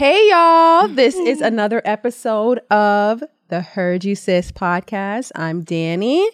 Hey, 0.00 0.30
y'all. 0.30 0.88
This 0.88 1.14
is 1.14 1.40
mm-hmm. 1.40 1.44
another 1.44 1.82
episode 1.84 2.60
of 2.70 3.22
the 3.48 3.60
Heard 3.60 4.02
You 4.02 4.14
Sis 4.14 4.50
podcast. 4.50 5.30
I'm 5.34 5.62
Danny, 5.62 6.26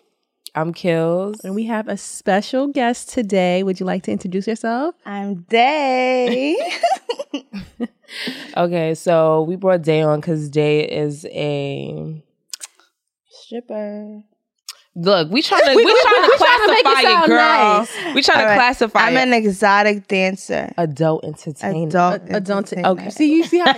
I'm 0.54 0.72
Kills. 0.72 1.40
and 1.42 1.52
we 1.52 1.64
have 1.64 1.88
a 1.88 1.96
special 1.96 2.68
guest 2.68 3.08
today. 3.08 3.64
Would 3.64 3.80
you 3.80 3.84
like 3.84 4.04
to 4.04 4.12
introduce 4.12 4.46
yourself? 4.46 4.94
I'm 5.04 5.42
Day. 5.50 6.56
Okay, 8.56 8.94
so 8.94 9.42
we 9.42 9.56
brought 9.56 9.82
Day 9.82 10.00
on 10.00 10.20
because 10.20 10.48
Day 10.48 10.88
is 10.88 11.26
a 11.32 12.22
Stripper. 13.28 14.22
Look. 14.96 15.30
We 15.30 15.42
trying 15.42 15.62
to 15.64 15.70
we, 15.70 15.76
We- 15.76 15.84
we- 15.84 16.00
trying 16.02 16.22
we 16.22 16.28
to 16.30 16.36
trying 16.38 16.58
to 16.60 16.66
make 16.68 16.78
it 16.78 16.82
classify 16.82 17.00
it, 17.00 17.12
sound 17.12 17.26
girl. 17.28 17.38
nice. 17.38 18.14
We 18.14 18.22
trying 18.22 18.38
All 18.38 18.42
to 18.44 18.48
right. 18.48 18.56
classify 18.56 19.00
I'm 19.00 19.16
it. 19.16 19.20
an 19.28 19.32
exotic 19.34 20.08
dancer. 20.08 20.72
adult 20.78 21.24
entertainer. 21.24 21.86
Adult. 21.88 22.22
Adult. 22.30 22.72
entertainer. 22.72 22.88
Okay. 22.88 23.10
See, 23.10 23.32
you 23.32 23.44
see 23.44 23.58
how 23.58 23.74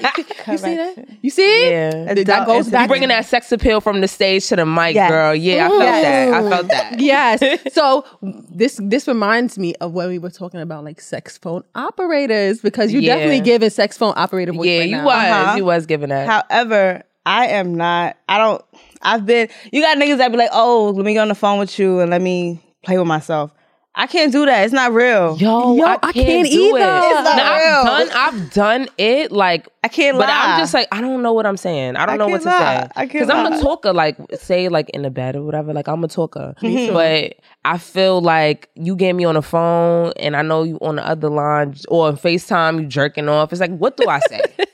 you 0.52 0.58
see 0.58 0.76
that? 0.76 1.08
You 1.22 1.30
see? 1.30 1.70
Yeah. 1.70 2.14
That- 2.14 2.26
That 2.26 2.46
goes 2.46 2.66
back. 2.66 2.82
entertainer. 2.82 2.88
bringing 2.88 3.08
that 3.08 3.26
sex 3.26 3.50
appeal 3.52 3.80
from 3.80 4.00
the 4.00 4.08
stage 4.08 4.46
to 4.48 4.56
the 4.56 4.64
mic, 4.64 4.94
Yes. 4.94 5.10
girl. 5.10 5.34
Yeah, 5.34 5.66
I 5.66 5.68
felt 5.68 5.80
Yes. 5.82 6.02
that. 6.04 6.34
I 6.44 6.50
felt 6.50 6.68
that. 6.68 7.00
yes. 7.00 7.60
So 7.74 8.04
this 8.50 8.80
this 8.82 9.06
reminds 9.08 9.58
me 9.58 9.74
of 9.76 9.92
when 9.92 10.08
we 10.08 10.18
were 10.18 10.30
talking 10.30 10.60
about 10.60 10.84
like 10.84 11.00
sex 11.00 11.36
phone 11.36 11.62
operators 11.74 12.60
because 12.60 12.92
you 12.92 13.00
Yeah. 13.00 13.16
definitely 13.16 13.40
giving 13.40 13.70
sex 13.70 13.96
phone 13.98 14.14
operator 14.16 14.52
voice 14.52 14.66
Yeah, 14.66 14.78
right 14.80 14.88
you 14.88 14.96
now. 14.96 15.04
was. 15.06 15.14
Uh-huh. 15.16 15.56
You 15.56 15.64
was 15.64 15.86
giving 15.86 16.08
that. 16.10 16.28
However, 16.28 17.02
I 17.26 17.46
am 17.48 17.74
not. 17.74 18.16
I 18.28 18.38
don't. 18.38 18.64
I've 19.02 19.24
been. 19.26 19.48
You 19.72 19.82
got 19.82 19.96
niggas 19.98 20.18
that 20.18 20.30
be 20.30 20.38
like, 20.38 20.50
oh, 20.52 20.92
let 20.96 21.04
me 21.04 21.12
get 21.14 21.20
on 21.20 21.28
the 21.28 21.34
phone 21.34 21.58
with 21.58 21.78
you 21.78 22.00
and 22.00 22.10
let 22.10 22.20
me 22.22 22.60
play 22.84 22.98
with 22.98 23.06
myself. 23.06 23.52
I 23.94 24.06
can't 24.06 24.30
do 24.30 24.46
that. 24.46 24.62
It's 24.62 24.72
not 24.72 24.92
real. 24.92 25.36
Yo, 25.38 25.74
Yo, 25.74 25.84
I 25.84 25.94
I 25.94 26.12
can't, 26.12 26.14
can't 26.14 26.48
do 26.48 26.76
either. 26.76 26.78
it. 26.78 27.02
It's 27.04 27.24
not 27.24 27.36
Now, 27.36 27.52
I've 27.52 27.64
real. 27.64 27.84
done, 28.06 28.10
I've 28.14 28.52
done 28.52 28.88
it. 28.96 29.32
Like 29.32 29.68
I 29.82 29.88
can't 29.88 30.16
But 30.16 30.28
lie. 30.28 30.52
I'm 30.54 30.60
just 30.60 30.72
like, 30.72 30.86
I 30.92 31.00
don't 31.00 31.20
know 31.20 31.32
what 31.32 31.46
I'm 31.46 31.56
saying. 31.56 31.96
I 31.96 32.06
don't 32.06 32.14
I 32.14 32.16
know 32.18 32.28
what 32.28 32.42
to 32.42 32.46
lie. 32.48 32.58
say. 32.84 32.88
I 32.94 33.06
can't 33.06 33.12
Because 33.12 33.30
I'm 33.30 33.50
lie. 33.50 33.58
a 33.58 33.60
talker, 33.60 33.92
like, 33.92 34.16
say, 34.36 34.68
like, 34.68 34.88
in 34.90 35.02
the 35.02 35.10
bed 35.10 35.34
or 35.34 35.42
whatever. 35.42 35.72
Like, 35.72 35.88
I'm 35.88 36.04
a 36.04 36.08
talker. 36.08 36.54
Mm-hmm. 36.62 36.92
But 36.92 37.38
I 37.64 37.78
feel 37.78 38.20
like 38.20 38.68
you 38.76 38.94
get 38.94 39.14
me 39.14 39.24
on 39.24 39.34
the 39.34 39.42
phone 39.42 40.12
and 40.16 40.36
I 40.36 40.42
know 40.42 40.62
you 40.62 40.78
on 40.80 40.96
the 40.96 41.04
other 41.06 41.28
line 41.28 41.74
or 41.88 42.06
on 42.06 42.16
FaceTime, 42.16 42.80
you 42.80 42.86
jerking 42.86 43.28
off. 43.28 43.50
It's 43.52 43.60
like, 43.60 43.76
what 43.76 43.96
do 43.96 44.08
I 44.08 44.20
say? 44.20 44.42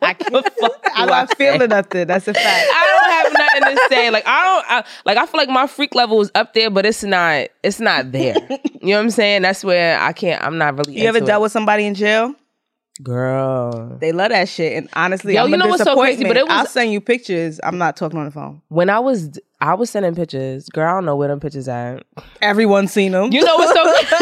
I 0.02 0.14
can't. 0.14 0.34
I'm 0.34 0.70
I 0.94 1.06
not 1.06 1.36
feeling 1.36 1.68
nothing. 1.68 2.06
That's 2.06 2.26
a 2.28 2.34
fact. 2.34 2.46
I 2.46 2.86
don't 2.86 3.12
have 3.12 3.62
nothing 3.62 3.76
to 3.76 3.88
say. 3.88 4.10
Like 4.10 4.26
I 4.26 4.44
don't 4.44 4.64
I, 4.70 4.84
like. 5.04 5.18
I 5.18 5.26
feel 5.26 5.38
like 5.38 5.48
my 5.48 5.66
freak 5.66 5.94
level 5.94 6.20
is 6.20 6.30
up 6.34 6.54
there, 6.54 6.70
but 6.70 6.86
it's 6.86 7.02
not. 7.02 7.48
It's 7.62 7.80
not 7.80 8.12
there. 8.12 8.34
you 8.80 8.88
know 8.88 8.96
what 8.96 9.04
I'm 9.04 9.10
saying? 9.10 9.42
That's 9.42 9.64
where 9.64 10.00
I 10.00 10.12
can't. 10.12 10.42
I'm 10.42 10.58
not 10.58 10.76
really. 10.76 11.00
You 11.00 11.08
ever 11.08 11.18
into 11.18 11.26
dealt 11.26 11.40
it. 11.40 11.42
with 11.42 11.52
somebody 11.52 11.84
in 11.84 11.94
jail? 11.94 12.34
girl? 13.02 13.96
They 14.00 14.12
love 14.12 14.30
that 14.30 14.48
shit. 14.48 14.76
And 14.76 14.88
honestly, 14.94 15.34
Yo, 15.34 15.44
I'm 15.44 15.50
you 15.50 15.56
know 15.56 15.68
what's 15.68 15.82
so 15.82 15.96
crazy? 15.96 16.24
But 16.24 16.36
it 16.36 16.44
was- 16.44 16.52
I'll 16.52 16.66
send 16.66 16.92
you 16.92 17.00
pictures. 17.00 17.60
I'm 17.62 17.78
not 17.78 17.96
talking 17.96 18.18
on 18.18 18.26
the 18.26 18.30
phone. 18.30 18.62
When 18.68 18.90
I 18.90 18.98
was, 18.98 19.38
I 19.60 19.74
was 19.74 19.90
sending 19.90 20.14
pictures. 20.14 20.68
Girl, 20.68 20.88
I 20.88 20.92
don't 20.94 21.04
know 21.04 21.16
where 21.16 21.28
them 21.28 21.40
pictures 21.40 21.68
at. 21.68 22.04
Everyone's 22.40 22.92
seen 22.92 23.12
them. 23.12 23.32
You 23.32 23.44
know 23.44 23.56
what's 23.56 23.72
so. 23.72 24.16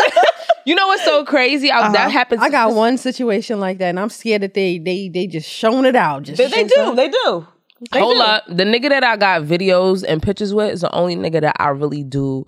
You 0.69 0.75
know 0.75 0.87
what's 0.87 1.05
so 1.05 1.25
crazy? 1.35 1.71
I, 1.71 1.91
That 1.93 2.11
happens. 2.11 2.43
I 2.43 2.51
got 2.51 2.75
one 2.75 2.99
situation 2.99 3.59
like 3.59 3.79
that, 3.79 3.89
and 3.89 3.99
I'm 3.99 4.11
scared 4.11 4.43
that 4.43 4.53
they 4.55 4.79
they 4.79 5.09
they 5.09 5.27
just 5.27 5.49
showing 5.49 5.85
it 5.87 5.97
out. 5.97 6.25
Just 6.25 6.37
They, 6.39 6.49
they 6.49 6.65
do. 6.69 6.95
They 6.95 7.09
do. 7.09 7.47
They 7.93 8.01
Hold 8.01 8.17
do. 8.17 8.23
up. 8.23 8.45
The 8.49 8.65
nigga 8.65 8.89
that 8.91 9.05
I 9.05 9.17
got 9.17 9.43
videos 9.43 10.05
and 10.07 10.23
pictures 10.23 10.53
with 10.53 10.73
is 10.73 10.81
the 10.83 10.93
only 10.93 11.17
nigga 11.17 11.41
that 11.41 11.57
I 11.61 11.69
really 11.69 12.03
do, 12.03 12.45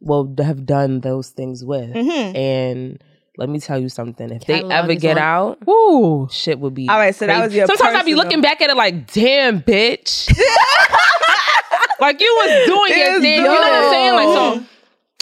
well, 0.00 0.32
have 0.38 0.64
done 0.64 1.00
those 1.00 1.30
things 1.30 1.64
with. 1.64 1.92
Mm-hmm. 1.92 2.36
And 2.36 3.02
let 3.36 3.48
me 3.48 3.58
tell 3.60 3.78
you 3.78 3.88
something. 3.88 4.30
If 4.30 4.46
they 4.46 4.62
ever 4.62 4.94
get 4.94 5.18
on- 5.18 5.22
out, 5.22 5.66
Woo. 5.66 6.28
shit 6.30 6.58
would 6.60 6.74
be. 6.74 6.88
All 6.88 6.96
right, 6.96 7.14
so 7.14 7.26
that 7.26 7.44
was 7.44 7.54
your 7.54 7.66
Sometimes 7.66 7.96
I 7.96 8.02
be 8.02 8.14
looking 8.14 8.40
back 8.40 8.60
at 8.62 8.70
it 8.70 8.76
like, 8.76 9.12
damn, 9.12 9.60
bitch. 9.62 10.28
like 12.00 12.20
you 12.20 12.34
was 12.36 12.66
doing 12.66 12.98
your 12.98 13.14
It's 13.16 13.20
thing. 13.20 13.36
You 13.42 13.42
know 13.42 13.52
what 13.52 13.72
I'm 13.72 13.90
saying? 13.92 14.14
Like 14.14 14.58
so. 14.64 14.77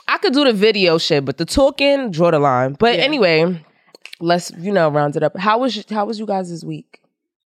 I 0.09 0.19
could 0.19 0.33
do 0.33 0.45
the 0.45 0.53
video 0.53 0.99
shit, 0.99 1.25
but 1.25 1.37
the 1.39 1.45
talking, 1.45 2.11
draw 2.11 2.31
the 2.31 2.39
line. 2.39 2.75
But 2.79 2.99
anyway, 2.99 3.65
let's 4.21 4.53
you 4.59 4.73
know 4.73 4.89
round 4.89 5.17
it 5.17 5.23
up. 5.23 5.37
How 5.37 5.59
was 5.59 5.85
how 5.91 6.07
was 6.07 6.19
you 6.19 6.27
guys 6.27 6.51
this 6.51 6.65
week? 6.65 7.01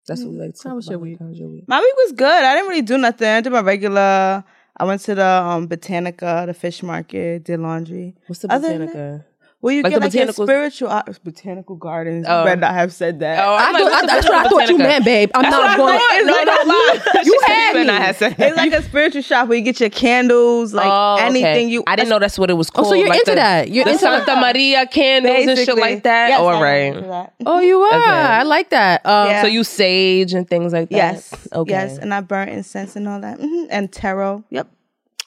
That's 0.06 0.22
what 0.22 0.32
we 0.32 0.38
like. 0.38 0.54
To 0.54 0.62
talk 0.62 0.70
How 0.70 0.76
was 0.76 0.86
your 0.86 0.94
about. 0.96 1.02
week? 1.02 1.18
How 1.20 1.26
was 1.26 1.38
your 1.38 1.48
week? 1.48 1.64
My 1.68 1.78
week 1.80 1.94
was 1.96 2.12
good. 2.12 2.26
I 2.44 2.54
didn't 2.54 2.70
really 2.70 2.82
do 2.82 2.96
nothing. 2.98 3.28
I 3.28 3.40
did 3.42 3.52
my 3.52 3.60
regular. 3.60 4.42
I 4.80 4.84
went 4.84 5.00
to 5.02 5.14
the 5.14 5.26
um, 5.26 5.68
Botanica, 5.68 6.46
the 6.46 6.54
fish 6.54 6.82
market, 6.82 7.44
did 7.44 7.60
laundry. 7.60 8.14
What's 8.26 8.40
the 8.42 8.52
Other 8.52 8.68
botanica? 8.78 9.24
Well, 9.60 9.74
you 9.74 9.82
Like 9.82 9.90
get 9.92 9.98
the 10.00 10.06
like 10.06 10.14
your 10.14 10.32
spiritual 10.46 10.88
uh, 10.88 11.02
botanical 11.24 11.74
gardens. 11.74 12.26
Oh. 12.28 12.38
You 12.38 12.44
better 12.44 12.60
not 12.60 12.74
have 12.74 12.92
said 12.92 13.18
that. 13.18 13.44
Oh, 13.44 13.54
I 13.54 13.64
I'm 13.66 13.72
like, 13.72 13.82
thought, 13.82 13.90
what's 13.90 14.02
I, 14.02 14.06
that's 14.14 14.28
what 14.28 14.46
I 14.46 14.48
thought 14.48 14.68
you 14.68 14.78
meant, 14.78 15.04
babe. 15.04 15.30
I'm 15.34 15.42
That's 15.42 15.50
not 15.52 15.76
going. 15.76 15.98
thought. 15.98 16.22
No, 16.24 16.44
no, 16.44 16.72
lie. 16.74 17.22
You 17.24 17.40
had 17.46 17.74
me. 17.74 17.84
not 17.84 18.00
have 18.02 18.16
said 18.16 18.36
It's 18.38 18.56
like 18.56 18.72
a 18.72 18.82
spiritual 18.84 19.22
shop 19.22 19.48
where 19.48 19.58
you 19.58 19.64
get 19.64 19.80
your 19.80 19.90
candles, 19.90 20.72
like 20.72 20.86
Oh, 20.88 21.14
okay. 21.16 21.24
anything 21.26 21.70
you. 21.70 21.82
I 21.88 21.96
didn't 21.96 22.08
know 22.08 22.20
that's 22.20 22.38
what 22.38 22.50
it 22.50 22.54
was 22.54 22.68
Oh, 22.70 22.72
called. 22.82 22.86
so 22.90 22.94
you're 22.94 23.08
like 23.08 23.18
into 23.18 23.32
the, 23.32 23.34
that. 23.34 23.68
You're 23.70 23.84
the 23.84 23.90
into 23.90 24.00
Santa 24.04 24.36
Maria 24.40 24.86
candles 24.86 25.48
and 25.48 25.58
shit 25.58 25.76
like 25.76 26.04
that. 26.04 26.28
Yes, 26.28 26.38
All 26.40 26.50
I'm 26.50 26.62
right. 26.62 26.94
into 26.94 27.00
that. 27.08 27.34
Oh, 27.44 27.58
you 27.58 27.80
are. 27.80 27.98
Okay. 28.00 28.10
I 28.10 28.42
like 28.44 28.70
that. 28.70 29.04
Um, 29.04 29.26
Yeah. 29.28 29.42
So 29.42 29.48
you 29.48 29.64
sage 29.64 30.34
and 30.34 30.48
things 30.48 30.72
like 30.72 30.88
that. 30.90 30.96
Yes. 30.96 31.48
Okay. 31.52 31.72
Yes, 31.72 31.98
and 31.98 32.14
I 32.14 32.20
burn 32.20 32.48
incense 32.48 32.94
and 32.94 33.08
all 33.08 33.20
that, 33.22 33.40
hmm 33.40 33.64
and 33.70 33.90
tarot. 33.90 34.44
Yep. 34.50 34.68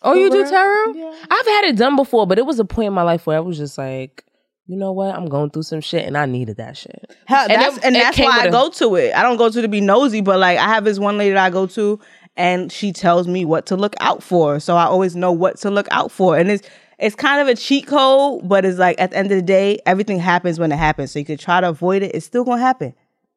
Oh, 0.04 0.14
you 0.14 0.30
do 0.30 0.44
tarot? 0.50 1.12
I've 1.30 1.46
had 1.46 1.66
it 1.66 1.76
done 1.78 1.96
before, 1.96 2.26
but 2.28 2.38
it 2.40 2.46
was 2.46 2.60
a 2.60 2.66
point 2.66 2.88
in 2.88 2.94
my 2.94 3.04
life 3.04 3.26
where 3.28 3.38
I 3.38 3.40
was 3.42 3.58
just 3.58 3.78
like, 3.78 4.26
you 4.68 4.78
know 4.78 4.92
what? 4.92 5.14
I'm 5.16 5.26
going 5.28 5.50
through 5.52 5.64
some 5.64 5.82
shit 5.82 6.06
and 6.06 6.18
I 6.18 6.26
needed 6.26 6.58
that 6.58 6.78
shit. 6.78 7.12
Hell, 7.26 7.48
And 7.50 7.62
that's, 7.62 7.78
it- 7.78 7.84
and 7.84 7.96
it 7.96 8.00
that's 8.00 8.18
why 8.20 8.40
I 8.42 8.46
a- 8.46 8.52
go 8.52 8.70
to 8.70 8.96
it. 8.96 9.14
I 9.16 9.22
don't 9.24 9.38
go 9.38 9.50
to 9.50 9.62
to 9.62 9.68
be 9.68 9.82
nosy, 9.82 10.22
but 10.22 10.40
like 10.40 10.58
I 10.58 10.68
have 10.68 10.84
this 10.86 10.98
one 11.00 11.18
lady 11.18 11.34
that 11.34 11.44
I 11.46 11.50
go 11.50 11.66
to, 11.68 12.00
and 12.38 12.72
she 12.72 12.92
tells 12.94 13.28
me 13.28 13.44
what 13.46 13.66
to 13.68 13.76
look 13.76 13.96
out 14.00 14.24
for. 14.24 14.60
So 14.60 14.76
I 14.78 14.86
always 14.86 15.16
know 15.16 15.32
what 15.32 15.58
to 15.60 15.70
look 15.72 15.88
out 15.92 16.12
for, 16.12 16.38
and 16.38 16.50
it's 16.50 16.68
it's 16.98 17.16
kind 17.16 17.42
of 17.42 17.48
a 17.48 17.56
cheat 17.56 17.88
code, 17.88 18.48
but 18.48 18.64
it's 18.64 18.78
like 18.80 19.00
at 19.02 19.12
the 19.12 19.18
end 19.18 19.32
of 19.32 19.36
the 19.38 19.42
day, 19.42 19.80
everything 19.86 20.20
happens 20.20 20.60
when 20.60 20.72
it 20.72 20.78
happens. 20.78 21.12
So 21.12 21.20
you 21.20 21.26
could 21.26 21.40
try 21.40 21.60
to 21.62 21.68
avoid 21.70 22.02
it; 22.04 22.16
it's 22.16 22.26
still 22.26 22.44
gonna 22.44 22.62
happen. 22.62 22.94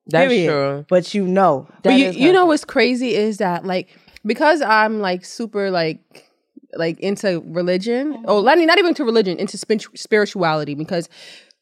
That's 0.07 0.31
Period. 0.33 0.51
true. 0.51 0.87
But 0.89 1.15
you 1.15 1.27
know, 1.27 1.67
But 1.83 1.95
you, 1.95 2.11
you 2.11 2.33
know 2.33 2.45
what's 2.47 2.65
crazy 2.65 3.15
is 3.17 3.39
that 3.39 3.65
like 3.67 3.89
because 4.25 4.61
I'm 4.63 5.01
like 5.01 5.25
super 5.25 5.71
like 5.71 6.31
like 6.77 6.99
into 7.01 7.43
religion. 7.47 8.25
Oh, 8.27 8.43
not 8.43 8.59
not 8.59 8.79
even 8.79 8.95
to 8.95 9.05
religion, 9.05 9.39
into 9.39 9.59
spin- 9.59 9.81
spirituality 9.95 10.75
because 10.75 11.09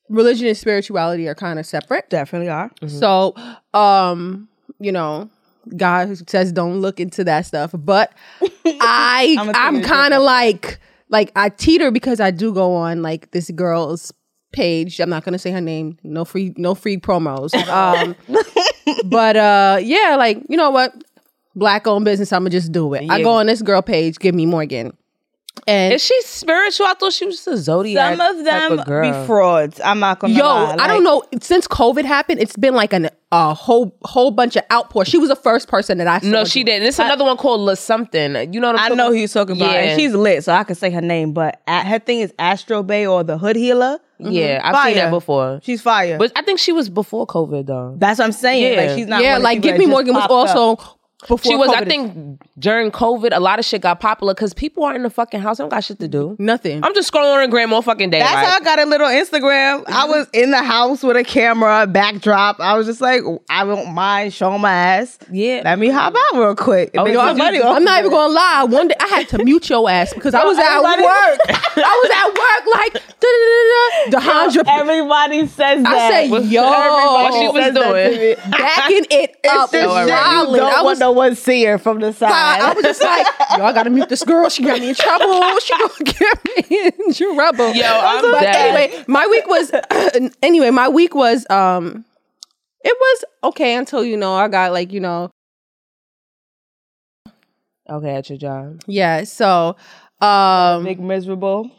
religion 0.09 0.47
and 0.47 0.56
spirituality 0.56 1.28
are 1.28 1.34
kind 1.34 1.59
of 1.59 1.67
separate. 1.67 2.09
definitely 2.11 2.49
are. 2.49 2.71
So, 2.87 3.34
um, 3.75 4.49
you 4.78 4.93
know, 4.93 5.31
God 5.77 6.28
says 6.28 6.53
don't 6.53 6.81
look 6.81 7.01
into 7.01 7.25
that 7.25 7.47
stuff, 7.47 7.71
but 7.75 8.12
I 8.67 9.37
I'ma 9.39 9.53
I'm 9.55 9.83
kind 9.83 10.15
of 10.15 10.22
like 10.22 10.81
like 11.09 11.33
I 11.37 11.49
teeter 11.51 11.91
because 11.91 12.21
I 12.21 12.31
do 12.31 12.53
go 12.53 12.75
on 12.75 13.03
like 13.03 13.31
this 13.31 13.51
girl's 13.51 14.12
page. 14.53 15.01
I'm 15.01 15.11
not 15.11 15.25
gonna 15.25 15.39
say 15.39 15.51
her 15.51 15.61
name. 15.61 15.99
No 16.03 16.25
free 16.25 16.53
no 16.56 16.75
free 16.75 16.97
promos. 16.97 17.55
Um, 17.69 18.17
but 19.05 19.37
uh, 19.37 19.78
yeah, 19.83 20.17
like 20.19 20.43
you 20.49 20.56
know 20.56 20.71
what, 20.71 20.95
black 21.55 21.87
owned 21.87 22.05
business. 22.05 22.33
I'm 22.33 22.43
gonna 22.43 22.51
just 22.51 22.72
do 22.72 22.93
it. 22.95 23.11
I 23.11 23.22
go 23.22 23.31
on 23.33 23.47
this 23.47 23.62
girl 23.62 23.83
page. 23.83 24.19
Give 24.19 24.34
me 24.34 24.47
Morgan. 24.47 24.97
And 25.67 25.95
Is 25.95 26.03
she 26.03 26.21
spiritual? 26.23 26.87
I 26.87 26.95
thought 26.95 27.13
she 27.13 27.25
was 27.25 27.47
a 27.47 27.57
zodiac. 27.57 28.17
Some 28.17 28.37
of 28.39 28.45
them 28.45 28.79
of 28.81 28.87
be 28.87 29.27
frauds. 29.27 29.81
I'm 29.85 30.01
not 30.01 30.19
gonna. 30.19 30.35
Yo, 30.35 30.43
lie. 30.45 30.77
I 30.79 30.89
don't 30.89 31.05
know. 31.05 31.23
Since 31.41 31.69
COVID 31.69 32.05
happened, 32.05 32.41
it's 32.41 32.57
been 32.57 32.75
like 32.75 32.93
an, 32.93 33.11
a 33.31 33.55
whole 33.55 33.97
whole 34.03 34.33
bunch 34.33 34.57
of 34.57 34.65
outpour. 34.73 35.05
She 35.05 35.19
was 35.19 35.29
the 35.29 35.37
first 35.37 35.69
person 35.69 35.99
that 35.99 36.09
I 36.09 36.19
saw. 36.19 36.27
No, 36.27 36.45
she 36.45 36.65
didn't. 36.65 36.89
It's 36.89 36.99
another 36.99 37.25
one 37.25 37.37
called 37.37 37.61
La 37.61 37.75
Something. 37.75 38.53
You 38.53 38.61
know 38.61 38.69
what 38.73 38.77
I'm 38.77 38.81
I 38.81 38.89
talking 38.89 38.97
know 38.97 39.09
who 39.11 39.15
you're 39.19 39.29
talking 39.29 39.57
about, 39.57 39.73
Yeah. 39.73 39.81
and 39.83 40.01
she's 40.01 40.15
lit, 40.15 40.43
so 40.43 40.53
I 40.53 40.65
can 40.65 40.75
say 40.75 40.91
her 40.91 41.01
name. 41.01 41.33
But 41.33 41.61
at, 41.69 41.87
her 41.87 42.01
thing 42.01 42.21
is 42.21 42.34
Astro 42.41 42.83
Bay 42.83 43.07
or 43.07 43.23
the 43.23 43.39
Hood 43.39 43.55
Healer. 43.57 44.01
Yeah, 44.19 44.61
I've 44.65 44.87
seen 44.89 44.97
that 44.97 45.11
before. 45.11 45.61
She's 45.63 45.81
fire. 45.83 46.19
But 46.19 46.33
I 46.34 46.43
think 46.43 46.59
she 46.61 46.73
was 46.73 46.89
before 46.89 47.27
COVID 47.27 47.67
though. 47.67 47.95
That's 47.99 48.19
what 48.19 48.25
I'm 48.25 48.33
saying. 48.33 48.75
Yeah. 48.75 48.81
Like 48.81 48.99
she's 48.99 49.07
not. 49.07 49.23
Yeah, 49.23 49.34
one 49.34 49.37
of 49.37 49.43
the 49.43 49.45
like 49.45 49.63
Give 49.63 49.78
Me 49.78 49.87
Morgan 49.87 50.15
was 50.15 50.27
also 50.28 50.72
up. 50.83 50.98
Also 51.22 51.36
before. 51.36 51.53
She 51.53 51.57
was, 51.57 51.71
I 51.71 51.84
think, 51.84 52.41
during 52.59 52.91
COVID, 52.91 53.30
a 53.33 53.41
lot 53.41 53.59
of 53.59 53.65
shit 53.65 53.83
got 53.83 54.01
popular 54.01 54.34
because 54.34 54.54
people 54.54 54.84
are 54.84 54.95
in 54.95 55.03
the 55.03 55.10
fucking 55.10 55.41
house. 55.41 55.60
I 55.60 55.63
don't 55.63 55.71
got 55.71 55.84
shit 55.84 55.98
to 56.01 56.09
do. 56.09 56.36
nothing. 56.39 56.84
I'm 56.84 56.95
just 56.95 57.13
scrolling 57.13 57.34
on 57.34 57.42
the 57.42 57.48
gram 57.48 57.72
all 57.72 57.83
fucking 57.83 58.10
day. 58.10 58.21
That's 58.21 58.34
like, 58.34 58.47
how 58.47 58.57
I 58.57 58.60
got 58.60 58.78
a 58.78 58.84
little 58.86 59.07
Instagram. 59.07 59.84
I 59.86 59.92
mm-hmm. 59.92 60.10
was 60.10 60.28
in 60.33 60.51
the 60.51 60.63
house 60.63 61.03
with 61.03 61.16
a 61.16 61.24
camera, 61.24 61.86
backdrop. 61.86 62.60
I 62.60 62.77
was 62.77 62.86
just 62.86 63.01
like, 63.01 63.22
I 63.48 63.65
don't 63.65 63.95
mind 63.95 64.33
showing 64.33 64.60
my 64.60 64.72
ass. 64.72 65.19
yeah. 65.30 65.63
Let 65.65 65.78
me 65.78 65.89
hop 65.89 66.15
out 66.16 66.39
real 66.39 66.57
quick. 66.57 66.91
Oh, 66.97 67.04
Make 67.04 67.15
yo, 67.15 67.21
some 67.21 67.28
I'm- 67.28 67.39
money 67.39 67.63
I'm 67.63 67.84
not 67.84 68.01
even 68.01 68.10
gonna 68.10 68.33
lie. 68.33 68.65
One 68.65 68.89
day 68.89 68.97
I 69.01 69.07
had 69.09 69.28
to 69.30 69.45
mute 69.45 69.69
your 69.69 69.89
ass 69.89 70.13
because 70.13 70.34
I 70.34 70.45
was 70.45 70.59
at 70.59 70.80
work. 70.80 71.41
I 71.77 72.01
was 72.03 72.10
at 72.15 72.28
work 72.28 72.74
like 72.74 72.92
the 73.21 73.33
Dehandra. 74.10 74.65
Everybody 74.66 75.47
says 75.47 75.83
that. 75.83 75.86
I 75.86 76.28
said, 76.28 76.45
yo, 76.51 76.63
What 76.63 77.33
she 77.34 77.48
was 77.48 77.65
says 77.65 77.74
that 77.74 77.80
to 77.80 78.10
doing. 78.10 78.21
me. 78.21 78.34
backing 78.51 79.07
it 79.10 79.30
up, 79.48 79.71
It's 79.71 79.72
just 79.72 79.72
shit 79.72 79.83
you 79.83 80.57
don't 80.57 80.84
want 80.84 80.84
was 80.84 80.98
no 80.98 81.11
one 81.12 81.34
see 81.36 81.64
her 81.64 81.78
from 81.78 82.00
the 82.00 82.12
side. 82.12 82.30
I 82.60 82.72
was 82.74 82.82
just 82.84 83.03
like, 83.03 83.26
yo, 83.59 83.64
I 83.64 83.72
gotta 83.72 83.91
mute 83.91 84.09
this 84.09 84.24
girl. 84.24 84.48
She 84.48 84.62
got 84.64 84.80
me 84.80 84.91
in 84.91 84.94
trouble. 84.94 85.59
She 85.60 85.76
gonna 85.78 85.92
get 86.04 86.44
me 86.70 86.92
in 87.06 87.14
trouble. 87.14 87.72
Yo, 87.74 87.84
I'm 87.86 88.30
but 88.32 88.41
dead. 88.41 88.54
anyway, 88.76 89.04
my 89.09 89.26
week 89.26 89.47
was 89.47 89.72
anyway. 90.42 90.70
My 90.70 90.88
week 90.88 91.14
was 91.14 91.48
um 91.50 92.04
it 92.84 92.97
was 93.00 93.24
okay 93.44 93.74
until 93.76 94.04
you 94.04 94.16
know 94.16 94.34
I 94.34 94.48
got 94.48 94.72
like 94.72 94.92
you 94.92 95.00
know 95.00 95.30
Okay, 97.91 98.14
at 98.14 98.28
your 98.30 98.38
job. 98.38 98.80
yeah. 98.86 99.24
So 99.24 99.76
um, 100.20 100.84
Big 100.84 101.00
miserable. 101.00 101.70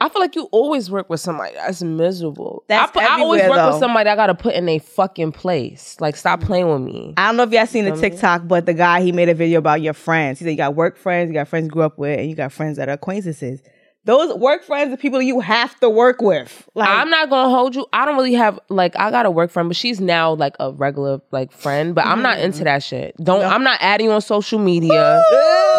I 0.00 0.08
feel 0.08 0.22
like 0.22 0.36
you 0.36 0.44
always 0.52 0.90
work 0.90 1.10
with 1.10 1.18
somebody 1.18 1.54
that's 1.54 1.82
miserable. 1.82 2.62
That's 2.68 2.96
I, 2.96 3.16
I 3.16 3.20
always 3.20 3.40
work 3.40 3.50
everywhere, 3.50 3.72
with 3.72 3.80
somebody 3.80 4.08
I 4.08 4.14
gotta 4.14 4.34
put 4.34 4.54
in 4.54 4.68
a 4.68 4.78
fucking 4.78 5.32
place. 5.32 5.96
Like, 6.00 6.14
stop 6.14 6.40
playing 6.40 6.68
with 6.68 6.82
me. 6.82 7.14
I 7.16 7.26
don't 7.26 7.36
know 7.36 7.42
if 7.42 7.50
y'all 7.50 7.66
seen 7.66 7.84
the 7.84 7.96
TikTok, 7.96 8.46
but 8.46 8.64
the 8.64 8.74
guy 8.74 9.00
he 9.02 9.10
made 9.10 9.28
a 9.28 9.34
video 9.34 9.58
about 9.58 9.82
your 9.82 9.94
friends. 9.94 10.38
He 10.38 10.44
said 10.44 10.52
you 10.52 10.56
got 10.56 10.76
work 10.76 10.96
friends, 10.96 11.28
you 11.28 11.34
got 11.34 11.48
friends 11.48 11.64
you 11.64 11.70
grew 11.70 11.82
up 11.82 11.98
with, 11.98 12.18
and 12.18 12.30
you 12.30 12.36
got 12.36 12.52
friends 12.52 12.76
that 12.76 12.88
are 12.88 12.92
acquaintances. 12.92 13.60
Those 14.08 14.34
work 14.38 14.64
friends 14.64 14.90
are 14.90 14.96
people 14.96 15.20
you 15.20 15.40
have 15.40 15.78
to 15.80 15.90
work 15.90 16.22
with. 16.22 16.66
Like 16.74 16.88
I'm 16.88 17.10
not 17.10 17.28
gonna 17.28 17.50
hold 17.50 17.76
you. 17.76 17.84
I 17.92 18.06
don't 18.06 18.16
really 18.16 18.32
have 18.32 18.58
like 18.70 18.96
I 18.98 19.10
got 19.10 19.26
a 19.26 19.30
work 19.30 19.50
friend, 19.50 19.68
but 19.68 19.76
she's 19.76 20.00
now 20.00 20.32
like 20.32 20.54
a 20.58 20.72
regular 20.72 21.20
like 21.30 21.52
friend. 21.52 21.94
But 21.94 22.06
I'm 22.06 22.22
not 22.22 22.38
mm-hmm. 22.38 22.46
into 22.46 22.64
that 22.64 22.82
shit. 22.82 23.14
Don't 23.22 23.44
I'm 23.44 23.62
not 23.62 23.78
adding 23.82 24.06
you 24.06 24.12
on 24.12 24.22
social 24.22 24.58
media. 24.58 25.22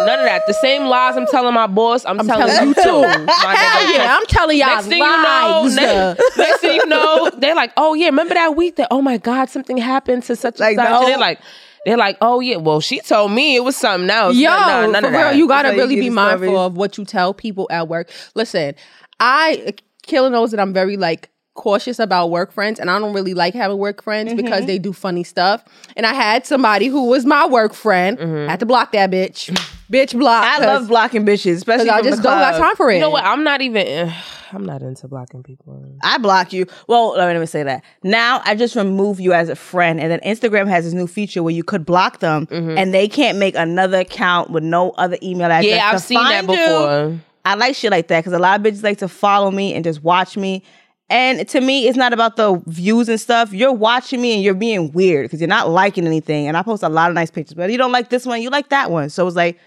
None 0.06 0.20
of 0.20 0.24
that. 0.26 0.46
The 0.46 0.52
same 0.52 0.84
lies 0.84 1.16
I'm 1.16 1.26
telling 1.26 1.52
my 1.54 1.66
boss, 1.66 2.04
I'm, 2.04 2.18
telling, 2.18 2.46
telling 2.46 2.62
you 2.62 2.68
you 2.68 2.74
too. 2.74 2.82
too. 2.82 3.00
my 3.26 3.56
Hell 3.56 3.88
nigga. 3.88 3.96
yeah, 3.96 4.16
I'm 4.16 4.26
telling 4.26 4.58
y'all 4.58 4.76
Next 4.76 4.86
thing 4.86 4.98
you 4.98 5.04
know, 5.04 5.62
lies. 5.64 5.74
next, 5.74 6.38
next 6.38 6.60
thing 6.60 6.76
you 6.76 6.86
know, 6.86 7.30
they're 7.36 7.56
like, 7.56 7.72
"Oh 7.76 7.94
yeah, 7.94 8.06
remember 8.06 8.34
that 8.34 8.54
week 8.54 8.76
that 8.76 8.86
oh 8.92 9.02
my 9.02 9.18
god, 9.18 9.50
something 9.50 9.76
happened 9.76 10.22
to 10.22 10.36
such 10.36 10.60
and 10.60 10.60
Like, 10.60 10.76
such." 10.76 10.88
no. 10.88 11.00
And 11.00 11.08
they're 11.08 11.18
like, 11.18 11.40
they're 11.86 11.96
like, 11.96 12.16
"Oh 12.20 12.40
yeah, 12.40 12.56
well 12.56 12.80
she 12.80 13.00
told 13.00 13.32
me 13.32 13.56
it 13.56 13.64
was 13.64 13.76
something 13.76 14.10
else." 14.10 14.36
Yo, 14.36 14.50
Nah, 14.50 14.86
none 14.86 15.02
for 15.02 15.08
of 15.08 15.12
real, 15.12 15.20
that. 15.22 15.36
you 15.36 15.48
gotta 15.48 15.68
So 15.68 15.74
you 15.74 15.80
really 15.80 15.96
be 15.96 16.10
mindful 16.10 16.48
stories. 16.48 16.58
of 16.66 16.76
what 16.76 16.98
you 16.98 17.04
tell 17.04 17.32
people 17.34 17.66
at 17.70 17.88
work. 17.88 18.10
Listen, 18.34 18.74
I 19.18 19.74
Killer 20.02 20.30
knows 20.30 20.50
that 20.50 20.60
I'm 20.60 20.72
very 20.72 20.96
like 20.96 21.28
cautious 21.54 21.98
about 21.98 22.30
work 22.30 22.52
friends, 22.52 22.80
and 22.80 22.90
I 22.90 22.98
don't 22.98 23.12
really 23.12 23.34
like 23.34 23.54
having 23.54 23.76
work 23.78 24.02
friends 24.02 24.28
Mm-hmm. 24.32 24.42
because 24.44 24.66
they 24.66 24.78
do 24.78 24.92
funny 24.92 25.24
stuff. 25.24 25.62
And 25.96 26.06
I 26.06 26.14
had 26.14 26.46
somebody 26.46 26.86
who 26.86 27.06
was 27.06 27.26
my 27.26 27.46
work 27.46 27.74
friend. 27.74 28.18
I 28.20 28.50
had 28.52 28.60
to 28.60 28.66
block 28.66 28.92
that 28.92 29.10
bitch. 29.10 29.50
bitch 29.90 30.18
block. 30.18 30.44
I 30.44 30.58
love 30.64 30.88
blocking 30.88 31.26
bitches, 31.26 31.56
especially 31.56 31.90
I 31.90 32.00
just 32.02 32.18
the 32.18 32.28
don't 32.28 32.38
got 32.38 32.56
time 32.58 32.76
for 32.76 32.90
it. 32.90 32.94
You 32.94 33.00
know 33.00 33.10
what? 33.10 33.24
I'm 33.24 33.44
not 33.44 33.60
even. 33.62 34.12
I'm 34.52 34.64
not 34.64 34.82
into 34.82 35.08
blocking 35.08 35.42
people. 35.42 35.98
I 36.02 36.18
block 36.18 36.52
you. 36.52 36.66
Well, 36.86 37.10
let 37.10 37.38
me, 37.38 37.46
say 37.46 37.62
that. 37.62 37.82
Now 38.02 38.42
I 38.44 38.54
just 38.54 38.76
remove 38.76 39.20
you 39.20 39.32
as 39.32 39.48
a 39.48 39.56
friend, 39.56 40.00
and 40.00 40.10
then 40.10 40.20
Instagram 40.20 40.68
has 40.68 40.84
this 40.84 40.94
new 40.94 41.06
feature 41.06 41.42
where 41.42 41.54
you 41.54 41.64
could 41.64 41.84
block 41.84 42.20
them, 42.20 42.46
mm-hmm. 42.46 42.76
and 42.76 42.92
they 42.92 43.08
can't 43.08 43.38
make 43.38 43.54
another 43.54 44.00
account 44.00 44.50
with 44.50 44.62
no 44.62 44.90
other 44.92 45.16
email 45.22 45.50
address. 45.50 45.64
Yeah, 45.64 45.90
I've 45.90 46.00
seen 46.00 46.22
that 46.22 46.44
find 46.44 46.58
you. 46.58 46.64
before. 46.64 47.20
I 47.44 47.54
like 47.54 47.74
shit 47.74 47.90
like 47.90 48.08
that 48.08 48.20
because 48.20 48.32
a 48.32 48.38
lot 48.38 48.60
of 48.60 48.66
bitches 48.66 48.82
like 48.82 48.98
to 48.98 49.08
follow 49.08 49.50
me 49.50 49.74
and 49.74 49.84
just 49.84 50.02
watch 50.02 50.36
me. 50.36 50.62
And 51.08 51.48
to 51.48 51.60
me, 51.60 51.88
it's 51.88 51.96
not 51.96 52.12
about 52.12 52.36
the 52.36 52.62
views 52.66 53.08
and 53.08 53.20
stuff. 53.20 53.52
You're 53.52 53.72
watching 53.72 54.22
me 54.22 54.34
and 54.34 54.42
you're 54.42 54.54
being 54.54 54.92
weird 54.92 55.24
because 55.24 55.40
you're 55.40 55.48
not 55.48 55.68
liking 55.68 56.06
anything. 56.06 56.46
And 56.46 56.56
I 56.56 56.62
post 56.62 56.84
a 56.84 56.88
lot 56.88 57.10
of 57.10 57.14
nice 57.14 57.32
pictures, 57.32 57.54
but 57.54 57.70
you 57.70 57.78
don't 57.78 57.90
like 57.90 58.10
this 58.10 58.24
one, 58.24 58.40
you 58.40 58.50
like 58.50 58.68
that 58.68 58.92
one. 58.92 59.10
So 59.10 59.26
it's 59.26 59.34
like, 59.34 59.58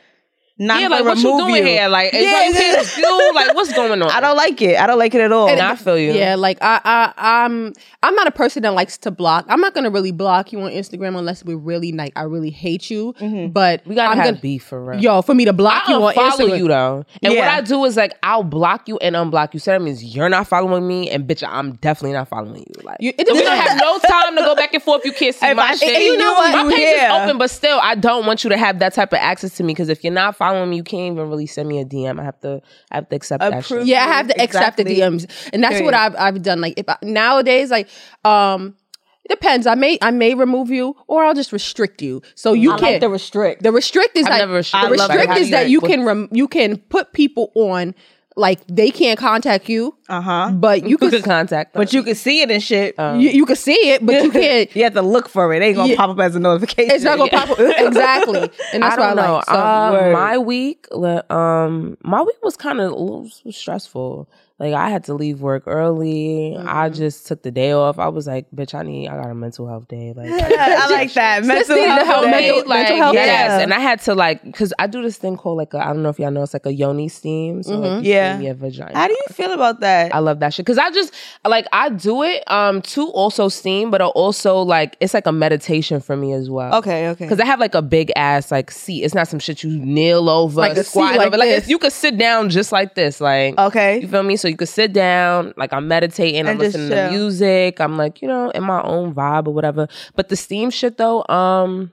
not 0.60 0.80
Yeah, 0.82 0.90
gonna 0.90 1.04
like 1.04 1.06
what 1.16 1.18
you 1.24 1.32
remove 1.32 1.48
doing 1.48 1.66
here? 1.66 1.88
Like, 1.88 2.14
Yeah, 2.14 2.20
yeah, 2.20 2.32
like, 2.50 2.56
yeah. 2.56 2.78
you 2.80 2.84
feel 2.86 3.34
like 3.36 3.56
what's 3.56 3.74
going 3.74 4.02
on? 4.02 4.10
I 4.12 4.20
don't 4.22 4.38
like 4.38 4.62
it. 4.62 4.80
I 4.80 4.86
don't 4.86 5.00
like 5.00 5.16
it 5.16 5.22
at 5.22 5.32
all. 5.32 5.50
And 5.50 5.60
I 5.60 5.76
feel 5.76 5.98
you. 5.98 6.12
Yeah, 6.14 6.36
like 6.36 6.60
I, 6.62 6.80
I, 6.84 7.14
I'm, 7.46 7.74
I'm 8.04 8.14
not 8.16 8.28
a 8.28 8.32
person 8.32 8.62
that 8.64 8.74
likes 8.74 8.98
to 9.00 9.12
block. 9.12 9.46
I'm 9.50 9.60
not 9.62 9.74
gonna 9.74 9.90
really 9.90 10.12
block 10.12 10.52
you 10.54 10.62
on 10.62 10.72
Instagram 10.72 11.18
unless 11.18 11.44
we 11.44 11.56
really 11.56 11.92
like, 11.92 12.14
I 12.16 12.24
really 12.24 12.52
hate 12.52 12.90
you. 12.92 13.14
Mm-hmm. 13.20 13.52
But 13.52 13.82
we 13.88 13.96
gotta 13.96 14.12
I'm 14.12 14.18
have 14.18 14.26
gonna, 14.28 14.38
beef 14.42 14.64
for 14.64 14.84
real. 14.84 15.00
yo, 15.00 15.22
for 15.24 15.34
me 15.34 15.46
to 15.46 15.54
block 15.54 15.88
you 15.88 15.96
I 15.96 16.14
on 16.14 16.14
Instagram, 16.32 16.58
you 16.60 16.68
though, 16.68 17.06
and 17.24 17.34
what 17.34 17.48
I 17.48 17.62
do 17.62 17.84
is 17.86 17.98
like 17.98 18.14
I'll 18.22 18.44
block 18.44 18.88
you 18.88 18.98
and 19.00 19.16
unblock 19.16 19.54
you. 19.56 19.60
So 19.60 19.72
that 19.72 19.82
means 19.82 20.04
you're 20.04 20.30
not 20.30 20.48
following 20.48 20.88
me, 20.88 21.10
and 21.10 21.28
bitch, 21.28 21.44
I'm 21.48 21.74
definitely 21.78 22.14
not 22.14 22.28
following 22.28 22.58
you. 22.68 22.84
Like, 22.84 22.98
You- 23.00 23.14
it 23.18 23.28
we 23.32 23.42
don't 23.42 23.58
have 23.58 23.80
no 23.80 23.98
time 24.00 24.36
to 24.36 24.42
go 24.44 24.56
back 24.56 24.74
and 24.74 24.84
forth. 24.84 25.04
You 25.04 25.14
can't 25.14 25.36
see 25.36 25.48
If 25.48 25.58
my 25.58 25.64
I 25.64 25.76
shit. 25.76 25.96
see 25.96 26.06
you 26.06 26.18
know 26.18 26.34
what? 26.34 26.52
My 26.54 26.64
you 26.64 26.70
page 26.76 26.96
is 26.98 27.12
open, 27.12 27.38
but 27.40 27.50
still, 27.50 27.80
I 27.82 27.96
don't 27.96 28.26
want 28.28 28.44
you 28.44 28.50
to 28.52 28.58
have 28.58 28.78
that 28.80 28.94
type 28.94 29.14
of 29.14 29.20
access 29.20 29.56
to 29.58 29.64
me 29.64 29.74
because 29.74 29.90
if 29.90 30.04
you're 30.04 30.14
not 30.14 30.36
following 30.44 30.69
me, 30.69 30.75
you 30.78 30.84
can't 30.84 31.13
even 31.13 31.30
really 31.30 31.45
send 31.45 31.69
me 31.69 31.80
a 31.80 31.86
DM. 31.86 32.19
I 32.19 32.24
have 32.24 32.40
to, 32.42 32.62
I 32.92 32.95
have 32.95 33.10
to 33.10 33.16
accept 33.16 33.42
that 33.42 33.63
Approve. 33.66 33.81
shit. 33.81 33.88
Yeah, 33.88 34.04
I 34.06 34.07
have 34.07 34.28
to 34.28 34.42
accept 34.42 34.78
the 34.78 34.84
DMs, 34.86 35.50
and 35.54 35.63
that's 35.63 35.81
what 35.81 35.94
I've 35.94 36.16
I've 36.18 36.42
done. 36.42 36.60
Like 36.62 36.74
if 36.78 36.88
I, 36.90 36.98
nowadays, 37.01 37.72
like 37.72 37.88
um, 38.25 38.75
it 39.24 39.30
depends. 39.30 39.66
I 39.68 39.75
may 39.75 39.98
I 40.01 40.12
may 40.12 40.34
remove 40.36 40.69
you, 40.69 40.95
or 41.07 41.24
I'll 41.24 41.34
just 41.34 41.54
restrict 41.54 42.01
you. 42.01 42.22
So 42.36 42.54
you 42.54 42.72
I 42.74 42.78
can 42.80 42.92
like 42.94 43.01
the 43.01 43.10
restrict. 43.10 43.63
the 43.63 43.72
restrict 43.72 44.18
is 44.18 44.25
I've 44.25 44.31
like 44.31 44.40
never 44.40 44.54
restricted. 44.56 44.90
the 44.92 44.94
I 44.95 44.98
love 44.98 45.07
that. 45.10 45.16
restrict 45.16 45.31
How 45.34 45.40
is 45.40 45.48
do 45.48 45.51
that 45.51 45.66
you- 45.69 45.72
you 45.72 45.81
can 45.81 46.06
rem, 46.06 46.28
you 46.31 46.48
can 46.48 46.78
put 46.78 47.13
people 47.13 47.51
on 47.56 47.95
like 48.35 48.62
they 48.68 48.89
can't 48.91 49.19
contact 49.19 49.69
you, 49.69 49.95
Uh 50.09 50.21
huh. 50.21 50.51
but 50.53 50.83
you 50.83 50.89
You 50.89 50.97
can 50.97 51.12
can 51.12 51.21
contact, 51.21 51.74
But 51.74 51.94
you 51.94 52.03
can 52.03 52.15
see 52.15 52.41
it 52.41 52.50
and 52.51 52.62
shit. 52.63 52.95
you, 52.97 53.30
you 53.30 53.45
can 53.45 53.56
see 53.56 53.74
it, 53.91 54.06
but 54.06 54.24
you 54.24 54.31
can't. 54.41 54.75
you 54.75 54.83
have 54.83 54.94
to 54.94 55.01
look 55.01 55.30
for 55.30 55.53
it. 55.53 55.62
It 55.62 55.65
ain't 55.65 55.75
gonna 55.75 55.89
Yeah. 55.91 55.97
pop 55.97 56.09
up 56.12 56.19
as 56.19 56.35
a 56.35 56.39
notification. 56.39 56.95
It's 56.95 57.03
not 57.03 57.18
gonna 57.18 57.31
pop 57.31 57.50
up 57.51 57.59
exactly, 57.59 58.50
and 58.74 58.83
that's 58.83 58.94
I 58.94 58.95
don't 58.95 59.15
what 59.15 59.19
I 59.19 59.27
know. 59.27 59.33
like. 59.35 59.45
So, 59.45 59.53
uh, 59.53 60.09
my 60.13 60.38
week, 60.38 60.88
le- 60.91 61.24
um, 61.30 61.97
my 62.03 62.21
week 62.21 62.38
was 62.44 62.56
kind 62.57 62.80
of 62.80 62.91
a 62.91 62.95
little 62.95 63.30
stressful. 63.51 64.27
Like 64.63 64.74
I 64.74 64.89
had 64.89 65.04
to 65.06 65.13
leave 65.13 65.42
work 65.42 65.63
early. 65.68 66.56
I 66.57 66.89
Mm-hmm. 66.89 66.95
just 66.95 67.27
took 67.27 67.44
the 67.44 67.51
day 67.51 67.71
off. 67.74 68.00
I 68.00 68.07
was 68.07 68.27
like, 68.27 68.50
"Bitch, 68.51 68.74
I 68.74 68.83
need. 68.83 69.07
I 69.10 69.15
got 69.21 69.30
a 69.30 69.36
mental 69.36 69.68
health 69.68 69.88
day." 69.88 70.13
Like, 70.18 70.30
I 70.31 70.88
like 70.89 71.13
that. 71.19 71.44
Mental 71.44 71.75
needed 71.75 71.89
health 71.89 72.24
day. 72.25 72.31
mental- 72.31 72.57
like, 72.69 72.80
mental 72.80 72.98
health 72.98 73.13
Yes, 73.15 73.60
day. 73.60 73.63
and 73.63 73.74
I 73.74 73.80
had 73.80 74.01
to 74.01 74.15
like 74.15 74.44
because 74.44 74.74
I 74.80 74.88
do 74.88 75.01
this 75.01 75.18
thing 75.18 75.38
called 75.38 75.57
like 75.57 75.74
a, 75.74 75.80
I 75.80 75.88
don't 75.88 76.01
know 76.04 76.10
if 76.10 76.19
y'all 76.19 76.31
know 76.31 76.44
it's 76.44 76.54
like 76.54 76.65
a 76.65 76.74
yoni 76.74 77.07
steam. 77.10 77.63
So 77.63 77.77
like, 77.80 78.04
Yeah. 78.06 78.36
steam 78.36 78.45
your 78.45 78.56
vagina. 78.56 78.98
How 78.98 79.07
do 79.07 79.13
you 79.13 79.25
feel 79.33 79.51
about 79.51 79.80
that? 79.81 80.13
I 80.15 80.19
love 80.19 80.39
that 80.39 80.54
shit 80.54 80.66
because 80.66 80.77
I 80.77 80.89
just 80.92 81.13
like 81.45 81.66
I 81.74 81.89
do 81.89 82.24
it 82.24 82.44
um 82.51 82.81
to 82.94 83.07
also 83.09 83.50
steam, 83.50 83.92
but 83.92 84.01
I 84.01 84.06
also 84.06 84.59
like 84.62 84.95
it's 85.00 85.13
like 85.13 85.27
a 85.27 85.31
meditation 85.31 86.00
for 86.00 86.16
me 86.16 86.33
as 86.33 86.50
well. 86.50 86.75
okay, 86.75 87.09
okay. 87.09 87.25
Because 87.25 87.39
I 87.39 87.45
have 87.45 87.59
like 87.59 87.75
a 87.75 87.81
big 87.81 88.12
ass 88.16 88.51
like 88.51 88.71
seat. 88.71 89.04
It's 89.04 89.13
not 89.16 89.27
some 89.27 89.39
shit 89.39 89.63
you 89.63 89.71
kneel 89.71 90.30
over, 90.30 90.59
Like 90.62 90.77
squat 90.77 91.16
like 91.18 91.27
over. 91.27 91.38
Like 91.38 91.50
this. 91.50 91.68
you 91.69 91.77
could 91.77 91.92
sit 91.94 92.18
down 92.18 92.50
just 92.50 92.71
like 92.71 92.95
this. 92.95 93.19
Like 93.19 93.57
Okay. 93.57 94.00
you 94.01 94.07
feel 94.07 94.24
me? 94.24 94.36
So 94.38 94.48
you 94.54 94.58
could 94.58 94.70
sit 94.70 94.94
down. 94.94 95.54
Like 95.58 95.74
I'm 95.74 95.88
meditating. 95.88 96.48
I'm 96.48 96.58
listening 96.58 96.90
chill. 96.90 97.10
to 97.10 97.12
music. 97.12 97.82
I'm 97.82 97.98
like 97.98 98.22
you 98.22 98.28
know 98.28 98.50
in 98.52 98.64
my 98.64 98.82
own 98.84 99.14
vibe 99.14 99.48
or 99.48 99.54
whatever. 99.54 99.88
But 100.16 100.30
the 100.30 100.36
steam 100.36 100.70
shit 100.70 100.98
though, 100.98 101.26
um, 101.28 101.92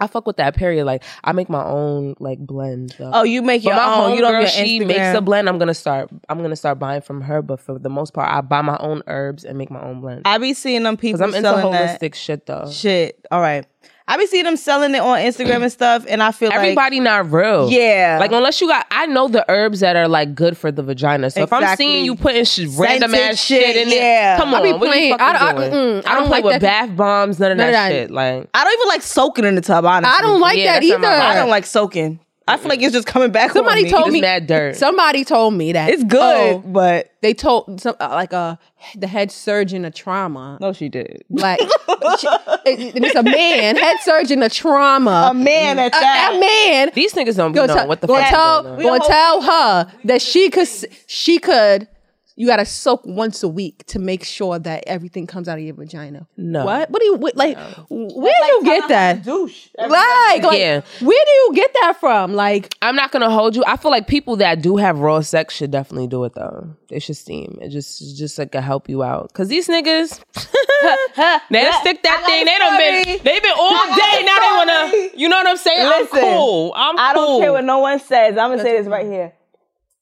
I 0.00 0.06
fuck 0.08 0.26
with 0.26 0.38
that 0.38 0.56
period. 0.56 0.84
Like 0.86 1.04
I 1.22 1.32
make 1.32 1.48
my 1.48 1.62
own 1.62 2.14
like 2.18 2.38
blend. 2.40 2.96
Though. 2.98 3.10
Oh, 3.12 3.22
you 3.22 3.42
make 3.42 3.62
your 3.62 3.74
own. 3.74 3.80
home 3.80 4.14
You 4.14 4.20
don't 4.22 4.32
girl, 4.32 4.46
she 4.46 4.80
Instagram. 4.80 4.86
makes 4.86 5.16
a 5.18 5.20
blend. 5.20 5.48
I'm 5.48 5.58
gonna 5.58 5.74
start. 5.74 6.10
I'm 6.28 6.40
gonna 6.42 6.56
start 6.56 6.78
buying 6.78 7.02
from 7.02 7.20
her. 7.20 7.42
But 7.42 7.60
for 7.60 7.78
the 7.78 7.90
most 7.90 8.12
part, 8.14 8.28
I 8.28 8.40
buy 8.40 8.62
my 8.62 8.76
own 8.80 9.02
herbs 9.06 9.44
and 9.44 9.56
make 9.58 9.70
my 9.70 9.82
own 9.82 10.00
blend. 10.00 10.22
I 10.24 10.38
be 10.38 10.54
seeing 10.54 10.82
them 10.82 10.96
people 10.96 11.18
Because 11.18 11.34
I'm 11.34 11.44
into 11.44 11.50
holistic 11.62 12.14
shit 12.14 12.46
though. 12.46 12.68
shit. 12.70 13.24
All 13.30 13.40
right. 13.40 13.66
I 14.12 14.16
be 14.18 14.26
seeing 14.26 14.44
them 14.44 14.56
selling 14.58 14.94
it 14.94 14.98
on 15.00 15.18
Instagram 15.20 15.62
and 15.62 15.72
stuff, 15.72 16.04
and 16.06 16.22
I 16.22 16.32
feel 16.32 16.52
Everybody 16.52 17.00
not 17.00 17.32
real. 17.32 17.70
yeah, 17.70 18.18
Like 18.20 18.30
unless 18.32 18.60
you 18.60 18.68
got, 18.68 18.86
I 18.90 19.06
know 19.06 19.26
the 19.28 19.42
herbs 19.50 19.80
that 19.80 19.96
are 19.96 20.06
like 20.06 20.34
good 20.34 20.56
for 20.58 20.70
the 20.70 20.82
vagina. 20.82 21.30
So 21.30 21.42
if 21.42 21.52
I'm 21.52 21.76
seeing 21.76 22.04
you 22.04 22.14
putting 22.14 22.44
sh- 22.44 22.66
random 22.76 23.14
ass 23.14 23.42
shit, 23.42 23.62
shit, 23.64 23.76
in 23.76 23.88
there, 23.88 24.02
yeah. 24.02 24.36
come 24.36 24.52
I 24.54 24.58
on, 24.58 24.62
be 24.64 24.72
what 24.74 24.82
are 24.82 24.84
you 24.84 24.90
playing- 24.90 25.18
fucking 25.18 25.36
I- 25.36 25.48
I- 25.48 25.52
doing? 25.54 25.70
mm-mm, 25.72 26.06
I 26.06 26.10
I 26.10 26.14
don't 26.14 26.22
don't 26.24 26.26
play 26.26 26.36
like 26.38 26.44
with 26.44 26.52
that. 26.60 26.88
bath 26.88 26.96
bombs, 26.96 27.38
none 27.40 27.52
of 27.52 27.56
None 27.56 27.72
that, 27.72 27.88
that. 27.88 27.94
shit. 27.94 28.10
Like 28.10 28.48
I 28.52 28.64
don't 28.64 28.72
even 28.74 28.88
like 28.88 29.02
soaking 29.02 29.44
in 29.46 29.54
the 29.54 29.62
tub. 29.62 29.86
Honestly, 29.86 30.14
I 30.14 30.20
don't 30.20 30.40
like 30.40 30.58
Yeah, 30.58 30.74
that 30.74 30.80
that's 30.80 30.90
not 30.90 31.00
my 31.00 31.08
either. 31.08 31.22
I 31.22 31.34
don't 31.34 31.48
like 31.50 31.64
soaking. 31.64 32.20
I 32.48 32.56
feel 32.56 32.68
like 32.68 32.82
it's 32.82 32.92
just 32.92 33.06
coming 33.06 33.30
back. 33.30 33.52
Somebody 33.52 33.80
on 33.80 33.84
me. 33.84 33.90
told 33.90 34.06
it's 34.06 34.12
me 34.14 34.20
mad 34.20 34.46
dirt. 34.46 34.76
Somebody 34.76 35.24
told 35.24 35.54
me 35.54 35.72
that 35.72 35.90
it's 35.90 36.02
good, 36.04 36.20
oh, 36.20 36.58
but 36.66 37.12
they 37.20 37.34
told 37.34 37.80
some 37.80 37.94
uh, 38.00 38.08
like 38.10 38.32
a 38.32 38.58
the 38.96 39.06
head 39.06 39.30
surgeon 39.30 39.84
of 39.84 39.94
trauma. 39.94 40.58
no, 40.60 40.72
she 40.72 40.88
did. 40.88 41.22
Like 41.30 41.60
she- 42.18 42.28
it- 42.66 42.96
it's 42.96 43.14
a 43.14 43.22
man, 43.22 43.76
head 43.76 43.98
surgeon 44.00 44.42
of 44.42 44.52
trauma. 44.52 45.28
A 45.30 45.34
man 45.34 45.78
at 45.78 45.88
A- 45.88 45.90
that. 46.00 46.32
a 46.34 46.40
man 46.40 46.90
These 46.94 47.14
niggas 47.14 47.36
don't 47.36 47.52
know 47.54 47.66
tell, 47.66 47.86
what 47.86 48.00
the 48.00 48.06
go 48.08 48.16
fuck. 48.16 48.28
tell, 48.28 48.62
going 48.62 48.72
on. 48.72 48.78
We 48.78 48.84
go 48.84 48.98
don't- 48.98 49.06
tell 49.06 49.42
her 49.42 49.92
that 50.04 50.20
she 50.20 50.50
could, 50.50 50.68
she 51.06 51.38
could. 51.38 51.86
You 52.34 52.46
gotta 52.46 52.64
soak 52.64 53.02
once 53.04 53.42
a 53.42 53.48
week 53.48 53.84
to 53.88 53.98
make 53.98 54.24
sure 54.24 54.58
that 54.58 54.84
everything 54.86 55.26
comes 55.26 55.48
out 55.48 55.58
of 55.58 55.64
your 55.64 55.74
vagina. 55.74 56.26
No. 56.36 56.64
what? 56.64 56.88
What 56.90 57.00
do 57.00 57.06
you 57.06 57.14
what, 57.16 57.36
like? 57.36 57.56
Where 57.90 58.34
do 58.46 58.52
you 58.54 58.62
get 58.64 58.88
that? 58.88 59.22
Douche. 59.22 59.68
Like, 59.78 60.42
like, 60.42 60.58
Yeah. 60.58 60.80
where 61.00 61.24
do 61.26 61.30
you 61.30 61.50
get 61.54 61.70
that 61.82 61.98
from? 62.00 62.32
Like, 62.34 62.74
I'm 62.80 62.96
not 62.96 63.12
gonna 63.12 63.28
hold 63.30 63.54
you. 63.54 63.62
I 63.66 63.76
feel 63.76 63.90
like 63.90 64.06
people 64.06 64.36
that 64.36 64.62
do 64.62 64.76
have 64.78 65.00
raw 65.00 65.20
sex 65.20 65.54
should 65.54 65.70
definitely 65.70 66.06
do 66.06 66.24
it 66.24 66.34
though. 66.34 66.74
They 66.88 66.98
should 67.00 67.16
steam. 67.16 67.58
It 67.60 67.68
just 67.68 68.00
it's 68.00 68.12
just 68.14 68.38
like 68.38 68.54
a 68.54 68.60
help 68.62 68.88
you 68.88 69.02
out. 69.02 69.32
Cause 69.34 69.48
these 69.48 69.68
niggas, 69.68 70.20
they 71.50 71.70
stick 71.80 72.02
that 72.02 72.22
I 72.22 72.26
thing. 72.26 72.42
a 72.42 72.44
They 72.44 72.58
done 72.58 72.78
been. 72.78 73.02
story. 73.02 73.18
They've 73.18 73.42
been 73.42 73.52
all 73.58 73.86
day. 73.94 74.22
Now 74.24 74.38
they 74.40 74.52
wanna. 74.56 75.08
You 75.16 75.28
know 75.28 75.36
what 75.36 75.46
I'm 75.46 75.56
saying? 75.56 75.86
Listen, 75.86 76.18
I'm 76.18 76.22
cool. 76.34 76.72
I'm 76.76 76.98
I 76.98 77.12
don't 77.14 77.40
care 77.40 77.52
what 77.52 77.64
no 77.64 77.78
one 77.80 77.98
says. 78.00 78.36
I'm 78.38 78.50
gonna 78.50 78.62
say 78.62 78.78
this 78.78 78.86
right 78.88 79.06
here. 79.06 79.32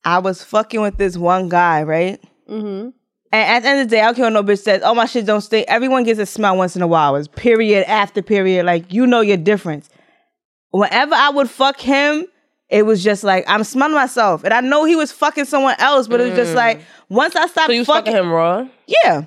I 0.04 0.18
was 0.18 0.42
fucking 0.42 0.80
with 0.80 0.96
this 0.96 1.16
one 1.16 1.48
guy, 1.48 1.82
right? 1.82 2.20
mm-hmm. 2.48 2.90
And 3.32 3.48
at 3.48 3.62
the 3.62 3.68
end 3.68 3.80
of 3.80 3.88
the 3.88 3.96
day, 3.96 4.00
I 4.00 4.06
don't 4.06 4.14
care 4.16 4.24
what 4.24 4.32
no 4.32 4.42
bitch 4.42 4.58
says. 4.62 4.82
Oh, 4.84 4.92
my 4.92 5.06
shit 5.06 5.24
don't 5.24 5.40
stink. 5.40 5.66
Everyone 5.68 6.02
gets 6.02 6.18
a 6.18 6.26
smell 6.26 6.56
once 6.56 6.74
in 6.74 6.82
a 6.82 6.86
while. 6.88 7.14
It's 7.14 7.28
period 7.28 7.84
after 7.88 8.22
period. 8.22 8.66
Like 8.66 8.92
you 8.92 9.06
know 9.06 9.20
your 9.20 9.36
difference. 9.36 9.88
Whenever 10.72 11.14
I 11.14 11.30
would 11.30 11.48
fuck 11.48 11.78
him, 11.78 12.26
it 12.68 12.86
was 12.86 13.04
just 13.04 13.22
like 13.22 13.44
I'm 13.46 13.62
smelling 13.62 13.94
myself, 13.94 14.42
and 14.42 14.52
I 14.52 14.60
know 14.60 14.84
he 14.84 14.96
was 14.96 15.12
fucking 15.12 15.44
someone 15.44 15.76
else, 15.78 16.08
but 16.08 16.20
it 16.20 16.24
was 16.30 16.34
just 16.34 16.54
like 16.54 16.80
once 17.08 17.36
I 17.36 17.46
stopped 17.46 17.66
So 17.66 17.72
you 17.72 17.80
was 17.80 17.86
fucking, 17.86 18.12
fucking 18.12 18.26
him 18.26 18.32
raw. 18.32 18.66
yeah. 18.86 19.26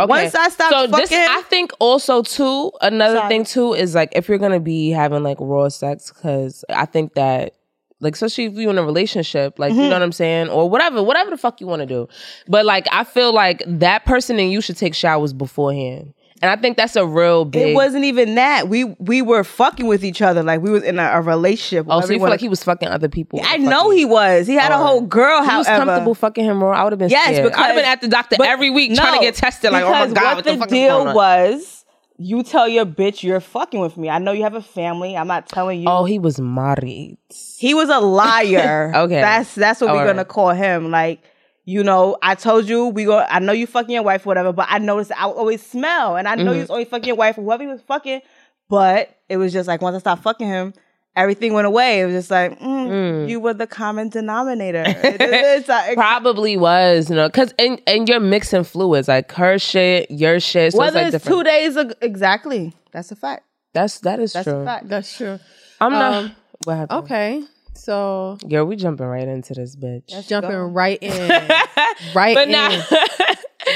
Okay. 0.00 0.08
Once 0.08 0.34
I 0.34 0.48
stopped 0.48 0.72
so 0.72 0.88
fucking 0.88 1.18
this, 1.18 1.28
I 1.28 1.42
think 1.42 1.72
also 1.80 2.22
too 2.22 2.70
another 2.80 3.16
Sorry. 3.18 3.28
thing 3.28 3.44
too 3.44 3.72
is 3.74 3.94
like 3.94 4.10
if 4.12 4.28
you're 4.28 4.38
gonna 4.38 4.60
be 4.60 4.90
having 4.90 5.22
like 5.22 5.38
raw 5.40 5.68
sex, 5.68 6.12
because 6.12 6.64
I 6.68 6.84
think 6.86 7.14
that 7.14 7.54
like 8.00 8.14
especially 8.14 8.44
if 8.44 8.54
you're 8.54 8.70
in 8.70 8.78
a 8.78 8.84
relationship, 8.84 9.58
like 9.58 9.72
Mm-hmm. 9.72 9.80
you 9.80 9.88
know 9.88 9.94
what 9.96 10.02
I'm 10.02 10.12
saying, 10.12 10.48
or 10.48 10.68
whatever, 10.70 11.02
whatever 11.02 11.30
the 11.30 11.36
fuck 11.36 11.60
you 11.60 11.66
want 11.66 11.80
to 11.80 11.86
do. 11.86 12.08
But 12.46 12.64
like 12.64 12.86
I 12.92 13.04
feel 13.04 13.32
like 13.32 13.62
that 13.66 14.04
person 14.04 14.38
and 14.38 14.50
you 14.52 14.60
should 14.60 14.76
take 14.76 14.94
showers 14.94 15.32
beforehand, 15.32 16.14
and 16.40 16.50
I 16.50 16.54
think 16.54 16.76
that's 16.76 16.94
a 16.94 17.04
real 17.04 17.44
big. 17.44 17.70
it 17.70 17.74
wasn't 17.74 18.04
even 18.04 18.36
that. 18.36 18.68
We 18.68 18.84
we 18.84 19.20
were 19.22 19.42
fucking 19.42 19.86
with 19.88 20.04
each 20.04 20.22
other. 20.22 20.42
Like 20.44 20.60
we 20.60 20.70
was 20.70 20.84
in 20.84 20.98
a, 21.00 21.10
a 21.14 21.20
relationship. 21.20 21.86
Oh, 21.88 22.00
so 22.00 22.12
you 22.12 22.20
feel 22.20 22.28
like 22.28 22.40
he 22.40 22.48
was 22.48 22.62
fucking 22.62 22.88
other 22.88 23.08
people? 23.08 23.40
I 23.42 23.56
know 23.56 23.90
he 23.90 24.04
was. 24.04 24.46
He 24.46 24.54
had 24.54 24.70
a 24.70 24.78
whole 24.78 25.00
girl. 25.00 25.42
He 25.42 25.56
was 25.56 25.66
comfortable 25.66 26.14
fucking 26.14 26.44
him 26.44 26.62
raw. 26.62 26.78
I 26.80 26.84
would 26.84 26.92
have 26.92 27.00
been 27.00 27.10
Yes, 27.10 27.34
scared. 27.34 27.52
I'd 27.52 27.66
have 27.66 27.74
been 27.76 27.84
at 27.84 28.00
the 28.00 28.08
doctor 28.08 28.36
every 28.44 28.70
week 28.70 28.92
no, 28.92 28.96
trying 28.96 29.18
to 29.18 29.24
get 29.26 29.34
tested. 29.34 29.72
Like, 29.72 29.84
oh 29.84 29.90
my 29.90 30.06
god, 30.06 30.14
what, 30.14 30.36
what, 30.36 30.44
the, 30.44 30.56
the, 30.56 30.66
deal 30.66 31.12
was? 31.12 31.77
You 32.20 32.42
tell 32.42 32.66
your 32.68 32.84
bitch 32.84 33.22
you're 33.22 33.38
fucking 33.40 33.78
with 33.78 33.96
me. 33.96 34.10
I 34.10 34.18
know 34.18 34.32
you 34.32 34.42
have 34.42 34.54
a 34.54 34.62
family. 34.62 35.16
I'm 35.16 35.28
not 35.28 35.46
telling 35.48 35.80
you. 35.80 35.88
Oh, 35.88 36.04
he 36.04 36.18
was 36.18 36.40
married. 36.40 37.16
He 37.58 37.74
was 37.74 37.88
a 37.88 38.00
liar. 38.00 38.92
Okay. 38.96 39.20
that's 39.20 39.54
that's 39.54 39.80
what 39.80 39.90
All 39.90 39.96
we're 39.96 40.02
right. 40.04 40.08
gonna 40.10 40.24
call 40.24 40.50
him. 40.50 40.90
Like, 40.90 41.22
you 41.64 41.84
know, 41.84 42.16
I 42.22 42.34
told 42.34 42.68
you 42.68 42.86
we 42.88 43.04
go. 43.04 43.18
I 43.20 43.38
know 43.38 43.52
you 43.52 43.66
fucking 43.68 43.92
your 43.94 44.02
wife, 44.02 44.26
whatever. 44.26 44.52
But 44.52 44.66
I 44.68 44.78
noticed 44.78 45.12
I 45.12 45.24
always 45.26 45.64
smell, 45.64 46.16
and 46.16 46.26
I 46.26 46.34
know 46.34 46.46
Mm-hmm. 46.46 46.54
you 46.54 46.60
was 46.60 46.70
always 46.70 46.88
fucking 46.88 47.06
your 47.06 47.16
wife, 47.16 47.38
or 47.38 47.42
whoever 47.42 47.62
he 47.62 47.68
was 47.68 47.82
fucking. 47.82 48.20
But 48.68 49.16
it 49.28 49.36
was 49.36 49.52
just 49.52 49.68
like 49.68 49.80
once 49.80 49.94
I 49.94 50.00
stopped 50.00 50.22
fucking 50.24 50.46
him, 50.48 50.74
everything 51.16 51.52
went 51.52 51.66
away. 51.66 52.00
It 52.00 52.06
was 52.06 52.14
just 52.14 52.30
like 52.30 52.58
mm, 52.60 53.28
you 53.28 53.40
were 53.40 53.54
the 53.54 53.66
common 53.66 54.08
denominator. 54.08 54.82
It- 54.86 55.20
it- 55.20 55.20
it's 55.20 55.68
like- 55.68 55.94
Probably 55.96 56.56
was, 56.56 57.10
you 57.10 57.16
know, 57.16 57.28
because 57.28 57.52
and 57.58 57.80
and 57.86 58.08
you're 58.08 58.20
mixing 58.20 58.64
fluids, 58.64 59.08
like 59.08 59.30
her 59.32 59.58
shit, 59.58 60.10
your 60.10 60.40
shit. 60.40 60.72
So 60.72 60.78
whether 60.78 61.00
it's 61.00 61.04
like 61.06 61.14
it's 61.14 61.24
different. 61.24 61.38
two 61.40 61.44
days 61.44 61.76
ago, 61.76 61.94
exactly. 62.00 62.72
That's 62.92 63.10
a 63.12 63.16
fact. 63.16 63.44
That's 63.74 63.98
that 64.00 64.18
is 64.20 64.32
That's 64.32 64.44
true. 64.44 64.58
a 64.60 64.64
fact. 64.64 64.88
That's 64.88 65.16
true. 65.16 65.38
I'm 65.80 65.92
not. 65.92 66.14
Um, 66.14 66.32
what 66.64 66.76
happened? 66.76 67.04
Okay. 67.04 67.42
So 67.74 68.36
Girl, 68.48 68.64
we 68.64 68.74
jumping 68.74 69.06
right 69.06 69.28
into 69.28 69.54
this 69.54 69.76
bitch. 69.76 70.26
jumping 70.28 70.56
right 70.56 70.98
in. 71.00 71.28
right 72.14 72.34
but 72.34 72.48
in. 72.48 72.52
now 72.52 72.82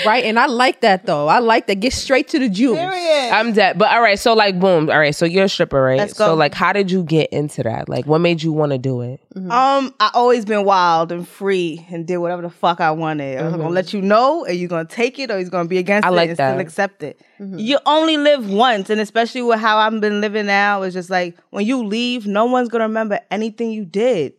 right 0.06 0.24
And 0.24 0.38
I 0.38 0.46
like 0.46 0.80
that 0.80 1.06
though. 1.06 1.28
I 1.28 1.38
like 1.38 1.66
that. 1.66 1.76
Get 1.76 1.92
straight 1.92 2.28
to 2.28 2.38
the 2.38 2.48
juice. 2.48 2.78
I'm 2.78 3.52
dead. 3.52 3.78
But 3.78 3.90
all 3.92 4.02
right, 4.02 4.18
so 4.18 4.34
like 4.34 4.58
boom. 4.60 4.90
All 4.90 4.98
right, 4.98 5.14
so 5.14 5.24
you're 5.24 5.44
a 5.44 5.48
stripper, 5.48 5.80
right? 5.80 5.98
Let's 5.98 6.16
So 6.16 6.34
like 6.34 6.54
how 6.54 6.72
did 6.72 6.90
you 6.90 7.02
get 7.02 7.32
into 7.32 7.62
that? 7.62 7.88
Like 7.88 8.06
what 8.06 8.18
made 8.18 8.42
you 8.42 8.52
want 8.52 8.72
to 8.72 8.78
do 8.78 9.00
it? 9.00 9.20
Mm-hmm. 9.34 9.50
Um, 9.50 9.94
I 9.98 10.10
always 10.14 10.44
been 10.44 10.64
wild 10.64 11.10
and 11.10 11.26
free 11.26 11.86
and 11.90 12.06
did 12.06 12.18
whatever 12.18 12.42
the 12.42 12.50
fuck 12.50 12.80
I 12.80 12.90
wanted. 12.90 13.38
I'm 13.38 13.50
gonna 13.50 13.64
mm-hmm. 13.64 13.72
let 13.72 13.92
you 13.92 14.02
know, 14.02 14.44
and 14.44 14.58
you're 14.58 14.68
gonna 14.68 14.84
take 14.84 15.18
it, 15.18 15.30
or 15.30 15.38
he's 15.38 15.48
gonna 15.48 15.68
be 15.68 15.78
against 15.78 16.06
I 16.06 16.10
it 16.10 16.12
like 16.12 16.30
and 16.30 16.38
that. 16.38 16.52
still 16.52 16.60
accept 16.60 17.02
it. 17.02 17.20
Mm-hmm. 17.40 17.58
You 17.58 17.78
only 17.86 18.18
live 18.18 18.50
once, 18.50 18.90
and 18.90 19.00
especially 19.00 19.42
with 19.42 19.58
how 19.58 19.78
I've 19.78 20.00
been 20.00 20.20
living 20.20 20.46
now, 20.46 20.82
it's 20.82 20.94
just 20.94 21.10
like 21.10 21.36
when 21.50 21.64
you 21.64 21.84
leave, 21.84 22.26
no 22.26 22.44
one's 22.44 22.68
gonna 22.68 22.84
remember 22.84 23.20
anything 23.30 23.70
you 23.70 23.84
did, 23.84 24.34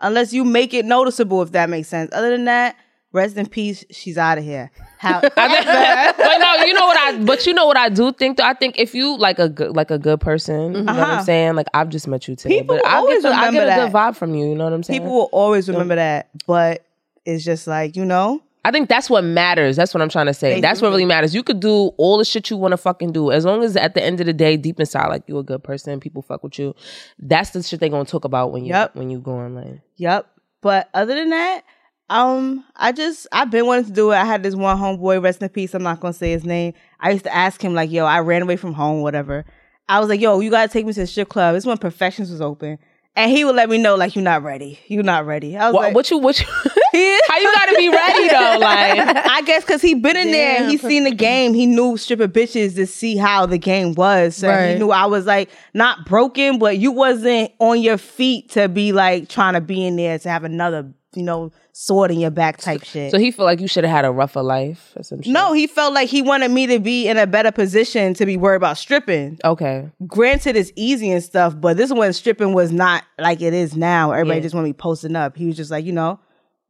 unless 0.00 0.32
you 0.32 0.44
make 0.44 0.74
it 0.74 0.84
noticeable. 0.84 1.42
If 1.42 1.52
that 1.52 1.68
makes 1.68 1.88
sense. 1.88 2.12
Other 2.12 2.30
than 2.30 2.44
that, 2.44 2.76
rest 3.12 3.36
in 3.36 3.46
peace. 3.46 3.84
She's 3.90 4.18
out 4.18 4.38
of 4.38 4.44
here. 4.44 4.70
How? 4.98 5.20
but 5.20 5.32
no, 5.36 6.64
you 6.64 6.72
know 6.74 6.86
what 6.86 6.98
I 6.98 7.22
but 7.24 7.46
you 7.46 7.54
know 7.54 7.66
what 7.66 7.76
I 7.76 7.88
do 7.88 8.12
think 8.12 8.38
though? 8.38 8.44
I 8.44 8.54
think 8.54 8.78
if 8.78 8.94
you 8.94 9.16
like 9.18 9.38
a 9.38 9.48
good 9.48 9.74
like 9.76 9.90
a 9.90 9.98
good 9.98 10.20
person, 10.20 10.74
you 10.74 10.82
know 10.82 10.92
Uh-huh. 10.92 11.12
I'm 11.18 11.24
saying? 11.24 11.54
Like 11.54 11.66
I've 11.74 11.88
just 11.88 12.08
met 12.08 12.26
you 12.28 12.36
today. 12.36 12.60
People 12.60 12.76
but 12.76 12.86
I 12.86 12.96
always 12.96 13.22
get 13.22 13.30
the, 13.30 13.34
I 13.36 13.50
get 13.50 13.58
a 13.58 13.60
remember 13.66 13.84
good 13.86 13.92
that. 13.92 14.12
vibe 14.14 14.16
from 14.16 14.34
you, 14.34 14.48
you 14.48 14.54
know 14.54 14.64
what 14.64 14.72
I'm 14.72 14.82
saying? 14.82 15.00
People 15.00 15.14
will 15.14 15.28
always 15.32 15.68
remember 15.68 15.94
that, 15.96 16.28
but 16.46 16.84
it's 17.24 17.44
just 17.44 17.66
like 17.66 17.96
you 17.96 18.04
know. 18.04 18.42
I 18.64 18.72
think 18.72 18.88
that's 18.88 19.08
what 19.08 19.22
matters. 19.22 19.76
That's 19.76 19.94
what 19.94 20.02
I'm 20.02 20.08
trying 20.08 20.26
to 20.26 20.34
say. 20.34 20.60
That's 20.60 20.82
what 20.82 20.88
really 20.88 21.04
matters. 21.04 21.32
You 21.36 21.44
could 21.44 21.60
do 21.60 21.92
all 21.98 22.18
the 22.18 22.24
shit 22.24 22.50
you 22.50 22.56
want 22.56 22.72
to 22.72 22.76
fucking 22.76 23.12
do. 23.12 23.30
As 23.30 23.44
long 23.44 23.62
as 23.62 23.76
at 23.76 23.94
the 23.94 24.02
end 24.02 24.18
of 24.18 24.26
the 24.26 24.32
day, 24.32 24.56
deep 24.56 24.80
inside, 24.80 25.06
like 25.06 25.22
you're 25.28 25.38
a 25.38 25.44
good 25.44 25.62
person, 25.62 26.00
people 26.00 26.20
fuck 26.20 26.42
with 26.42 26.58
you. 26.58 26.74
That's 27.20 27.50
the 27.50 27.62
shit 27.62 27.78
they 27.78 27.88
gonna 27.88 28.04
talk 28.04 28.24
about 28.24 28.50
when 28.50 28.64
you 28.64 28.70
Yep. 28.70 28.96
when 28.96 29.08
you 29.08 29.20
go 29.20 29.32
online. 29.38 29.82
Yep. 29.98 30.26
But 30.62 30.88
other 30.94 31.14
than 31.14 31.30
that, 31.30 31.62
um, 32.08 32.64
I 32.76 32.92
just 32.92 33.26
I've 33.32 33.50
been 33.50 33.66
wanting 33.66 33.86
to 33.86 33.90
do 33.92 34.12
it. 34.12 34.16
I 34.16 34.24
had 34.24 34.42
this 34.42 34.54
one 34.54 34.78
homeboy, 34.78 35.22
rest 35.22 35.42
in 35.42 35.48
peace. 35.48 35.74
I'm 35.74 35.82
not 35.82 36.00
gonna 36.00 36.12
say 36.14 36.30
his 36.30 36.44
name. 36.44 36.74
I 37.00 37.10
used 37.10 37.24
to 37.24 37.34
ask 37.34 37.60
him 37.60 37.74
like, 37.74 37.90
"Yo, 37.90 38.04
I 38.04 38.20
ran 38.20 38.42
away 38.42 38.56
from 38.56 38.72
home, 38.72 39.02
whatever." 39.02 39.44
I 39.88 40.00
was 40.00 40.08
like, 40.08 40.20
"Yo, 40.20 40.40
you 40.40 40.50
gotta 40.50 40.72
take 40.72 40.86
me 40.86 40.92
to 40.92 41.00
the 41.00 41.06
strip 41.06 41.28
club." 41.28 41.54
This 41.54 41.66
when 41.66 41.78
Perfections 41.78 42.30
was 42.30 42.40
open, 42.40 42.78
and 43.16 43.30
he 43.30 43.44
would 43.44 43.56
let 43.56 43.68
me 43.68 43.78
know 43.78 43.96
like, 43.96 44.14
"You're 44.14 44.22
not 44.22 44.42
ready. 44.44 44.78
You're 44.86 45.02
not 45.02 45.26
ready." 45.26 45.56
I 45.56 45.66
was 45.66 45.74
What, 45.74 45.82
like, 45.82 45.94
what 45.94 46.10
you 46.10 46.18
what 46.18 46.38
you 46.40 46.46
how 47.28 47.38
you 47.38 47.52
gotta 47.54 47.74
be 47.76 47.88
ready 47.88 48.28
though? 48.28 48.56
Like 48.66 49.16
I 49.26 49.42
guess 49.42 49.64
because 49.64 49.82
he 49.82 49.94
been 49.94 50.16
in 50.16 50.30
there, 50.30 50.68
he 50.68 50.78
seen 50.78 51.04
the 51.04 51.10
game. 51.10 51.54
He 51.54 51.66
knew 51.66 51.96
stripper 51.96 52.28
bitches 52.28 52.74
to 52.76 52.86
see 52.86 53.16
how 53.16 53.46
the 53.46 53.58
game 53.58 53.94
was. 53.94 54.36
So 54.36 54.46
he 54.72 54.78
knew 54.78 54.90
I 54.92 55.06
was 55.06 55.26
like 55.26 55.50
not 55.74 56.06
broken, 56.06 56.58
but 56.58 56.78
you 56.78 56.92
wasn't 56.92 57.52
on 57.58 57.82
your 57.82 57.98
feet 57.98 58.50
to 58.50 58.68
be 58.68 58.92
like 58.92 59.28
trying 59.28 59.54
to 59.54 59.60
be 59.60 59.84
in 59.84 59.96
there 59.96 60.18
to 60.18 60.28
have 60.28 60.44
another, 60.44 60.90
you 61.16 61.22
know, 61.22 61.50
sword 61.72 62.10
in 62.10 62.20
your 62.20 62.30
back 62.30 62.58
type 62.58 62.82
shit. 62.84 63.10
so 63.10 63.18
he 63.18 63.30
felt 63.30 63.46
like 63.46 63.60
you 63.60 63.68
should 63.68 63.84
have 63.84 63.90
had 63.94 64.04
a 64.04 64.10
rougher 64.10 64.42
life 64.42 64.92
or 64.96 65.02
some 65.02 65.22
shit. 65.22 65.32
no, 65.32 65.52
he 65.52 65.66
felt 65.66 65.92
like 65.94 66.08
he 66.08 66.22
wanted 66.22 66.50
me 66.50 66.66
to 66.66 66.78
be 66.78 67.08
in 67.08 67.16
a 67.16 67.26
better 67.26 67.50
position 67.52 68.14
to 68.14 68.26
be 68.26 68.36
worried 68.36 68.56
about 68.56 68.78
stripping. 68.78 69.38
Okay. 69.44 69.90
Granted, 70.06 70.56
it's 70.56 70.72
easy 70.76 71.10
and 71.10 71.22
stuff, 71.22 71.54
but 71.58 71.76
this 71.76 71.92
one 71.92 72.12
stripping 72.12 72.52
was 72.54 72.70
not 72.72 73.04
like 73.18 73.40
it 73.42 73.54
is 73.54 73.76
now. 73.76 74.12
Everybody 74.12 74.38
Yeah. 74.38 74.42
just 74.42 74.54
want 74.54 74.66
to 74.66 74.68
be 74.68 74.76
posting 74.76 75.16
up. 75.16 75.36
He 75.36 75.46
was 75.46 75.56
just 75.56 75.70
like, 75.70 75.84
you 75.84 75.92
know, 75.92 76.20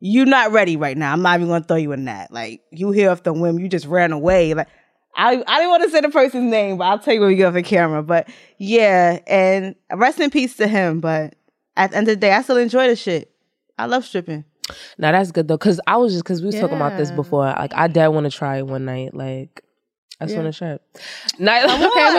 you're 0.01 0.27
not 0.27 0.53
ready 0.53 0.77
right 0.77 0.97
now. 0.97 1.13
I'm 1.13 1.23
not 1.23 1.37
even 1.39 1.49
gonna 1.49 1.65
throw 1.65 1.77
you 1.79 1.93
in 1.93 2.05
that. 2.05 2.31
Like 2.33 2.61
you 2.71 2.91
here 2.91 3.11
off 3.11 3.23
the 3.23 3.33
whim, 3.33 3.59
you 3.59 3.69
just 3.69 3.87
ran 3.87 4.13
away. 4.13 4.53
Like 4.55 4.69
I, 5.19 5.43
I 5.47 5.57
didn't 5.59 5.71
want 5.71 5.83
to 5.85 5.91
say 5.91 6.03
the 6.03 6.11
person's 6.11 6.51
name, 6.51 6.77
but 6.77 6.85
I'll 6.85 6.99
tell 6.99 7.15
you 7.15 7.21
when 7.21 7.31
we 7.31 7.37
get 7.37 7.47
off 7.47 7.55
the 7.55 7.63
camera. 7.63 8.03
But 8.03 8.29
yeah, 8.59 9.21
and 9.27 9.75
rest 9.91 10.21
in 10.21 10.29
peace 10.31 10.57
to 10.59 10.69
him. 10.69 11.01
But 11.01 11.35
at 11.79 11.91
the 11.93 11.97
end 11.97 12.09
of 12.09 12.13
the 12.13 12.21
day, 12.21 12.33
I 12.33 12.43
still 12.43 12.59
enjoy 12.59 12.89
the 12.89 12.97
shit. 12.97 13.31
I 13.79 13.87
love 13.87 14.05
stripping. 14.05 14.45
Now 14.99 15.13
that's 15.13 15.31
good 15.31 15.47
though, 15.49 15.59
cause 15.59 15.81
I 15.87 15.97
was 15.97 16.13
just 16.13 16.25
cause 16.25 16.41
we 16.41 16.47
was 16.47 16.57
talking 16.57 16.77
about 16.77 16.97
this 16.97 17.11
before. 17.11 17.45
Like 17.45 17.75
I 17.75 17.87
did 17.89 18.09
want 18.09 18.25
to 18.25 18.37
try 18.37 18.59
it 18.59 18.67
one 18.67 18.85
night. 18.85 19.15
Like 19.15 19.63
I 20.21 20.25
just 20.25 20.35
Yeah. 20.35 20.43
want 20.43 20.55
to 20.55 20.59
try 20.59 20.71
it. 20.73 20.83
Now, 21.39 21.61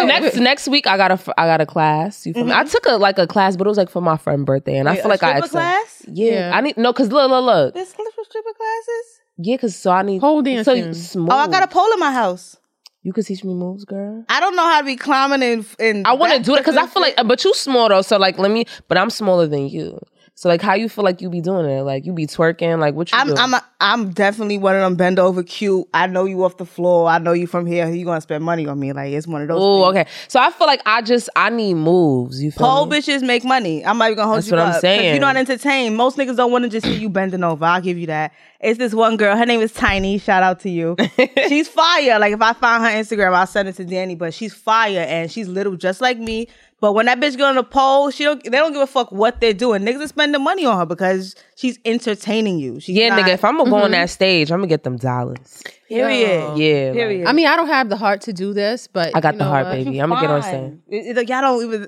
on. 0.02 0.08
next 0.08 0.36
next 0.38 0.68
week 0.68 0.88
I 0.88 0.98
got 0.98 1.12
a 1.12 1.16
f- 1.16 1.30
I 1.38 1.46
got 1.48 1.62
a 1.62 1.66
class. 1.66 2.26
You 2.26 2.34
feel 2.34 2.46
me? 2.46 2.52
I 2.52 2.62
mm-hmm. 2.62 2.70
took 2.70 2.86
a 2.86 2.92
like 2.92 3.18
a 3.18 3.28
class, 3.28 3.58
but 3.58 3.66
it 3.66 3.70
was 3.70 3.78
like 3.78 3.90
for 3.90 4.02
my 4.02 4.18
friend's 4.18 4.46
birthday, 4.46 4.78
and 4.78 4.88
I 4.88 4.94
Wait, 4.94 5.02
feel 5.02 5.08
a 5.08 5.10
like 5.10 5.24
I 5.24 5.30
stripper 5.40 5.46
excelled. 5.46 5.62
class. 5.62 6.04
Yeah, 6.08 6.32
Yeah. 6.32 6.52
I 6.54 6.62
need 6.62 6.78
no, 6.78 6.94
cause 6.94 7.12
look, 7.12 7.30
look, 7.30 7.44
look. 7.44 7.74
There's 7.74 7.98
little 7.98 8.24
stripper 8.24 8.54
classes. 8.54 9.22
Yeah, 9.40 9.58
cause 9.58 9.76
so 9.76 9.92
I 9.92 10.04
need 10.04 10.22
Pole 10.22 10.40
So 10.40 10.44
dancing. 10.44 10.94
smooth. 10.94 11.30
Oh, 11.32 11.36
I 11.36 11.48
got 11.48 11.64
a 11.64 11.68
pole 11.68 11.92
in 11.92 12.00
my 12.00 12.12
house. 12.14 12.56
You 13.04 13.14
could 13.14 13.26
teach 13.26 13.44
me 13.44 13.54
moves, 13.54 13.86
girl. 13.86 14.26
I 14.30 14.40
don't 14.40 14.56
know 14.56 14.64
how 14.64 14.80
to 14.82 14.86
be 14.86 14.96
climbing 14.96 15.42
and. 15.42 15.66
and 15.80 16.06
I 16.06 16.14
want 16.14 16.34
to 16.34 16.40
do 16.40 16.56
it 16.56 16.60
because 16.60 16.76
I 16.78 16.88
feel 16.88 17.02
like, 17.02 17.16
but 17.26 17.44
you 17.44 17.54
small 17.54 17.90
though. 17.90 18.02
So 18.02 18.18
like, 18.18 18.38
let 18.38 18.52
me. 18.52 18.66
But 18.88 18.98
I'm 18.98 19.10
smaller 19.10 19.48
than 19.48 19.68
you. 19.70 20.00
So 20.38 20.50
like, 20.50 20.62
how 20.62 20.75
you 20.75 20.88
feel 20.88 21.03
like 21.03 21.20
you 21.20 21.32
be 21.32 21.41
doing 21.41 21.65
it? 21.65 21.82
Like 21.82 22.06
you 22.06 22.13
be 22.13 22.27
twerking? 22.27 22.77
Like 22.77 22.94
what 22.94 23.12
you 23.12 23.17
I'm 23.17 23.29
do? 23.29 23.36
I'm 23.38 23.56
a, 23.56 23.65
I'm 23.82 24.12
definitely 24.12 24.60
one 24.60 24.75
of 24.75 24.82
them 24.82 24.96
bend 24.96 25.17
over 25.17 25.41
cute. 25.41 25.88
I 25.96 26.06
know 26.06 26.25
you 26.25 26.44
off 26.44 26.58
the 26.58 26.65
floor. 26.65 27.10
I 27.10 27.17
know 27.17 27.34
you 27.34 27.48
from 27.48 27.65
here. 27.65 27.89
You 27.89 28.06
gonna 28.06 28.22
spend 28.22 28.44
money 28.44 28.67
on 28.67 28.79
me? 28.79 28.94
Like 28.94 29.12
it's 29.13 29.25
one 29.25 29.41
of 29.41 29.48
those. 29.48 29.58
Oh, 29.60 29.86
okay. 29.86 30.06
So 30.27 30.39
I 30.39 30.51
feel 30.51 30.67
like 30.67 30.84
I 30.86 31.01
just 31.01 31.27
I 31.36 31.50
need 31.50 31.74
moves. 31.74 32.44
You 32.44 32.51
feel 32.51 32.67
Pole 32.67 32.86
me? 32.86 33.00
bitches 33.00 33.25
make 33.25 33.44
money. 33.44 33.84
I'm 33.84 33.98
not 33.98 34.12
even 34.12 34.17
gonna 34.17 34.27
hold 34.27 34.38
That's 34.38 34.48
you 34.51 34.58
what 34.58 34.67
I'm 34.67 34.79
saying. 34.79 35.15
You're 35.15 35.22
not 35.22 35.38
entertained. 35.38 35.98
Most 35.98 36.20
niggas 36.20 36.36
don't 36.38 36.51
want 36.51 36.65
to 36.65 36.70
just 36.70 36.86
see 36.86 36.98
you 36.98 37.10
bending 37.10 37.44
over. 37.44 37.65
I'll 37.65 37.82
give 37.82 37.98
you 37.98 38.06
that. 38.06 38.32
It's 38.60 38.77
this 38.77 38.94
one 38.94 39.17
girl. 39.17 39.36
Her 39.36 39.46
name 39.48 39.62
is 39.62 39.72
Tiny. 39.74 40.20
Shout 40.20 40.44
out 40.44 40.60
to 40.60 40.70
you. 40.70 40.96
she's 41.48 41.67
fire. 41.67 42.20
Like 42.20 42.34
if 42.34 42.41
I 42.44 42.53
find 42.53 42.84
her 42.84 42.89
Instagram, 42.89 43.34
I'll 43.34 43.48
send 43.48 43.70
it 43.70 43.75
to 43.77 43.86
Danny. 43.86 44.13
But 44.13 44.36
she's 44.36 44.53
fire 44.53 45.00
and 45.00 45.32
she's 45.32 45.48
little 45.48 45.75
just 45.75 46.00
like 46.00 46.20
me. 46.20 46.48
But 46.79 46.93
when 46.93 47.07
that 47.07 47.19
bitch 47.19 47.31
get 47.38 47.41
on 47.41 47.55
the 47.55 47.63
pole, 47.63 48.12
she 48.12 48.24
don't. 48.24 48.43
They 48.43 48.51
don't 48.51 48.72
give 48.72 48.81
a 48.81 48.88
fuck 48.88 49.12
what 49.12 49.41
they're 49.41 49.53
doing. 49.53 49.81
Niggas 49.81 50.03
are 50.03 50.07
spending 50.07 50.43
money 50.43 50.63
on 50.65 50.77
her 50.77 50.86
because 50.86 51.36
she's 51.55 51.79
entertaining 51.86 52.60
you. 52.60 52.79
She's 52.79 52.96
Yeah, 52.96 53.10
not, 53.10 53.19
nigga. 53.25 53.29
If 53.34 53.43
I'm 53.43 53.57
gonna 53.57 53.69
go 53.69 53.77
on 53.77 53.84
mm-hmm. 53.86 53.91
that 53.93 54.10
stage, 54.12 54.51
I'm 54.51 54.60
gonna 54.60 54.67
get 54.67 54.84
them 54.84 54.98
dollars. 54.98 55.63
period. 55.88 56.27
Yeah, 56.29 56.86
like, 56.89 56.93
Period. 56.93 57.27
I 57.27 57.34
mean, 57.34 57.48
I 57.48 57.55
don't 57.55 57.67
have 57.67 57.89
the 57.89 57.98
heart 57.98 58.22
to 58.22 58.34
do 58.34 58.53
this, 58.53 58.86
but 58.88 59.15
I 59.15 59.22
got 59.22 59.34
you 59.34 59.39
the 59.39 59.46
know 59.46 59.50
heart, 59.50 59.65
what? 59.65 59.72
baby. 59.74 60.00
I'm 60.00 60.10
gonna 60.10 60.22
get 60.22 60.29
on 60.29 60.43
stage. 60.43 60.74
It- 60.89 61.05
it- 61.07 61.15
like, 61.17 61.29
y'all 61.29 61.41
don't 61.41 61.63
even. 61.65 61.88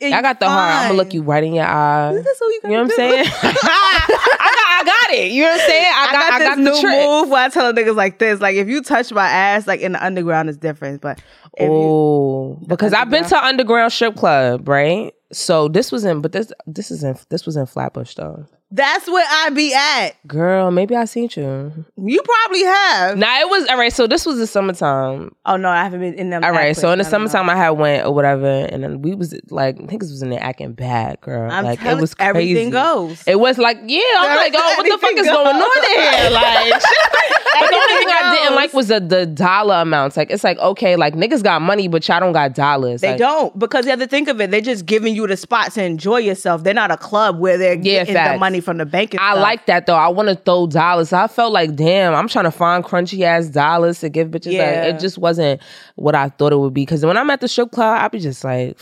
I 0.00 0.22
got 0.22 0.38
the 0.38 0.48
heart. 0.48 0.74
I'm 0.74 0.82
gonna 0.90 0.94
look 0.98 1.12
you 1.12 1.22
right 1.22 1.42
in 1.42 1.54
your 1.54 1.64
eye. 1.64 2.12
That's 2.14 2.40
what 2.40 2.48
you, 2.48 2.60
You 2.64 2.70
know 2.70 2.82
what 2.84 2.90
I'm 2.92 2.96
saying? 2.96 3.26
I 3.42 3.52
got, 3.52 4.68
I 4.80 4.82
got 4.84 5.14
it. 5.18 5.32
You 5.32 5.42
know 5.42 5.48
what 5.50 5.60
I'm 5.60 5.66
saying? 5.68 5.92
I 5.92 6.06
I 6.08 6.12
got, 6.12 6.30
got, 6.30 6.32
I 6.40 6.44
got 6.44 6.56
the 6.56 6.62
new 6.62 6.80
trick. 6.80 7.06
move 7.08 7.28
where 7.30 7.44
I 7.44 7.48
tell 7.48 7.72
niggas 7.72 7.96
like 7.96 8.18
this: 8.20 8.40
like 8.40 8.54
if 8.56 8.68
you 8.68 8.80
touch 8.82 9.10
my 9.10 9.26
ass, 9.28 9.66
like 9.66 9.80
in 9.80 9.92
the 9.92 10.04
underground, 10.04 10.48
it's 10.50 10.58
different. 10.58 11.00
But 11.00 11.18
if 11.18 11.24
you, 11.24 11.47
Oh, 11.60 12.58
because 12.66 12.92
I've 12.92 13.10
been 13.10 13.24
to 13.24 13.44
underground 13.44 13.92
strip 13.92 14.16
club, 14.16 14.68
right? 14.68 15.12
So 15.32 15.68
this 15.68 15.92
was 15.92 16.04
in, 16.04 16.20
but 16.22 16.32
this 16.32 16.50
this 16.66 16.90
is 16.90 17.04
in 17.04 17.16
this 17.28 17.44
was 17.44 17.56
in 17.56 17.66
Flatbush 17.66 18.14
though. 18.14 18.46
That's 18.70 19.06
where 19.08 19.24
I 19.26 19.48
be 19.50 19.72
at. 19.74 20.10
Girl, 20.26 20.70
maybe 20.70 20.94
I 20.94 21.06
seen 21.06 21.30
you. 21.34 21.72
You 21.96 22.22
probably 22.22 22.64
have. 22.64 23.16
Nah, 23.16 23.40
it 23.40 23.48
was 23.48 23.66
all 23.68 23.78
right. 23.78 23.92
So 23.92 24.06
this 24.06 24.26
was 24.26 24.36
the 24.38 24.46
summertime. 24.46 25.34
Oh 25.46 25.56
no, 25.56 25.70
I 25.70 25.82
haven't 25.84 26.00
been 26.00 26.14
in 26.14 26.28
them. 26.30 26.44
All 26.44 26.52
right. 26.52 26.76
So 26.76 26.90
in 26.92 26.98
the 26.98 27.04
places. 27.04 27.14
I 27.14 27.18
know. 27.18 27.26
summertime, 27.28 27.50
I 27.50 27.56
had 27.56 27.70
went 27.70 28.06
or 28.06 28.12
whatever, 28.14 28.46
and 28.46 28.82
then 28.82 29.00
we 29.02 29.14
was 29.14 29.34
like 29.50 29.76
niggas 29.78 30.10
was 30.10 30.20
in 30.22 30.28
there 30.30 30.42
acting 30.42 30.72
bad, 30.72 31.20
girl. 31.22 31.50
I'm 31.50 31.64
like 31.64 31.78
telling- 31.80 31.96
it 31.98 32.00
was 32.00 32.14
crazy. 32.14 32.28
everything 32.28 32.70
goes. 32.70 33.22
It 33.26 33.40
was 33.40 33.56
like, 33.58 33.78
yeah, 33.86 34.02
I'm 34.18 34.36
like, 34.36 34.52
oh, 34.56 34.74
what 34.76 34.84
the 34.84 34.98
fuck 34.98 35.10
Everything 35.12 35.24
is 35.24 35.30
going 35.30 35.56
on 35.56 35.60
goes. 35.60 35.84
here? 35.86 36.30
Like, 36.30 36.72
but 36.72 36.82
the 37.52 37.74
only 37.76 37.94
thing 38.04 38.08
I 38.14 38.36
didn't 38.42 38.54
like 38.56 38.72
was 38.72 38.88
the 38.88 39.00
the 39.00 39.26
dollar 39.26 39.76
amounts. 39.76 40.16
Like, 40.16 40.30
it's 40.30 40.44
like 40.44 40.58
okay, 40.58 40.96
like 40.96 41.14
niggas 41.14 41.42
got 41.42 41.62
money, 41.62 41.88
but 41.88 42.06
y'all 42.08 42.20
don't 42.20 42.32
got 42.32 42.54
dollars. 42.54 43.00
They 43.00 43.10
Like, 43.10 43.18
don't 43.18 43.58
because 43.58 43.84
you 43.84 43.90
have 43.90 44.00
to 44.00 44.06
think 44.06 44.28
of 44.28 44.40
it. 44.40 44.50
They're 44.50 44.60
just 44.60 44.86
giving 44.86 45.14
you 45.14 45.26
the 45.26 45.36
spot 45.36 45.72
to 45.72 45.82
enjoy 45.84 46.18
yourself. 46.18 46.64
They're 46.64 46.74
not 46.74 46.90
a 46.90 46.96
club 46.96 47.38
where 47.38 47.58
they're 47.58 47.74
Yeah, 47.74 48.04
getting 48.04 48.14
the 48.14 48.38
money 48.38 48.60
from 48.60 48.78
the 48.78 48.86
bank. 48.86 49.14
And 49.14 49.20
I 49.20 49.32
stuff. 49.32 49.42
like 49.42 49.66
that 49.66 49.86
though. 49.86 49.96
I 49.96 50.08
want 50.08 50.28
to 50.28 50.34
throw 50.34 50.66
dollars. 50.66 51.12
I 51.12 51.26
felt 51.26 51.52
like, 51.52 51.74
damn, 51.76 52.14
I'm 52.14 52.28
trying 52.28 52.44
to 52.44 52.50
find 52.50 52.84
crunchy 52.84 53.22
ass 53.22 53.46
dollars 53.48 54.00
to 54.00 54.08
give 54.08 54.28
bitches. 54.28 54.52
Yeah. 54.52 54.62
Like, 54.86 54.94
it 54.94 55.00
just 55.00 55.18
wasn't 55.18 55.60
what 55.96 56.14
I 56.14 56.28
thought 56.28 56.52
it 56.52 56.58
would 56.58 56.74
be. 56.74 56.82
Because 56.82 57.04
when 57.04 57.16
I'm 57.16 57.30
at 57.30 57.40
the 57.40 57.48
strip 57.48 57.70
club, 57.72 58.00
I 58.00 58.08
be 58.08 58.18
just 58.20 58.44
like 58.44 58.78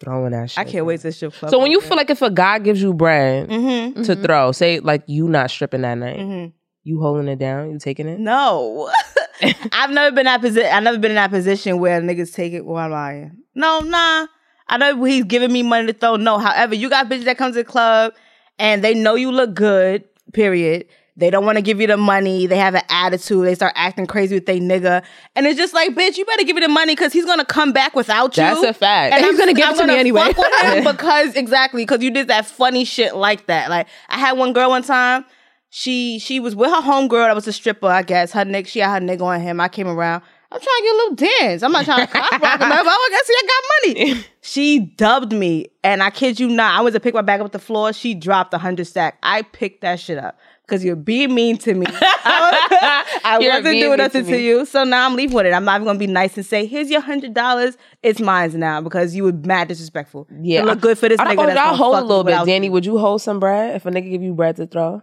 throwing 0.00 0.30
that 0.32 0.50
shit. 0.50 0.58
I 0.58 0.64
can't 0.64 0.86
wait 0.86 1.00
to 1.00 1.10
strip 1.12 1.32
club. 1.34 1.50
So 1.50 1.58
when 1.58 1.70
you 1.72 1.80
feel 1.80 1.96
like 1.96 2.10
if 2.10 2.22
a 2.22 2.30
guy 2.30 2.58
gives 2.60 2.80
you 2.80 2.94
bread 2.94 3.48
Mm-hmm. 3.48 4.02
to 4.02 4.14
throw, 4.16 4.52
say 4.52 4.78
like 4.80 5.02
you 5.06 5.28
not 5.28 5.50
stripping 5.50 5.82
that 5.82 5.94
night, 5.98 6.52
you 6.88 7.00
holding 7.00 7.28
it 7.28 7.38
down, 7.38 7.70
you 7.70 7.78
taking 7.78 8.08
it. 8.08 8.18
no, 8.18 8.90
I've 9.72 9.90
never 9.90 10.14
been 10.14 10.24
that 10.24 10.40
position. 10.40 10.70
I've 10.72 10.82
never 10.82 10.98
been 10.98 11.12
in 11.12 11.16
that 11.16 11.30
position 11.30 11.78
where 11.78 12.00
niggas 12.00 12.34
take 12.34 12.52
it 12.54 12.64
while 12.64 12.86
I'm 12.86 12.90
lying. 12.90 13.36
No, 13.54 13.80
nah. 13.80 14.26
I 14.70 14.76
know 14.76 15.02
he's 15.04 15.24
giving 15.24 15.52
me 15.52 15.62
money 15.62 15.86
to 15.86 15.92
throw. 15.92 16.16
No, 16.16 16.38
however, 16.38 16.74
you 16.74 16.90
got 16.90 17.08
bitches 17.08 17.24
that 17.24 17.38
comes 17.38 17.54
to 17.56 17.62
the 17.62 17.64
club 17.64 18.14
and 18.58 18.82
they 18.82 18.94
know 18.94 19.14
you 19.14 19.30
look 19.30 19.54
good. 19.54 20.04
Period. 20.32 20.86
They 21.16 21.30
don't 21.30 21.44
want 21.44 21.56
to 21.56 21.62
give 21.62 21.80
you 21.80 21.88
the 21.88 21.96
money. 21.96 22.46
They 22.46 22.58
have 22.58 22.74
an 22.76 22.82
attitude. 22.90 23.44
They 23.44 23.54
start 23.56 23.72
acting 23.74 24.06
crazy 24.06 24.36
with 24.36 24.46
they 24.46 24.60
nigga, 24.60 25.02
and 25.34 25.46
it's 25.46 25.58
just 25.58 25.74
like, 25.74 25.90
bitch, 25.96 26.16
you 26.16 26.24
better 26.24 26.44
give 26.44 26.54
me 26.54 26.62
the 26.62 26.68
money 26.68 26.94
because 26.94 27.12
he's 27.12 27.24
gonna 27.24 27.44
come 27.44 27.72
back 27.72 27.96
without 27.96 28.36
you. 28.36 28.42
That's 28.44 28.62
a 28.62 28.72
fact. 28.72 29.14
And 29.14 29.24
He's 29.24 29.36
gonna 29.36 29.52
give 29.52 29.66
I'm 29.66 29.74
it 29.74 29.78
to 29.78 29.86
me 29.88 29.98
anyway. 29.98 30.32
fuck 30.32 30.36
with 30.38 30.60
him 30.62 30.84
because 30.92 31.34
exactly 31.34 31.82
because 31.82 32.02
you 32.02 32.12
did 32.12 32.28
that 32.28 32.46
funny 32.46 32.84
shit 32.84 33.16
like 33.16 33.46
that. 33.46 33.68
Like 33.68 33.88
I 34.08 34.18
had 34.18 34.32
one 34.38 34.52
girl 34.52 34.70
one 34.70 34.82
time. 34.84 35.24
She 35.70 36.18
she 36.18 36.40
was 36.40 36.56
with 36.56 36.70
her 36.70 36.80
homegirl 36.80 37.26
that 37.26 37.34
was 37.34 37.46
a 37.46 37.52
stripper. 37.52 37.86
I 37.86 38.02
guess 38.02 38.32
her 38.32 38.44
nigga. 38.44 38.66
She 38.66 38.80
had 38.80 39.02
her 39.02 39.08
nigga 39.08 39.22
on 39.22 39.40
him. 39.40 39.60
I 39.60 39.68
came 39.68 39.88
around. 39.88 40.22
I'm 40.50 40.60
trying 40.60 40.78
to 40.78 40.82
get 40.82 40.92
a 40.92 40.96
little 40.96 41.14
dance. 41.14 41.62
I'm 41.62 41.72
not 41.72 41.84
trying 41.84 42.06
to 42.06 42.12
cock 42.12 42.30
rock 42.30 42.56
enough. 42.56 42.86
I 42.86 43.08
guess 43.10 43.28
I 43.28 43.42
got 43.46 44.04
money. 44.14 44.24
She 44.40 44.78
dubbed 44.78 45.30
me, 45.30 45.66
and 45.84 46.02
I 46.02 46.08
kid 46.08 46.40
you 46.40 46.48
not. 46.48 46.78
I 46.78 46.80
went 46.80 46.94
to 46.94 47.00
pick 47.00 47.12
my 47.12 47.20
bag 47.20 47.42
up 47.42 47.52
the 47.52 47.58
floor. 47.58 47.92
She 47.92 48.14
dropped 48.14 48.54
a 48.54 48.58
hundred 48.58 48.86
stack. 48.86 49.18
I 49.22 49.42
picked 49.42 49.82
that 49.82 50.00
shit 50.00 50.16
up 50.16 50.38
because 50.62 50.82
you're 50.82 50.96
being 50.96 51.34
mean 51.34 51.58
to 51.58 51.74
me. 51.74 51.84
I, 51.90 53.38
wasn't 53.38 53.64
doing 53.64 53.98
nothing 53.98 54.24
to 54.24 54.30
to 54.30 54.40
you, 54.40 54.64
so 54.64 54.84
now 54.84 55.04
I'm 55.04 55.16
leaving 55.16 55.36
with 55.36 55.44
it. 55.44 55.52
I'm 55.52 55.66
not 55.66 55.74
even 55.74 55.86
gonna 55.86 55.98
be 55.98 56.06
nice 56.06 56.38
and 56.38 56.46
say, 56.46 56.64
"Here's 56.64 56.88
your 56.88 57.02
hundred 57.02 57.34
dollars. 57.34 57.76
It's 58.02 58.20
mine 58.20 58.58
now," 58.58 58.80
because 58.80 59.14
you 59.14 59.24
were 59.24 59.32
mad 59.32 59.68
disrespectful. 59.68 60.26
Yeah, 60.40 60.62
look 60.62 60.80
good 60.80 60.98
for 60.98 61.10
this 61.10 61.20
I, 61.20 61.24
nigga. 61.24 61.40
I, 61.40 61.50
I'll 61.50 61.54
gonna 61.54 61.76
hold 61.76 61.96
a 61.96 62.00
little 62.00 62.24
bit. 62.24 62.46
Danny, 62.46 62.70
would 62.70 62.86
you 62.86 62.96
hold 62.96 63.20
some 63.20 63.38
bread 63.38 63.76
if 63.76 63.84
a 63.84 63.90
nigga 63.90 64.10
give 64.10 64.22
you 64.22 64.32
bread 64.32 64.56
to 64.56 64.66
throw? 64.66 65.02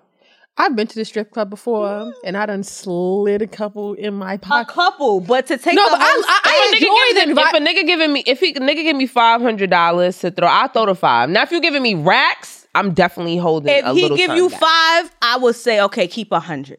I've 0.58 0.74
been 0.76 0.88
to 0.88 0.96
the 0.96 1.04
strip 1.04 1.32
club 1.32 1.50
before, 1.50 2.14
and 2.24 2.38
I 2.38 2.46
done 2.46 2.64
slid 2.64 3.42
a 3.42 3.48
couple 3.48 3.94
in 3.96 4.14
my 4.14 4.38
pocket. 4.38 4.72
a 4.72 4.74
couple, 4.74 5.20
but 5.20 5.48
to 5.48 5.58
take 5.58 5.76
No, 5.76 5.84
but 5.90 6.00
I- 6.00 6.06
I- 6.06 6.08
I 6.08 6.12
If 6.14 6.16
a 6.16 6.78
stage- 6.78 6.80
nigga 6.80 6.92
enjoy 6.92 6.96
gives 6.96 7.14
the 7.16 7.42
it- 7.42 7.46
if 7.48 7.54
a 7.54 7.58
nigga 7.84 7.86
giving 7.88 8.14
me 8.14 8.24
if 8.26 8.40
he 8.40 8.54
nigga 8.54 8.84
give 8.84 8.96
me 8.96 9.06
five 9.06 9.42
hundred 9.42 9.70
dollars 9.70 10.18
to 10.20 10.32
throw, 10.32 10.48
I'll 10.48 10.70
throw 10.70 10.86
the 10.86 10.96
five. 10.96 11.30
Now 11.30 11.44
if 11.44 11.52
you 11.52 11.60
giving 11.60 11.84
me 11.84 11.94
racks, 11.96 12.68
I'm 12.74 12.94
definitely 12.94 13.36
holding. 13.38 13.74
if 13.76 13.86
a 13.86 13.94
he 13.94 14.08
give 14.10 14.18
you 14.36 14.50
something 14.50 14.50
back. 14.50 14.60
five, 14.62 15.12
I 15.22 15.38
would 15.38 15.56
say, 15.58 15.82
okay, 15.82 16.08
keep 16.08 16.32
a 16.32 16.40
hundred. 16.40 16.78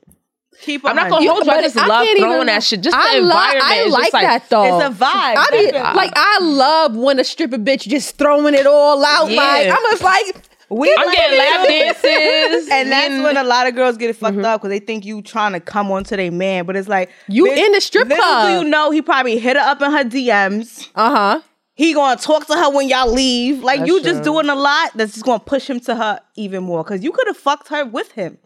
Keep. 0.63 0.87
A 0.87 0.89
I'm 0.89 0.97
not 0.97 1.11
gonna 1.11 1.29
hold 1.31 1.45
you. 1.45 1.53
I 1.53 1.61
just 1.61 1.77
I 1.77 1.87
love 1.87 2.09
throwing 2.19 2.35
even- 2.37 2.47
that 2.47 2.63
shit. 2.63 2.81
Just 2.81 2.97
the 2.97 3.03
I 3.03 3.19
lo- 3.19 3.25
environment. 3.25 3.65
I 3.67 3.75
is 3.83 3.93
like 3.93 4.03
just 4.05 4.15
like, 4.15 4.23
that 4.27 4.49
though. 4.49 4.65
It's 4.81 4.87
a 4.87 5.05
vibe. 5.05 5.37
I 5.37 5.47
be, 5.51 5.73
like 5.73 6.13
I 6.17 6.39
love 6.41 6.97
when 6.97 7.19
a 7.19 7.25
stripper 7.25 7.59
bitch 7.59 7.87
just 7.87 8.17
throwing 8.17 8.55
it 8.55 8.67
all 8.67 9.05
out. 9.05 9.31
Yeah. 9.31 9.37
Like 9.43 9.69
I'm 9.69 9.83
just 9.91 10.03
like 10.03 10.37
We 10.69 10.93
I'm 10.99 11.07
like 11.07 11.17
getting 11.17 11.39
it. 11.39 11.39
lap 11.39 11.67
dances, 11.69 12.69
And 12.73 12.91
that's 12.91 13.09
getting- 13.09 13.23
when 13.23 13.37
a 13.37 13.45
lot 13.45 13.67
of 13.69 13.75
girls 13.75 13.97
get 13.97 14.11
it 14.11 14.17
fucked 14.17 14.39
up 14.39 14.61
because 14.61 14.71
they 14.71 14.81
think 14.85 15.05
you 15.05 15.23
trying 15.23 15.53
to 15.53 15.61
come 15.61 15.91
onto 15.93 16.17
their 16.17 16.33
man, 16.33 16.67
but 16.67 16.75
it's 16.77 16.89
like 16.89 17.11
You 17.29 17.45
bitch, 17.47 17.57
in 17.57 17.73
the 17.73 17.81
strip 17.81 18.09
little 18.09 18.23
club. 18.25 18.49
do 18.61 18.65
you 18.65 18.71
know 18.71 18.91
he 18.91 19.01
probably 19.03 19.39
hit 19.39 19.57
her 19.57 19.63
up 19.63 19.81
in 19.83 19.91
her 19.93 20.05
DMs. 20.05 20.89
uh 20.95 21.11
huh. 21.11 21.41
He 21.75 21.93
gonna 21.93 22.17
talk 22.21 22.47
to 22.47 22.55
her 22.55 22.71
when 22.71 22.89
y'all 22.89 23.13
leave. 23.13 23.63
Like 23.63 23.81
That's 23.81 23.89
you 23.91 24.03
just 24.03 24.23
true. 24.25 24.33
doing 24.33 24.49
a 24.49 24.55
lot 24.55 24.93
that's 24.95 25.13
just 25.13 25.25
gonna 25.27 25.39
push 25.41 25.69
him 25.69 25.79
to 25.81 25.95
her 25.95 26.21
even 26.35 26.65
more 26.65 26.83
because 26.83 27.05
you 27.05 27.13
could 27.13 27.27
have 27.27 27.37
fucked 27.37 27.69
her 27.69 27.85
with 27.85 28.13
him. 28.13 28.39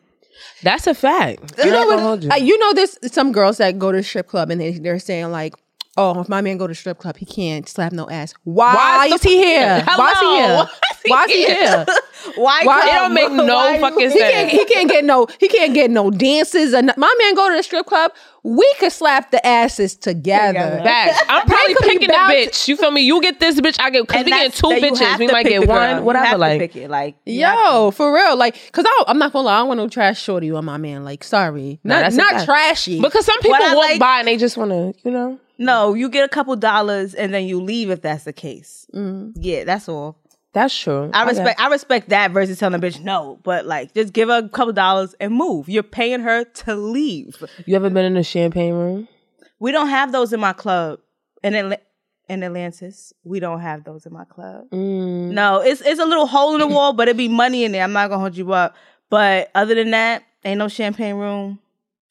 That's 0.62 0.86
a 0.86 0.94
fact. 0.94 1.54
You 1.58 1.70
know 1.70 1.82
I'm 1.82 1.88
not 1.88 1.88
gonna 1.88 1.96
what? 1.96 2.00
hold 2.02 2.24
you. 2.24 2.30
uh, 2.32 2.36
you 2.36 2.58
know, 2.58 2.72
there's 2.72 2.98
some 3.12 3.30
girls 3.32 3.58
that 3.58 3.78
go 3.78 3.92
to 3.92 3.98
the 3.98 4.02
strip 4.02 4.26
club 4.26 4.50
and 4.50 4.60
they, 4.60 4.72
they're 4.72 4.98
saying 4.98 5.30
like, 5.30 5.54
"Oh, 5.96 6.20
if 6.20 6.28
my 6.28 6.40
man 6.40 6.56
go 6.56 6.66
to 6.66 6.74
strip 6.74 6.98
club, 6.98 7.16
he 7.16 7.26
can't 7.26 7.68
slap 7.68 7.92
no 7.92 8.08
ass. 8.08 8.32
Why, 8.44 8.74
Why 8.74 9.06
is 9.06 9.14
is 9.14 9.22
he 9.22 9.36
fuck- 9.36 9.44
here? 9.44 9.84
Why 9.96 10.12
is 10.12 10.18
he 10.20 10.36
here? 10.36 10.66
Why 11.06 11.24
is 11.24 11.30
he 11.30 11.46
here? 11.46 11.86
Why? 12.36 12.60
Why- 12.64 12.80
come? 12.80 12.88
It 12.88 12.92
don't 12.92 13.14
make 13.14 13.32
no 13.46 13.54
Why 13.54 13.74
you- 13.74 13.80
fucking 13.80 14.10
He 14.10 14.18
can't, 14.18 14.50
he 14.50 14.64
can't 14.66 14.88
get 14.90 15.04
no 15.04 15.26
he 15.38 15.48
can't 15.48 15.72
get 15.74 15.90
no 15.90 16.10
dances. 16.10 16.74
And 16.74 16.92
my 16.96 17.14
man 17.18 17.34
go 17.34 17.48
to 17.50 17.56
the 17.56 17.62
strip 17.62 17.86
club. 17.86 18.12
We 18.42 18.72
could 18.78 18.92
slap 18.92 19.30
the 19.32 19.44
asses 19.46 19.96
together. 19.96 20.52
Together. 20.54 20.82
Facts. 20.82 21.22
I'm 21.28 21.46
probably 21.46 21.74
picking 21.80 22.00
the 22.08 22.12
bound 22.14 22.32
to- 22.32 22.36
bitch. 22.38 22.68
You 22.68 22.76
feel 22.76 22.90
me? 22.90 23.02
You 23.02 23.20
get 23.20 23.38
this 23.40 23.60
bitch, 23.60 23.76
I 23.80 23.90
get 23.90 24.06
because 24.06 24.24
we 24.24 24.30
get 24.30 24.52
two 24.54 24.66
bitches. 24.68 25.18
We 25.18 25.26
might 25.26 25.44
get 25.46 25.66
one, 25.68 25.98
You 25.98 26.02
whatever. 26.04 26.24
have 26.24 26.34
to 26.34 26.38
Like 26.38 26.60
pick 26.60 26.76
it. 26.76 26.88
like 26.90 27.16
you 27.26 27.44
have 27.44 27.58
to. 27.58 27.64
Yo, 27.74 27.90
for 27.90 28.14
real, 28.14 28.36
like, 28.36 28.56
cause 28.72 28.84
I, 28.88 29.04
I'm 29.08 29.18
not 29.18 29.32
gonna 29.32 29.46
lie, 29.46 29.56
I 29.56 29.58
don't 29.58 29.68
want 29.68 29.78
no 29.78 29.88
trash 29.88 30.22
shorty 30.22 30.50
on 30.52 30.64
my 30.64 30.76
man. 30.78 31.04
Like, 31.04 31.22
sorry, 31.24 31.80
Nah, 31.84 31.96
not 31.96 32.02
that's 32.02 32.16
not 32.16 32.30
fact. 32.32 32.44
trashy. 32.46 33.00
because 33.00 33.26
some 33.26 33.36
people 33.40 33.50
What 33.52 33.62
I 33.62 33.74
walk 33.74 33.84
like- 33.90 34.00
by 34.00 34.18
and 34.20 34.28
they 34.28 34.36
just 34.38 34.56
want 34.56 34.70
to, 34.70 34.94
you 35.04 35.10
know. 35.10 35.38
No, 35.60 35.94
you 35.94 36.08
get 36.08 36.24
a 36.24 36.28
couple 36.28 36.56
dollars 36.56 37.14
and 37.14 37.32
then 37.34 37.44
you 37.46 37.60
leave 37.60 37.90
if 37.90 38.00
that's 38.02 38.24
the 38.24 38.32
case. 38.32 38.86
Yeah, 38.92 39.64
that's 39.64 39.88
all. 39.88 40.16
That's 40.52 40.76
true. 40.76 41.10
I 41.14 41.24
respect 41.24 41.60
I 41.60 41.68
respect 41.68 42.08
that 42.08 42.32
versus 42.32 42.58
telling 42.58 42.82
a 42.82 42.84
bitch 42.84 43.00
no, 43.00 43.38
but 43.44 43.66
like 43.66 43.94
just 43.94 44.12
give 44.12 44.28
her 44.28 44.38
a 44.38 44.48
couple 44.48 44.72
dollars 44.72 45.14
and 45.20 45.32
move. 45.32 45.68
You're 45.68 45.84
paying 45.84 46.20
her 46.20 46.44
to 46.44 46.74
leave. 46.74 47.36
You 47.66 47.76
ever 47.76 47.88
been 47.88 48.04
in 48.04 48.16
a 48.16 48.24
champagne 48.24 48.74
room? 48.74 49.06
We 49.60 49.70
don't 49.70 49.88
have 49.88 50.10
those 50.10 50.32
in 50.32 50.40
my 50.40 50.52
club. 50.52 50.98
In 51.44 51.54
Atla- 51.54 51.78
in 52.28 52.42
Atlantis, 52.42 53.12
we 53.22 53.38
don't 53.38 53.60
have 53.60 53.84
those 53.84 54.06
in 54.06 54.12
my 54.12 54.24
club. 54.24 54.70
Mm. 54.70 55.30
No, 55.30 55.60
it's 55.60 55.82
it's 55.82 56.00
a 56.00 56.04
little 56.04 56.26
hole 56.26 56.54
in 56.54 56.60
the 56.60 56.66
wall, 56.66 56.94
but 56.94 57.08
it 57.08 57.16
be 57.16 57.28
money 57.28 57.64
in 57.64 57.72
there. 57.72 57.84
I'm 57.84 57.92
not 57.92 58.08
gonna 58.08 58.20
hold 58.20 58.36
you 58.36 58.52
up. 58.52 58.74
But 59.08 59.50
other 59.54 59.74
than 59.74 59.90
that, 59.90 60.24
ain't 60.44 60.58
no 60.58 60.68
champagne 60.68 61.16
room. 61.16 61.58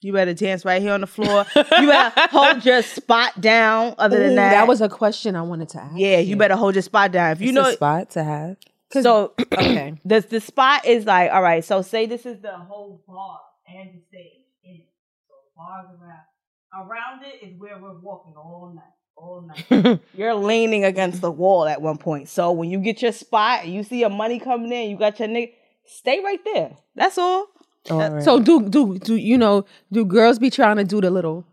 You 0.01 0.13
better 0.13 0.33
dance 0.33 0.63
right 0.63 0.81
here 0.81 0.93
on 0.93 1.01
the 1.01 1.07
floor. 1.07 1.45
you 1.55 1.87
better 1.87 2.13
hold 2.31 2.63
your 2.63 2.81
spot 2.81 3.39
down. 3.41 3.95
Other 3.97 4.17
than 4.19 4.31
Ooh, 4.31 4.35
that, 4.35 4.51
that 4.51 4.67
was 4.67 4.81
a 4.81 4.87
question 4.89 5.35
I 5.35 5.41
wanted 5.41 5.69
to 5.69 5.81
ask. 5.81 5.93
yeah. 5.97 6.19
You 6.19 6.35
better 6.37 6.55
hold 6.55 6.75
your 6.75 6.81
spot 6.83 7.11
down. 7.11 7.31
If 7.31 7.41
you 7.41 7.49
It's 7.49 7.55
know 7.55 7.69
a 7.69 7.73
spot 7.73 8.09
to 8.11 8.23
have. 8.23 8.57
So 8.91 9.33
okay. 9.53 9.99
the 10.05 10.21
the 10.21 10.39
spot 10.41 10.85
is 10.85 11.05
like, 11.05 11.31
all 11.31 11.41
right, 11.41 11.63
so 11.63 11.81
say 11.81 12.05
this 12.05 12.25
is 12.25 12.41
the 12.41 12.51
whole 12.57 13.03
bar 13.07 13.39
and 13.67 13.89
the 13.93 14.01
stage 14.07 14.45
in 14.63 14.75
it. 14.75 14.87
So 15.27 15.35
bars 15.55 15.87
around. 16.01 16.87
Around 16.89 17.23
it 17.23 17.45
is 17.45 17.59
where 17.59 17.77
we're 17.79 17.99
walking 17.99 18.33
all 18.37 18.73
night. 18.73 18.83
All 19.15 19.47
night. 19.81 19.99
You're 20.15 20.33
leaning 20.35 20.85
against 20.85 21.19
the 21.21 21.29
wall 21.31 21.65
at 21.67 21.81
one 21.81 21.97
point. 21.97 22.29
So 22.29 22.51
when 22.51 22.69
you 22.71 22.79
get 22.79 23.01
your 23.01 23.11
spot 23.11 23.67
you 23.67 23.83
see 23.83 23.99
your 23.99 24.09
money 24.09 24.39
coming 24.39 24.71
in, 24.71 24.89
you 24.89 24.97
got 24.97 25.19
your 25.19 25.27
nigga, 25.27 25.51
stay 25.85 26.21
right 26.23 26.39
there. 26.53 26.71
That's 26.95 27.17
all. 27.17 27.47
All 27.89 28.01
uh, 28.01 28.09
right. 28.11 28.23
So 28.23 28.39
do 28.39 28.69
do 28.69 28.97
do 28.99 29.15
you 29.15 29.37
know? 29.37 29.65
Do 29.91 30.05
girls 30.05 30.39
be 30.39 30.49
trying 30.49 30.77
to 30.77 30.83
do 30.83 31.01
the 31.01 31.09
little? 31.09 31.45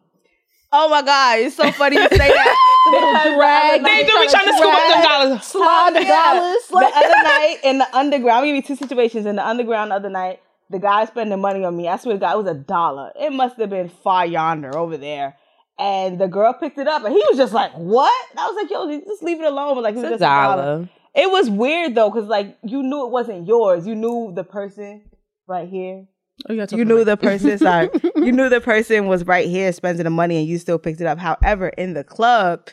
Oh 0.72 0.88
my 0.88 1.00
God, 1.02 1.38
it's 1.38 1.56
so 1.56 1.70
funny 1.72 1.96
you 1.96 2.08
say 2.08 2.16
that. 2.18 2.56
Because 2.86 3.24
the 3.24 3.34
drag. 3.34 3.80
other 3.80 3.82
they 3.82 4.02
night- 4.02 4.06
do 4.06 4.20
be 4.20 4.28
trying 4.28 4.46
to 4.46 4.52
scoop 4.52 4.72
up 4.74 4.92
them 4.92 5.02
dollars. 5.02 5.42
Slide 5.54 5.90
the 5.96 6.02
Yeah. 6.04 6.34
dollars. 6.34 6.62
The 6.68 6.98
other 6.98 7.22
night 7.24 7.56
in 7.64 7.78
the 7.78 7.96
underground, 7.96 8.38
I'll 8.38 8.44
give 8.44 8.54
you 8.54 8.62
two 8.62 8.76
situations. 8.76 9.26
In 9.26 9.34
the 9.34 9.44
underground, 9.46 9.90
the 9.90 9.96
other 9.96 10.08
night, 10.10 10.38
the 10.70 10.78
guy 10.78 11.04
spending 11.06 11.40
money 11.40 11.64
on 11.64 11.76
me. 11.76 11.88
I 11.88 11.96
swear 11.96 12.14
to 12.14 12.20
God, 12.20 12.34
it 12.34 12.44
was 12.44 12.46
a 12.46 12.54
dollar. 12.54 13.10
It 13.18 13.32
must 13.32 13.56
have 13.58 13.70
been 13.70 13.88
far 13.88 14.24
yonder 14.24 14.76
over 14.78 14.96
there. 14.96 15.34
And 15.80 16.18
the 16.20 16.28
girl 16.28 16.52
picked 16.52 16.78
it 16.78 16.86
up, 16.86 17.04
and 17.04 17.12
he 17.12 17.22
was 17.28 17.36
just 17.36 17.52
like, 17.52 17.72
"What?" 17.72 18.12
And 18.30 18.38
I 18.40 18.46
was 18.46 18.56
like, 18.62 18.70
"Yo, 18.70 19.00
just 19.00 19.22
leave 19.24 19.40
it 19.40 19.46
alone." 19.46 19.74
But 19.74 19.82
like, 19.82 19.94
it 19.94 19.98
was 19.98 20.04
It's 20.04 20.10
a 20.10 20.14
just 20.14 20.22
a 20.22 20.24
dollar. 20.26 20.62
dollar. 20.62 20.88
It 21.16 21.30
was 21.30 21.50
weird 21.50 21.94
though, 21.96 22.08
because 22.10 22.28
like 22.28 22.56
you 22.62 22.82
knew 22.84 23.04
it 23.04 23.10
wasn't 23.10 23.48
yours. 23.48 23.84
You 23.86 23.94
knew 23.96 24.32
the 24.34 24.44
person 24.44 25.02
right 25.48 25.68
here. 25.68 26.06
Oh, 26.48 26.52
you, 26.52 26.66
You 26.70 26.84
knew 26.84 27.02
the 27.04 27.16
person. 27.16 27.56
Sorry, 27.58 27.88
you 28.16 28.30
knew 28.32 28.48
the 28.48 28.60
person 28.60 29.06
was 29.06 29.26
right 29.26 29.48
here 29.48 29.72
spending 29.72 30.04
the 30.04 30.10
money, 30.10 30.36
and 30.36 30.46
you 30.46 30.58
still 30.58 30.78
picked 30.78 31.00
it 31.00 31.06
up. 31.06 31.18
However, 31.18 31.68
in 31.68 31.94
the 31.94 32.04
club, 32.04 32.68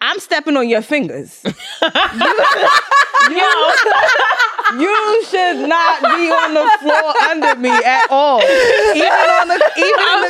I'm 0.00 0.20
stepping 0.20 0.56
on 0.56 0.68
your 0.68 0.80
fingers. 0.82 1.42
you, 1.44 1.50
you 4.78 5.24
should 5.24 5.68
not 5.68 6.02
be 6.02 6.30
on 6.30 6.54
the 6.54 6.70
floor 6.80 7.16
under 7.30 7.56
me 7.56 7.70
at 7.70 8.06
all. 8.10 8.40
Even 8.42 9.08
on 9.08 9.48
the 9.48 9.54
even 9.76 9.98
in 10.14 10.22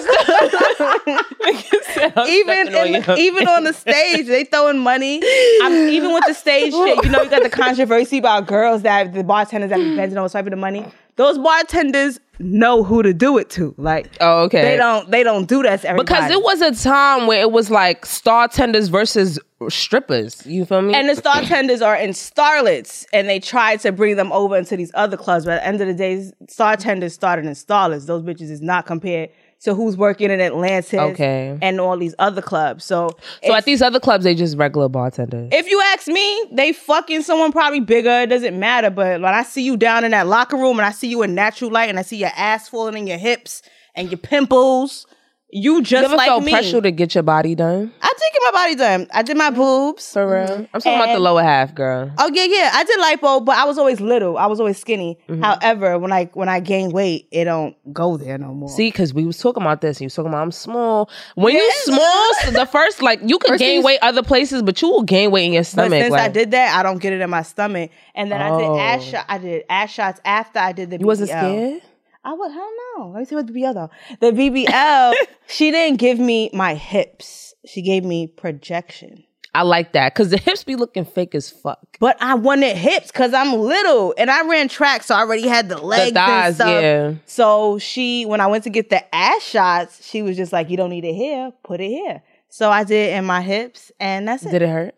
the, 2.15 2.25
even 2.29 2.67
in 2.75 2.93
the, 3.03 3.17
even 3.19 3.47
on 3.47 3.65
the 3.65 3.75
stage, 3.75 4.27
they 4.27 4.45
throwing 4.45 4.79
money. 4.79 5.21
I'm 5.63 5.89
even 5.91 6.15
with 6.15 6.25
the 6.27 6.35
stage 6.35 6.73
shit. 6.73 7.05
You 7.05 7.11
know, 7.11 7.23
you 7.23 7.29
got 7.31 7.43
the 7.43 7.51
controversy 7.51 8.19
about 8.19 8.47
girls 8.47 8.83
that 8.83 9.13
the 9.13 9.23
bartenders 9.23 9.69
that 9.69 9.77
be 9.77 9.97
bending 9.97 10.17
over 10.17 10.31
swiping 10.31 10.51
the 10.53 10.57
money. 10.57 10.87
Those 11.19 11.37
bartenders 11.37 12.19
know 12.41 12.85
who 12.85 13.03
to 13.03 13.13
do 13.13 13.37
it 13.39 13.51
to. 13.51 13.75
Like, 13.77 14.11
Oh, 14.21 14.45
okay. 14.45 14.63
they 14.63 14.77
don't 14.77 15.11
they 15.11 15.23
don't 15.25 15.47
do 15.49 15.63
that 15.65 15.83
to 15.83 15.89
everybody. 15.91 16.07
because 16.07 16.31
it 16.31 16.43
was 16.43 16.61
a 16.63 16.73
time 16.89 17.27
where 17.27 17.41
it 17.41 17.51
was 17.53 17.71
like 17.71 18.07
star 18.07 18.47
tenders 18.49 18.89
versus 18.89 19.39
strippers. 19.69 20.47
You 20.47 20.65
feel 20.65 20.81
me? 20.83 20.95
and 20.95 21.09
the 21.09 21.17
star 21.17 21.43
tenders 21.43 21.83
are 21.83 21.97
in 21.97 22.11
starlets, 22.11 23.05
and 23.13 23.29
they 23.29 23.41
tried 23.41 23.81
to 23.81 23.91
bring 23.93 24.15
them 24.17 24.31
over 24.33 24.57
into 24.57 24.77
these 24.77 24.93
other 24.95 25.17
clubs. 25.17 25.45
But 25.45 25.55
at 25.55 25.61
the 25.63 25.67
end 25.67 25.81
of 25.81 25.89
the 25.89 25.95
day, 25.95 26.31
star 26.49 26.77
tenders 26.77 27.13
started 27.13 27.45
in 27.45 27.53
starlets. 27.53 28.07
Those 28.07 28.23
bitches 28.23 28.51
is 28.51 28.63
not 28.63 28.87
compared 28.87 29.31
to 29.61 29.75
who's 29.75 29.97
working 29.97 30.31
in 30.31 30.41
Atlantis 30.41 30.95
Okay. 30.95 31.59
and 31.61 31.81
all 31.81 31.97
these 31.97 32.15
other 32.19 32.41
clubs. 32.41 32.85
So, 32.85 33.09
so 33.11 33.17
if, 33.43 33.51
at 33.55 33.65
these 33.65 33.83
other 33.83 33.99
clubs, 34.01 34.25
they 34.25 34.35
just 34.35 34.57
regular 34.57 34.89
bartenders. 34.89 35.49
if 35.53 35.69
you 35.69 35.81
ask 35.93 36.07
me, 36.07 36.45
they 36.53 36.73
fucking 36.73 37.23
someone 37.23 37.51
probably 37.51 37.81
bigger. 37.81 38.21
It 38.23 38.29
doesn't 38.29 38.59
matter. 38.59 38.91
But 38.91 39.21
when 39.21 39.35
I 39.35 39.43
see 39.43 39.63
you 39.63 39.77
down 39.77 40.05
in 40.05 40.13
that 40.13 40.27
locker 40.29 40.57
room 40.57 40.79
and 40.79 40.87
I 40.87 40.93
see 40.93 41.09
you 41.09 41.23
in 41.23 41.35
natural 41.35 41.71
light 41.73 41.89
and 41.89 41.99
I 41.99 42.03
see 42.03 42.19
your 42.19 42.31
ass 42.37 42.69
falling 42.69 42.97
in 42.97 43.07
your 43.09 43.19
hips 43.19 43.63
and 43.97 44.11
your 44.11 44.19
pimples, 44.19 45.07
you 45.51 45.81
just 45.83 46.01
you 46.03 46.07
ever 46.07 46.17
like 46.17 46.27
felt 46.29 46.45
me. 46.45 46.53
pressure 46.53 46.81
to 46.81 46.91
get 46.91 47.15
your 47.15 47.23
body 47.23 47.55
done? 47.55 47.93
I 48.03 48.13
did 48.19 48.33
get 48.33 48.43
my 48.45 48.51
body 48.51 48.75
done. 48.75 49.07
I 49.15 49.23
did 49.23 49.37
my 49.37 49.51
boobs. 49.51 50.13
For 50.13 50.27
real? 50.31 50.67
I'm 50.75 50.81
talking 50.81 50.95
about 51.01 51.13
the 51.15 51.19
lower 51.21 51.43
half, 51.43 51.75
girl. 51.75 52.11
Oh 52.19 52.31
yeah, 52.33 52.45
yeah. 52.45 52.71
I 52.75 52.85
did 52.85 52.99
lipo, 53.01 53.45
but 53.45 53.57
I 53.57 53.65
was 53.65 53.79
always 53.79 54.01
little. 54.01 54.37
I 54.37 54.47
was 54.47 54.61
always 54.61 54.79
skinny. 54.79 55.19
Mm-hmm. 55.29 55.43
However, 55.43 55.99
when 55.99 56.13
I 56.13 56.27
when 56.35 56.49
I 56.51 56.61
gain 56.61 56.91
weight, 56.91 57.29
it 57.31 57.45
don't 57.45 57.75
go 57.95 58.17
there 58.19 58.37
no 58.37 58.49
more. 58.53 58.69
See, 58.69 58.89
because 58.91 59.15
we 59.15 59.25
was 59.25 59.39
talking 59.39 59.63
about 59.63 59.81
this, 59.81 59.97
and 59.97 60.03
you 60.03 60.07
was 60.07 60.15
talking 60.15 60.31
about 60.31 60.43
I'm 60.43 60.53
small. 60.53 61.09
When 61.35 61.55
you 61.55 61.73
small, 61.85 62.35
so 62.43 62.51
the 62.51 62.67
first 62.67 63.01
like 63.03 63.21
you 63.25 63.39
could 63.39 63.49
First 63.53 63.61
gain 63.61 63.83
weight 63.83 64.01
other 64.03 64.23
places, 64.23 64.63
but 64.63 64.83
you 64.83 64.89
will 64.91 65.03
gain 65.05 65.31
weight 65.31 65.47
in 65.47 65.53
your 65.55 65.63
but 65.63 65.67
stomach. 65.67 66.03
since 66.03 66.15
I 66.15 66.29
did 66.29 66.51
that, 66.51 66.77
I 66.79 66.83
don't 66.83 66.99
get 66.99 67.13
it 67.15 67.21
in 67.23 67.31
my 67.31 67.43
stomach. 67.43 67.91
And 68.15 68.31
then 68.31 68.43
I 68.43 68.51
did 68.59 68.67
ass 68.79 69.01
Oh. 69.01 69.11
shot. 69.13 69.25
I 69.29 69.39
did 69.39 69.65
ass 69.71 69.91
shots 69.91 70.21
after 70.25 70.59
I 70.59 70.73
did 70.73 70.91
the. 70.91 70.99
you 70.99 71.07
wasn't 71.07 71.31
BBL. 71.31 71.41
scared. 71.41 71.83
I 72.25 72.33
would, 72.33 72.51
I 72.51 72.55
don't 72.55 72.99
know. 72.99 73.11
Let 73.11 73.21
me 73.21 73.25
see 73.25 73.35
what 73.35 73.47
the 73.47 73.53
BBL 73.53 73.75
though. 73.75 73.91
The 74.21 74.33
BBL. 74.33 75.15
she 75.49 75.71
didn't 75.71 75.99
give 75.99 76.19
me 76.19 76.51
my 76.53 76.75
hips. 76.75 77.55
She 77.67 77.83
gave 77.83 78.05
me 78.05 78.27
projection. 78.27 79.25
I 79.55 79.63
like 79.63 79.93
that 79.95 80.15
because 80.15 80.31
the 80.31 80.37
hips 80.37 80.63
be 80.63 80.77
looking 80.77 81.05
fake 81.05 81.35
as 81.35 81.51
fuck. 81.51 81.81
But 81.99 82.17
I 82.21 82.35
wanted 82.35 82.77
hips 82.77 83.09
because 83.11 83.33
I'm 83.33 83.55
little 83.55 84.15
and 84.19 84.31
I 84.31 84.47
ran 84.47 84.69
track, 84.69 85.03
so 85.03 85.15
I 85.15 85.21
already 85.21 85.49
had 85.49 85.69
the 85.69 85.79
legs 85.79 86.09
and 86.09 86.15
thighs, 86.15 86.55
stuff. 86.57 86.83
yeah. 86.83 87.15
So 87.27 87.79
she, 87.79 88.27
when 88.27 88.41
I 88.41 88.47
went 88.47 88.65
to 88.65 88.71
get 88.71 88.91
the 88.91 89.03
ass 89.15 89.43
shots, 89.43 90.07
she 90.07 90.23
was 90.23 90.37
just 90.37 90.53
like, 90.53 90.71
"You 90.71 90.77
don't 90.77 90.91
need 90.91 91.05
it 91.05 91.15
here, 91.15 91.53
put 91.65 91.81
it 91.81 91.89
here." 91.89 92.23
So 92.51 92.71
I 92.71 92.85
did 92.85 93.15
in 93.15 93.25
my 93.25 93.41
hips, 93.41 93.91
and 93.99 94.29
that's 94.29 94.45
it. 94.45 94.51
Did 94.51 94.63
it 94.63 94.69
hurt? 94.69 94.95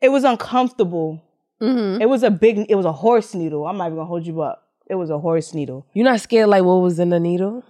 It 0.00 0.10
was 0.10 0.24
uncomfortable. 0.24 1.22
Mm-hmm. 1.60 2.00
It 2.00 2.08
was 2.08 2.22
a 2.22 2.30
big. 2.30 2.66
It 2.68 2.76
was 2.76 2.86
a 2.86 2.92
horse 2.92 3.34
needle. 3.34 3.66
I'm 3.66 3.76
not 3.76 3.86
even 3.86 3.96
gonna 3.96 4.06
hold 4.08 4.26
you 4.26 4.40
up. 4.42 4.69
It 4.90 4.96
was 4.96 5.08
a 5.08 5.18
horse 5.18 5.54
needle. 5.54 5.86
You're 5.94 6.04
not 6.04 6.20
scared 6.20 6.48
like 6.48 6.64
what 6.64 6.74
was 6.82 6.98
in 6.98 7.10
the 7.10 7.20
needle? 7.20 7.62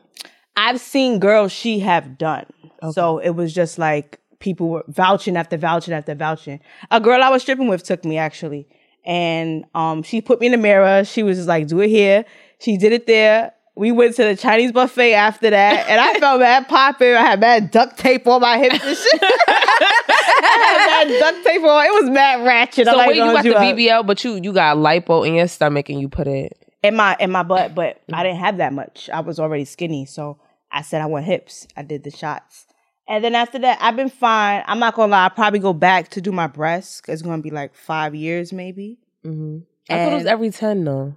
I've 0.57 0.81
seen 0.81 1.19
girls 1.19 1.53
she 1.53 1.79
have 1.81 2.17
done. 2.19 2.47
So 2.93 3.19
it 3.19 3.31
was 3.31 3.53
just 3.53 3.79
like 3.79 4.19
people 4.39 4.71
were 4.71 4.85
vouching 4.89 5.37
after 5.37 5.59
vouching 5.59 5.93
after 5.93 6.15
vouching. 6.15 6.61
A 6.91 6.99
girl 6.99 7.23
I 7.23 7.29
was 7.29 7.43
stripping 7.43 7.69
with 7.69 7.83
took 7.85 8.05
me 8.07 8.17
actually. 8.17 8.67
And 9.05 9.65
um 9.75 10.03
she 10.03 10.21
put 10.23 10.41
me 10.41 10.47
in 10.47 10.53
the 10.53 10.59
mirror. 10.59 11.05
She 11.05 11.23
was 11.23 11.37
just 11.37 11.49
like, 11.49 11.67
do 11.67 11.81
it 11.81 11.89
here. 11.89 12.25
She 12.59 12.77
did 12.79 12.93
it 12.93 13.07
there. 13.07 13.53
We 13.77 13.93
went 13.93 14.17
to 14.17 14.25
the 14.25 14.37
Chinese 14.37 14.73
buffet 14.73 15.15
after 15.15 15.49
that, 15.49 15.89
and 15.89 15.99
I 16.01 16.19
felt 16.19 16.41
mad 16.41 16.69
popping. 16.69 17.15
I 17.15 17.23
had 17.23 17.41
bad 17.41 17.71
duct 17.71 17.97
tape 17.99 18.27
on 18.27 18.41
my 18.43 18.59
hips 18.59 18.75
and 18.85 18.97
shit. 18.97 19.21
I 19.49 20.99
had 20.99 21.09
mad 21.09 21.21
duct 21.21 21.47
tape 21.47 21.63
on. 21.63 21.87
It 21.87 22.03
was 22.03 22.11
mad 22.11 22.45
ratchet. 22.45 22.89
I'm 22.89 22.93
So 22.95 22.99
not 22.99 23.09
wait, 23.09 23.17
you 23.17 23.23
got 23.25 23.43
the 23.45 23.57
up. 23.57 23.63
BBL, 23.63 24.07
but 24.07 24.23
you 24.25 24.35
you 24.43 24.53
got 24.53 24.77
lipo 24.77 25.27
in 25.27 25.35
your 25.35 25.49
stomach 25.49 25.89
and 25.89 26.01
you 26.01 26.09
put 26.09 26.27
it. 26.27 26.57
In 26.83 26.97
my 26.97 27.17
in 27.21 27.31
my 27.31 27.43
butt, 27.43 27.75
but 27.75 28.01
I 28.13 28.21
mm. 28.21 28.23
didn't 28.23 28.39
have 28.39 28.57
that 28.57 28.73
much. 28.73 29.11
I 29.13 29.21
was 29.21 29.39
already 29.39 29.67
skinny, 29.67 30.07
so 30.07 30.39
I 30.73 30.83
said 30.83 31.03
I 31.03 31.07
want 31.07 31.27
hips. 31.27 31.67
I 31.77 31.83
did 31.83 32.05
the 32.05 32.11
shots, 32.11 32.67
and 33.07 33.23
then 33.23 33.35
after 33.35 33.59
that, 33.59 33.79
I've 33.81 33.97
been 33.97 34.09
fine. 34.09 34.63
I'm 34.67 34.79
not 34.79 34.95
gonna 34.95 35.13
lie. 35.13 35.25
I'll 35.25 35.31
probably 35.31 35.59
go 35.59 35.73
back 35.75 36.09
to 36.11 36.21
do 36.21 36.33
my 36.33 36.47
breasts. 36.47 37.03
It's 37.07 37.23
gonna 37.23 37.43
be 37.43 37.51
like 37.51 37.75
five 37.75 38.15
years, 38.15 38.53
maybe. 38.53 38.99
Mm-hmm. 39.27 39.59
I 39.93 40.05
thought 40.05 40.13
it 40.13 40.17
was 40.17 40.27
every 40.27 40.51
ten 40.51 40.85
though. 40.85 41.17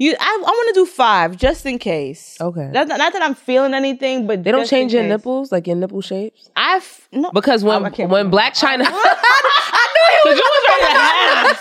You, 0.00 0.16
I, 0.18 0.42
I 0.46 0.50
want 0.50 0.74
to 0.74 0.80
do 0.80 0.86
five 0.86 1.36
just 1.36 1.66
in 1.66 1.78
case. 1.78 2.38
Okay. 2.40 2.70
Not, 2.70 2.88
not 2.88 3.12
that 3.12 3.20
I'm 3.20 3.34
feeling 3.34 3.74
anything, 3.74 4.26
but 4.26 4.42
They 4.42 4.50
don't 4.50 4.66
change 4.66 4.94
your 4.94 5.02
case. 5.02 5.10
nipples, 5.10 5.52
like 5.52 5.66
your 5.66 5.76
nipple 5.76 6.00
shapes, 6.00 6.48
I've 6.56 7.06
no 7.12 7.30
because 7.32 7.62
when 7.62 7.84
I 7.84 8.06
when 8.06 8.30
Blac 8.30 8.58
Chyna, 8.58 8.84
I 8.86 9.89
knew 10.00 10.32
he 10.32 10.40
was 10.40 10.64
ready 10.68 10.84
to 10.86 10.98
have. 10.98 11.60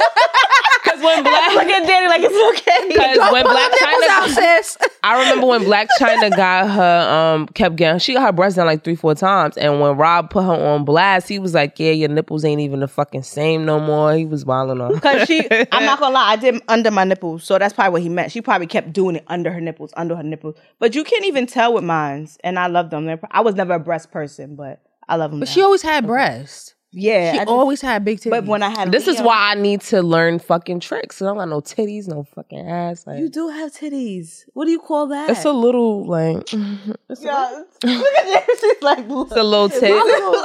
because 0.83 1.03
when 1.03 1.23
Black 1.23 1.53
Look 1.53 1.67
at 1.67 1.85
Danny 1.87 2.07
like 2.07 2.21
it's 2.23 2.59
okay. 2.61 2.87
because 2.89 3.31
when 3.31 3.43
Black 3.43 3.71
Nipples 3.71 4.09
out, 4.09 4.29
sis. 4.29 4.77
I 5.03 5.19
remember 5.19 5.47
when 5.47 5.61
Blac 5.63 5.87
Chyna 5.99 6.35
got 6.35 6.69
her 6.69 7.09
um 7.09 7.47
kept 7.47 7.75
getting 7.75 7.99
she 7.99 8.13
got 8.13 8.23
her 8.23 8.31
breast 8.31 8.55
done 8.55 8.65
like 8.65 8.83
three 8.83 8.95
four 8.95 9.15
times, 9.15 9.57
and 9.57 9.79
when 9.79 9.97
Rob 9.97 10.29
put 10.29 10.43
her 10.43 10.53
on 10.53 10.85
blast, 10.85 11.27
he 11.27 11.39
was 11.39 11.53
like, 11.53 11.79
"Yeah, 11.79 11.91
your 11.91 12.09
nipples 12.09 12.45
ain't 12.45 12.61
even 12.61 12.79
the 12.79 12.87
fucking 12.87 13.23
same 13.23 13.65
no 13.65 13.79
more." 13.79 14.13
He 14.13 14.25
was 14.25 14.45
wilding 14.45 14.81
on. 14.81 14.99
Cause 14.99 15.27
she, 15.27 15.47
I'm 15.71 15.85
not 15.85 15.99
gonna 15.99 16.13
lie, 16.13 16.31
I 16.31 16.35
did 16.35 16.61
under 16.67 16.91
my 16.91 17.03
nipples, 17.03 17.43
so 17.43 17.57
that's 17.57 17.73
probably 17.73 17.91
what 17.91 18.01
he 18.01 18.09
meant. 18.09 18.31
She 18.31 18.41
probably 18.41 18.67
kept 18.67 18.93
doing 18.93 19.15
it 19.17 19.23
under 19.27 19.51
her 19.51 19.61
nipples, 19.61 19.91
under 19.95 20.15
her 20.15 20.23
nipples. 20.23 20.55
But 20.79 20.95
you 20.95 21.03
can't 21.03 21.25
even 21.25 21.47
tell 21.47 21.73
with 21.73 21.83
mines, 21.83 22.37
and 22.43 22.59
I 22.59 22.67
love 22.67 22.89
them. 22.89 23.05
They're, 23.05 23.19
I 23.31 23.41
was 23.41 23.55
never 23.55 23.73
a 23.75 23.79
breast 23.79 24.11
person, 24.11 24.55
but 24.55 24.81
I 25.07 25.15
love 25.15 25.31
them. 25.31 25.39
But 25.39 25.49
she 25.49 25.61
always 25.61 25.81
had 25.81 26.05
breasts. 26.05 26.75
Yeah, 26.91 27.33
She 27.33 27.37
I 27.39 27.41
just- 27.43 27.49
always 27.49 27.81
had 27.81 28.03
big 28.03 28.19
titties. 28.19 28.31
But 28.31 28.45
when 28.45 28.63
I 28.63 28.69
had, 28.69 28.91
This 28.91 29.07
is 29.07 29.21
why 29.21 29.51
I 29.51 29.55
need 29.55 29.81
to 29.81 30.01
learn 30.01 30.39
fucking 30.39 30.79
tricks. 30.79 31.21
I 31.21 31.25
don't 31.25 31.37
got 31.37 31.47
no 31.49 31.61
titties, 31.61 32.07
no 32.07 32.23
fucking 32.35 32.67
ass. 32.67 33.05
Like, 33.05 33.19
you 33.19 33.29
do 33.29 33.47
have 33.49 33.71
titties. 33.71 34.45
What 34.53 34.65
do 34.65 34.71
you 34.71 34.79
call 34.79 35.07
that? 35.07 35.29
it's 35.29 35.45
a 35.45 35.51
little 35.51 36.05
like 36.07 36.51
it's 37.09 37.23
Yeah. 37.23 37.63
Look 37.83 38.17
at 38.17 38.45
this. 38.47 38.59
She's 38.59 38.81
like, 38.81 38.99
a 38.99 39.01
little 39.03 39.69
tit. 39.69 39.81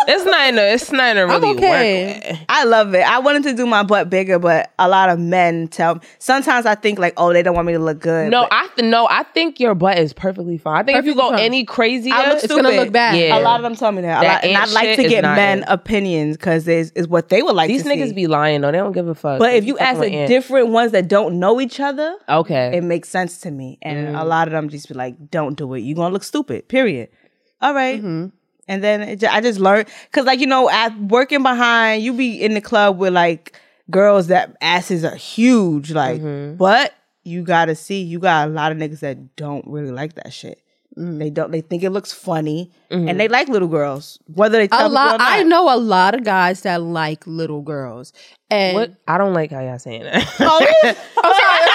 It's 0.06 0.24
not 0.24 0.48
in 0.48 0.58
a, 0.58 0.62
it's 0.74 0.92
not 0.92 1.10
in 1.16 1.18
a 1.18 1.26
really 1.26 1.48
okay. 1.56 2.12
work. 2.14 2.24
with. 2.30 2.38
I 2.48 2.64
love 2.64 2.94
it. 2.94 3.00
I 3.08 3.18
wanted 3.18 3.42
to 3.44 3.54
do 3.54 3.66
my 3.66 3.82
butt 3.82 4.08
bigger, 4.10 4.38
but 4.38 4.70
a 4.78 4.88
lot 4.88 5.08
of 5.08 5.18
men 5.18 5.66
tell 5.68 5.96
me. 5.96 6.00
Sometimes 6.18 6.66
I 6.66 6.74
think 6.76 6.98
like, 6.98 7.14
oh, 7.16 7.32
they 7.32 7.42
don't 7.42 7.54
want 7.54 7.66
me 7.66 7.72
to 7.72 7.78
look 7.78 7.98
good. 8.00 8.30
No, 8.30 8.42
but 8.42 8.52
I 8.52 8.68
th- 8.76 8.88
no, 8.88 9.08
I 9.10 9.22
think 9.24 9.58
your 9.58 9.74
butt 9.74 9.98
is 9.98 10.12
perfectly 10.12 10.58
fine. 10.58 10.76
I 10.76 10.82
think 10.84 10.98
if 10.98 11.06
you 11.06 11.14
Perfectly 11.14 11.30
go 11.30 11.36
fine. 11.36 11.44
any 11.46 11.64
crazier, 11.64 12.12
I 12.14 12.26
look 12.26 12.34
it's 12.34 12.44
stupid. 12.44 12.62
gonna 12.64 12.76
look 12.76 12.92
bad. 12.92 13.18
Yeah. 13.18 13.38
A 13.38 13.40
lot 13.40 13.56
of 13.58 13.62
them 13.64 13.74
tell 13.74 13.90
me 13.92 14.02
that. 14.02 14.18
A 14.18 14.26
That 14.26 14.34
lot, 14.34 14.44
and 14.44 14.56
I'd 14.58 14.70
like 14.70 14.96
to 14.96 15.08
get 15.08 15.22
men 15.24 15.60
it. 15.60 15.68
Opinions 16.34 16.64
because 16.64 16.68
is 16.68 16.90
is 16.92 17.08
what 17.08 17.28
they 17.28 17.42
would 17.42 17.54
like 17.54 17.68
these 17.68 17.84
niggas 17.84 18.08
see. 18.08 18.14
be 18.14 18.26
lying 18.26 18.60
though. 18.60 18.70
They 18.72 18.78
don't 18.78 18.92
give 18.92 19.08
a 19.08 19.14
fuck. 19.14 19.38
But 19.38 19.54
if 19.54 19.64
you 19.64 19.78
ask 19.78 20.00
the 20.00 20.26
different 20.26 20.68
ones 20.68 20.92
that 20.92 21.08
don't 21.08 21.38
know 21.38 21.60
each 21.60 21.80
other, 21.80 22.16
okay, 22.28 22.76
it 22.76 22.82
makes 22.84 23.08
sense 23.08 23.38
to 23.40 23.50
me. 23.50 23.78
And 23.82 24.08
Mm. 24.14 24.20
a 24.20 24.24
lot 24.24 24.48
of 24.48 24.52
them 24.52 24.68
just 24.68 24.88
be 24.88 24.94
like, 24.94 25.30
"Don't 25.30 25.56
do 25.56 25.74
it. 25.74 25.80
You're 25.80 25.96
gonna 25.96 26.12
look 26.12 26.24
stupid." 26.24 26.68
Period. 26.68 27.08
All 27.60 27.74
right. 27.74 27.98
Mm-hmm. 27.98 28.26
And 28.66 28.82
then 28.82 29.02
it 29.02 29.22
I 29.24 29.40
just 29.40 29.60
learned 29.60 29.88
because, 30.10 30.24
like 30.26 30.40
you 30.40 30.46
know, 30.46 30.70
at 30.70 30.98
working 30.98 31.42
behind, 31.42 32.02
you 32.02 32.12
be 32.14 32.42
in 32.42 32.54
the 32.54 32.60
club 32.60 32.98
with 32.98 33.12
like 33.12 33.58
girls 33.90 34.28
that 34.28 34.56
asses 34.62 35.04
are 35.04 35.14
huge, 35.16 35.92
like, 35.92 36.20
Mm-hmm. 36.20 36.56
but 36.56 36.94
you 37.24 37.42
gotta 37.42 37.74
see, 37.74 38.00
you 38.02 38.18
got 38.18 38.48
a 38.48 38.50
lot 38.50 38.72
of 38.72 38.78
niggas 38.78 39.00
that 39.00 39.36
don't 39.36 39.66
really 39.66 39.90
like 39.90 40.14
that 40.14 40.32
shit. 40.32 40.58
Mm. 40.98 41.18
They 41.18 41.30
don't. 41.30 41.50
They 41.50 41.60
think 41.60 41.82
it 41.82 41.90
looks 41.90 42.12
funny, 42.12 42.70
Mm-hmm. 42.90 43.08
and 43.08 43.18
they 43.18 43.26
like 43.26 43.48
little 43.48 43.66
girls, 43.68 44.18
whether 44.32 44.58
they 44.58 44.64
a 44.66 44.68
tell 44.68 44.78
people 44.82 44.94
lot. 44.94 45.20
I 45.20 45.42
know 45.42 45.74
a 45.74 45.78
lot 45.78 46.14
of 46.14 46.22
guys 46.22 46.60
that 46.62 46.80
like 46.82 47.26
little 47.26 47.62
girls. 47.62 48.12
And 48.50 48.74
what? 48.76 48.94
I 49.08 49.18
don't 49.18 49.34
like 49.34 49.50
how 49.50 49.60
y'all 49.60 49.78
saying 49.80 50.04
that. 50.04 50.24
Oh, 50.38 50.66
I'm 50.84 50.94
sorry. 50.94 51.73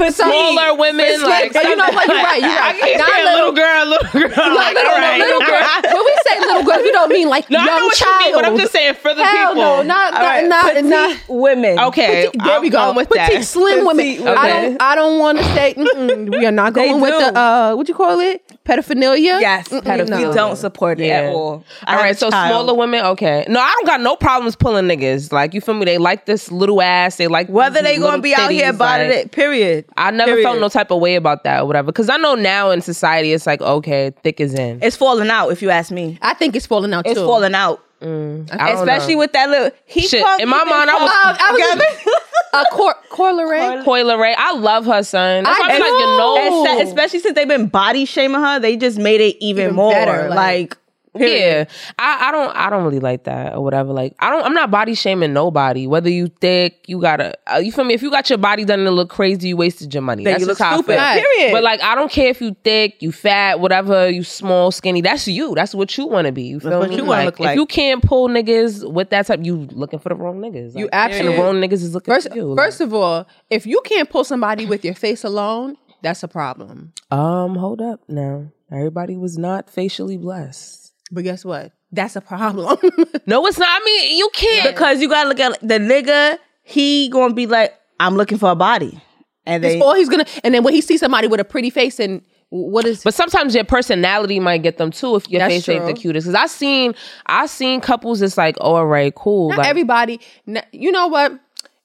I'm 0.00 0.12
sorry. 0.12 0.30
Smaller 0.32 0.74
women, 0.76 1.22
like 1.22 1.54
you 1.54 1.76
know 1.76 1.84
what? 1.90 2.06
You're 2.06 2.16
right. 2.16 2.40
You're 2.40 2.50
I 2.50 2.70
right. 2.72 2.82
keep 2.82 2.98
Not 2.98 3.08
saying 3.10 3.24
little 3.34 3.52
girl, 3.52 3.86
little 3.86 4.12
girl. 4.12 4.30
Like, 4.36 4.56
Like, 4.56 4.74
little, 4.74 4.90
all 4.92 4.98
right. 4.98 5.18
little 5.18 5.40
girl. 5.40 5.94
When 5.96 6.04
we 6.04 6.16
say 6.26 6.40
little 6.40 6.62
girl, 6.64 6.82
we 6.82 6.92
don't 6.92 7.08
mean 7.12 7.28
like 7.28 7.50
No, 7.50 7.58
young 7.58 7.68
I 7.68 7.78
know 7.78 7.84
what 7.86 7.94
child. 7.96 8.20
you 8.20 8.26
mean, 8.26 8.34
but 8.36 8.44
I'm 8.44 8.56
just 8.58 8.72
saying 8.72 8.94
for 8.96 9.14
the 9.14 9.24
Hell 9.24 9.54
people. 9.54 9.62
no, 9.62 9.82
not 9.82 10.14
All 10.14 10.20
right, 10.20 10.46
not 10.46 10.64
petite 10.64 10.84
not. 10.84 11.16
women. 11.28 11.78
Okay, 11.78 12.26
Petite- 12.26 12.44
there 12.44 12.60
we 12.60 12.66
I'm 12.68 12.72
go. 12.72 12.78
going 12.84 12.96
with 12.96 13.08
Petite, 13.08 13.32
that. 13.32 13.44
slim 13.44 13.86
women. 13.86 14.04
Petite 14.16 14.26
I 14.26 14.48
don't. 14.48 14.82
I 14.82 14.94
don't 14.94 15.18
want 15.18 15.38
to 15.38 15.44
say. 15.44 15.74
mm-mm, 15.74 16.30
we 16.30 16.44
are 16.46 16.52
not 16.52 16.72
going 16.74 17.00
with 17.00 17.18
the 17.18 17.38
uh, 17.38 17.74
what 17.74 17.88
you 17.88 17.94
call 17.94 18.20
it? 18.20 18.42
Pedophilia. 18.66 19.40
Yes, 19.40 19.68
Mm-mm, 19.68 20.28
we 20.28 20.34
don't 20.34 20.56
support 20.56 21.00
it 21.00 21.08
at 21.10 21.32
all. 21.32 21.64
I 21.84 21.92
All 21.92 21.98
have 21.98 22.04
right, 22.04 22.18
so 22.18 22.30
child. 22.30 22.50
smaller 22.50 22.74
women, 22.78 23.04
okay. 23.06 23.44
No, 23.48 23.60
I 23.60 23.72
don't 23.76 23.86
got 23.86 24.00
no 24.00 24.16
problems 24.16 24.56
pulling 24.56 24.86
niggas. 24.86 25.32
Like 25.32 25.54
you 25.54 25.60
feel 25.60 25.74
me? 25.74 25.84
They 25.84 25.98
like 25.98 26.26
this 26.26 26.50
little 26.50 26.82
ass. 26.82 27.16
They 27.16 27.28
like 27.28 27.48
Whether 27.48 27.80
they 27.82 27.94
gonna 27.94 28.04
little 28.06 28.20
be 28.20 28.34
out 28.34 28.50
here 28.50 28.66
titties, 28.66 28.74
about 28.74 29.00
like- 29.00 29.10
it, 29.10 29.30
period. 29.32 29.84
I 29.96 30.10
never 30.10 30.32
Period. 30.32 30.44
felt 30.44 30.60
no 30.60 30.68
type 30.68 30.90
of 30.90 31.00
way 31.00 31.14
about 31.14 31.44
that 31.44 31.62
or 31.62 31.66
whatever. 31.66 31.86
Because 31.86 32.08
I 32.08 32.16
know 32.16 32.34
now 32.34 32.70
in 32.70 32.80
society, 32.80 33.32
it's 33.32 33.46
like 33.46 33.60
okay, 33.60 34.12
thick 34.22 34.40
is 34.40 34.54
in. 34.54 34.80
It's 34.82 34.96
falling 34.96 35.30
out, 35.30 35.50
if 35.50 35.62
you 35.62 35.70
ask 35.70 35.90
me. 35.92 36.18
I 36.22 36.34
think 36.34 36.56
it's 36.56 36.66
falling 36.66 36.92
out 36.92 37.06
It's 37.06 37.18
too. 37.18 37.24
falling 37.26 37.54
out, 37.54 37.80
I 38.00 38.04
don't 38.06 38.50
especially 38.78 39.14
know. 39.14 39.20
with 39.20 39.32
that 39.32 39.48
little 39.48 39.70
heat 39.86 40.08
Shit, 40.08 40.24
in 40.40 40.48
my 40.48 40.64
mind, 40.64 40.90
I 40.90 40.98
pump- 40.98 41.02
was- 41.02 41.10
Uh, 41.10 41.36
I 41.40 41.52
was 41.52 42.62
a 42.66 42.74
cor- 42.74 42.94
Coileray. 43.10 43.84
Coi 43.84 44.02
Leray, 44.02 44.34
I 44.36 44.52
love 44.54 44.84
her 44.86 45.02
son. 45.02 45.44
That's 45.44 45.58
why 45.58 45.68
I 45.70 45.74
I'm 45.74 45.80
like, 45.80 45.90
you 45.90 46.76
know, 46.76 46.82
especially 46.88 47.20
since 47.20 47.34
they've 47.34 47.48
been 47.48 47.66
body 47.68 48.04
shaming 48.04 48.40
her, 48.40 48.58
they 48.58 48.76
just 48.76 48.98
made 48.98 49.20
it 49.20 49.36
even, 49.40 49.64
Even 49.64 49.74
more. 49.76 49.92
better, 49.92 50.28
like, 50.28 50.36
like- 50.36 50.76
Yeah, 51.20 51.64
I, 51.98 52.28
I 52.28 52.32
don't 52.32 52.56
I 52.56 52.70
don't 52.70 52.84
really 52.84 53.00
like 53.00 53.24
that 53.24 53.54
or 53.54 53.62
whatever. 53.62 53.92
Like 53.92 54.14
I 54.18 54.30
don't 54.30 54.44
I'm 54.44 54.52
not 54.54 54.70
body 54.70 54.94
shaming 54.94 55.32
nobody. 55.32 55.86
Whether 55.86 56.10
you 56.10 56.28
thick, 56.28 56.84
you 56.86 57.00
gotta 57.00 57.36
uh, 57.52 57.58
you 57.58 57.72
feel 57.72 57.84
me. 57.84 57.94
If 57.94 58.02
you 58.02 58.10
got 58.10 58.28
your 58.28 58.38
body 58.38 58.64
done 58.64 58.80
to 58.84 58.90
look 58.90 59.10
crazy, 59.10 59.48
you 59.48 59.56
wasted 59.56 59.92
your 59.94 60.02
money. 60.02 60.24
Then 60.24 60.34
That's 60.34 60.40
you 60.42 60.46
look 60.46 60.58
just 60.58 60.68
how 60.68 60.76
I 60.76 60.82
stupid. 60.82 60.98
Period. 60.98 61.52
But 61.52 61.62
like 61.62 61.82
I 61.82 61.94
don't 61.94 62.10
care 62.10 62.28
if 62.28 62.40
you 62.40 62.54
thick, 62.64 63.02
you 63.02 63.12
fat, 63.12 63.60
whatever, 63.60 64.08
you 64.08 64.22
small, 64.22 64.70
skinny. 64.70 65.00
That's 65.00 65.26
you. 65.28 65.54
That's 65.54 65.74
what 65.74 65.96
you 65.96 66.06
want 66.06 66.26
to 66.26 66.32
be. 66.32 66.42
You 66.44 66.60
feel 66.60 66.78
what 66.78 66.90
me? 66.90 66.96
you 66.96 67.04
wanna 67.04 67.24
look 67.24 67.40
like. 67.40 67.50
If 67.50 67.56
you 67.56 67.66
can't 67.66 68.02
pull 68.02 68.28
niggas 68.28 68.90
with 68.90 69.10
that 69.10 69.26
type, 69.26 69.40
you 69.42 69.68
looking 69.72 69.98
for 69.98 70.08
the 70.10 70.14
wrong 70.14 70.38
niggas. 70.40 70.76
You 70.76 70.84
Like, 70.86 70.90
actually- 70.94 71.26
and 71.28 71.38
the 71.38 71.42
wrong 71.42 71.54
niggas 71.56 71.82
is 71.82 71.94
looking 71.94 72.12
First, 72.12 72.30
for 72.30 72.36
you. 72.36 72.54
first 72.56 72.80
of 72.80 72.92
all, 72.94 73.26
if 73.50 73.66
you 73.66 73.80
can't 73.84 74.08
pull 74.10 74.24
somebody 74.24 74.66
with 74.66 74.84
your 74.84 74.94
face 74.94 75.24
alone, 75.24 75.76
that's 76.02 76.22
a 76.22 76.28
problem. 76.28 76.92
um, 77.10 77.56
hold 77.56 77.80
up 77.80 78.00
now. 78.08 78.46
Everybody 78.70 79.16
was 79.16 79.38
not 79.38 79.70
facially 79.70 80.16
blessed. 80.16 80.85
But 81.10 81.24
guess 81.24 81.44
what? 81.44 81.72
That's 81.92 82.16
a 82.16 82.20
problem. 82.20 82.78
No, 83.28 83.44
it's 83.46 83.58
not. 83.58 83.68
I 83.68 83.84
mean, 83.84 84.18
you 84.18 84.30
can't. 84.32 84.72
because 84.72 85.00
you 85.00 85.08
gotta 85.08 85.28
look 85.28 85.40
at 85.40 85.58
the 85.60 85.78
nigga. 85.78 86.38
He 86.62 87.08
gonna 87.08 87.34
be 87.34 87.46
like, 87.46 87.74
I'm 87.98 88.14
looking 88.16 88.38
for 88.38 88.50
a 88.50 88.54
body, 88.54 89.00
and 89.44 89.64
they 89.64 89.80
or 89.80 89.96
he's 89.96 90.08
gonna, 90.08 90.26
and 90.44 90.54
then 90.54 90.62
when 90.62 90.74
he 90.74 90.80
sees 90.80 91.00
somebody 91.00 91.26
with 91.26 91.40
a 91.40 91.44
pretty 91.44 91.70
face, 91.70 91.98
and 91.98 92.22
what 92.50 92.84
is? 92.86 93.02
But 93.02 93.14
sometimes 93.14 93.54
your 93.56 93.64
personality 93.64 94.38
might 94.38 94.62
get 94.62 94.78
them 94.78 94.92
too 94.92 95.16
if 95.16 95.28
your 95.28 95.40
That's 95.40 95.54
face 95.66 95.68
ain't 95.68 95.86
the 95.86 95.92
cutest. 95.94 96.26
Because 96.28 96.40
I 96.40 96.46
seen 96.46 96.94
I 97.26 97.46
seen 97.46 97.80
couples. 97.80 98.22
It's 98.22 98.36
like, 98.36 98.56
oh, 98.60 98.76
all 98.76 98.86
right, 98.86 99.12
cool. 99.14 99.48
not 99.50 99.58
Like, 99.58 99.66
everybody. 99.68 100.20
n- 100.46 100.62
You 100.72 100.92
know 100.92 101.08
what? 101.08 101.32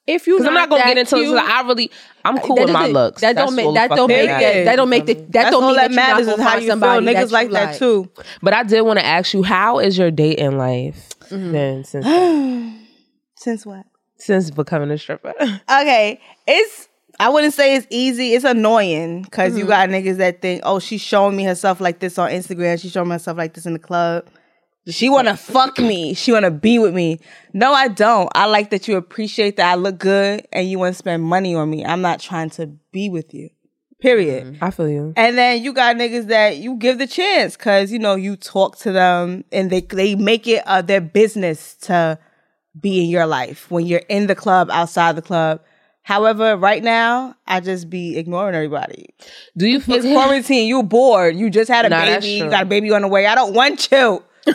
If 0.08 0.26
you, 0.28 0.36
because 0.36 0.48
I'm 0.48 0.54
not 0.56 0.70
gonna 0.70 0.84
get 0.84 0.98
into 0.98 1.16
it. 1.16 1.20
cute, 1.22 1.36
Like, 1.36 1.48
I 1.48 1.62
really, 1.62 1.92
I'm 2.26 2.38
cool 2.40 2.56
with 2.58 2.72
my 2.72 2.88
looks. 2.88 3.22
That 3.22 3.36
don't 3.36 3.56
make 3.56 3.74
that 3.76 3.90
don't 3.90 4.08
make 4.08 4.28
that, 4.28 4.66
that 4.66 4.76
don't 4.76 4.90
make 4.90 5.06
the 5.06 5.14
that 5.14 5.32
that's 5.32 5.52
don't 5.52 5.64
all 5.64 5.70
mean 5.70 5.78
that 5.78 5.92
that, 5.92 5.92
you're 5.92 6.02
not 6.02 6.10
matters 6.10 6.26
gonna 6.28 6.38
is 6.38 6.44
how 6.44 6.50
find 6.54 6.66
you 6.66 6.72
feel. 6.72 6.80
Niggas 7.16 7.30
that 7.30 7.32
like 7.32 7.52
that 7.52 7.78
too. 7.78 8.10
But 8.42 8.54
I 8.54 8.64
did 8.64 8.82
want 8.82 9.00
to 9.00 9.06
ask 9.06 9.34
you, 9.34 9.44
how 9.44 9.80
is 9.80 9.98
your 9.98 10.12
dating 10.12 10.58
life 10.58 11.10
Mm-hmm. 11.30 11.52
been 11.54 11.84
since 11.86 12.06
Since 13.38 13.66
what? 13.66 13.86
since 14.18 14.52
becoming 14.52 14.92
a 14.92 14.98
stripper? 14.98 15.34
Okay, 15.40 16.20
it's 16.48 16.88
I 17.20 17.30
wouldn't 17.30 17.54
say 17.54 17.76
it's 17.76 17.88
easy. 17.92 18.34
It's 18.34 18.46
annoying 18.46 19.22
because 19.24 19.52
Mm-hmm. 19.52 19.60
you 19.60 19.68
got 19.68 19.90
niggas 19.90 20.18
that 20.18 20.42
think, 20.42 20.62
oh, 20.66 20.80
she's 20.80 21.02
showing 21.02 21.36
me 21.36 21.44
herself 21.44 21.80
like 21.80 22.00
this 22.00 22.18
on 22.18 22.32
Instagram. 22.32 22.82
She's 22.82 22.92
showing 22.92 23.10
me 23.10 23.14
herself 23.14 23.38
like 23.38 23.54
this 23.54 23.66
in 23.68 23.74
the 23.74 23.80
club. 23.80 24.26
She 24.88 25.10
wanna 25.10 25.38
fuck 25.38 25.78
me. 25.78 26.14
She 26.14 26.32
wanna 26.32 26.52
be 26.52 26.80
with 26.80 26.94
me. 26.94 27.20
No, 27.54 27.72
I 27.72 27.88
don't. 27.88 28.30
I 28.34 28.46
like 28.48 28.72
that 28.72 28.88
you 28.88 28.98
appreciate 28.98 29.58
that 29.58 29.72
I 29.72 29.76
look 29.76 30.00
good 30.00 30.48
and 30.52 30.70
you 30.70 30.80
wanna 30.80 30.94
spend 30.94 31.24
money 31.24 31.54
on 31.56 31.70
me. 31.70 31.86
I'm 31.86 32.02
not 32.02 32.20
trying 32.20 32.50
to 32.52 32.68
be 32.92 33.10
with 33.10 33.34
you. 33.34 33.50
Period. 34.00 34.58
I 34.62 34.72
feel 34.72 34.90
you. 34.90 35.14
And 35.16 35.38
then 35.38 35.64
you 35.64 35.74
got 35.74 35.96
niggas 35.96 36.28
that 36.28 36.58
you 36.58 36.76
give 36.78 36.98
the 36.98 37.06
chance 37.06 37.56
because 37.56 37.92
you 37.92 38.00
know 38.00 38.16
you 38.16 38.36
talk 38.36 38.78
to 38.80 38.92
them 38.92 39.44
and 39.52 39.70
they 39.70 39.82
they 39.82 40.16
make 40.16 40.48
it 40.48 40.64
uh, 40.66 40.82
their 40.82 41.02
business 41.02 41.76
to 41.82 42.18
be 42.80 43.04
in 43.04 43.10
your 43.10 43.28
life 43.28 43.70
when 43.70 43.86
you're 43.86 44.02
in 44.10 44.26
the 44.26 44.36
club, 44.36 44.72
outside 44.72 45.16
the 45.16 45.22
club. 45.22 45.62
However, 46.02 46.58
right 46.58 46.84
now 46.84 47.36
I 47.46 47.60
just 47.60 47.92
be 47.92 48.18
ignoring 48.18 48.56
everybody. 48.56 49.14
Do 49.56 49.68
you 49.68 49.80
feel 49.80 49.98
It's 49.98 50.06
quarantine. 50.14 50.68
You 50.68 50.82
bored. 50.82 51.36
You 51.36 51.52
just 51.52 51.70
had 51.70 51.86
a 51.86 51.90
Nah, 51.90 52.00
baby. 52.00 52.28
You 52.28 52.50
got 52.50 52.64
a 52.64 52.66
baby 52.66 52.92
on 52.92 53.04
the 53.04 53.08
way. 53.08 53.28
I 53.28 53.36
don't 53.36 53.54
want 53.54 53.92
you. 53.92 54.24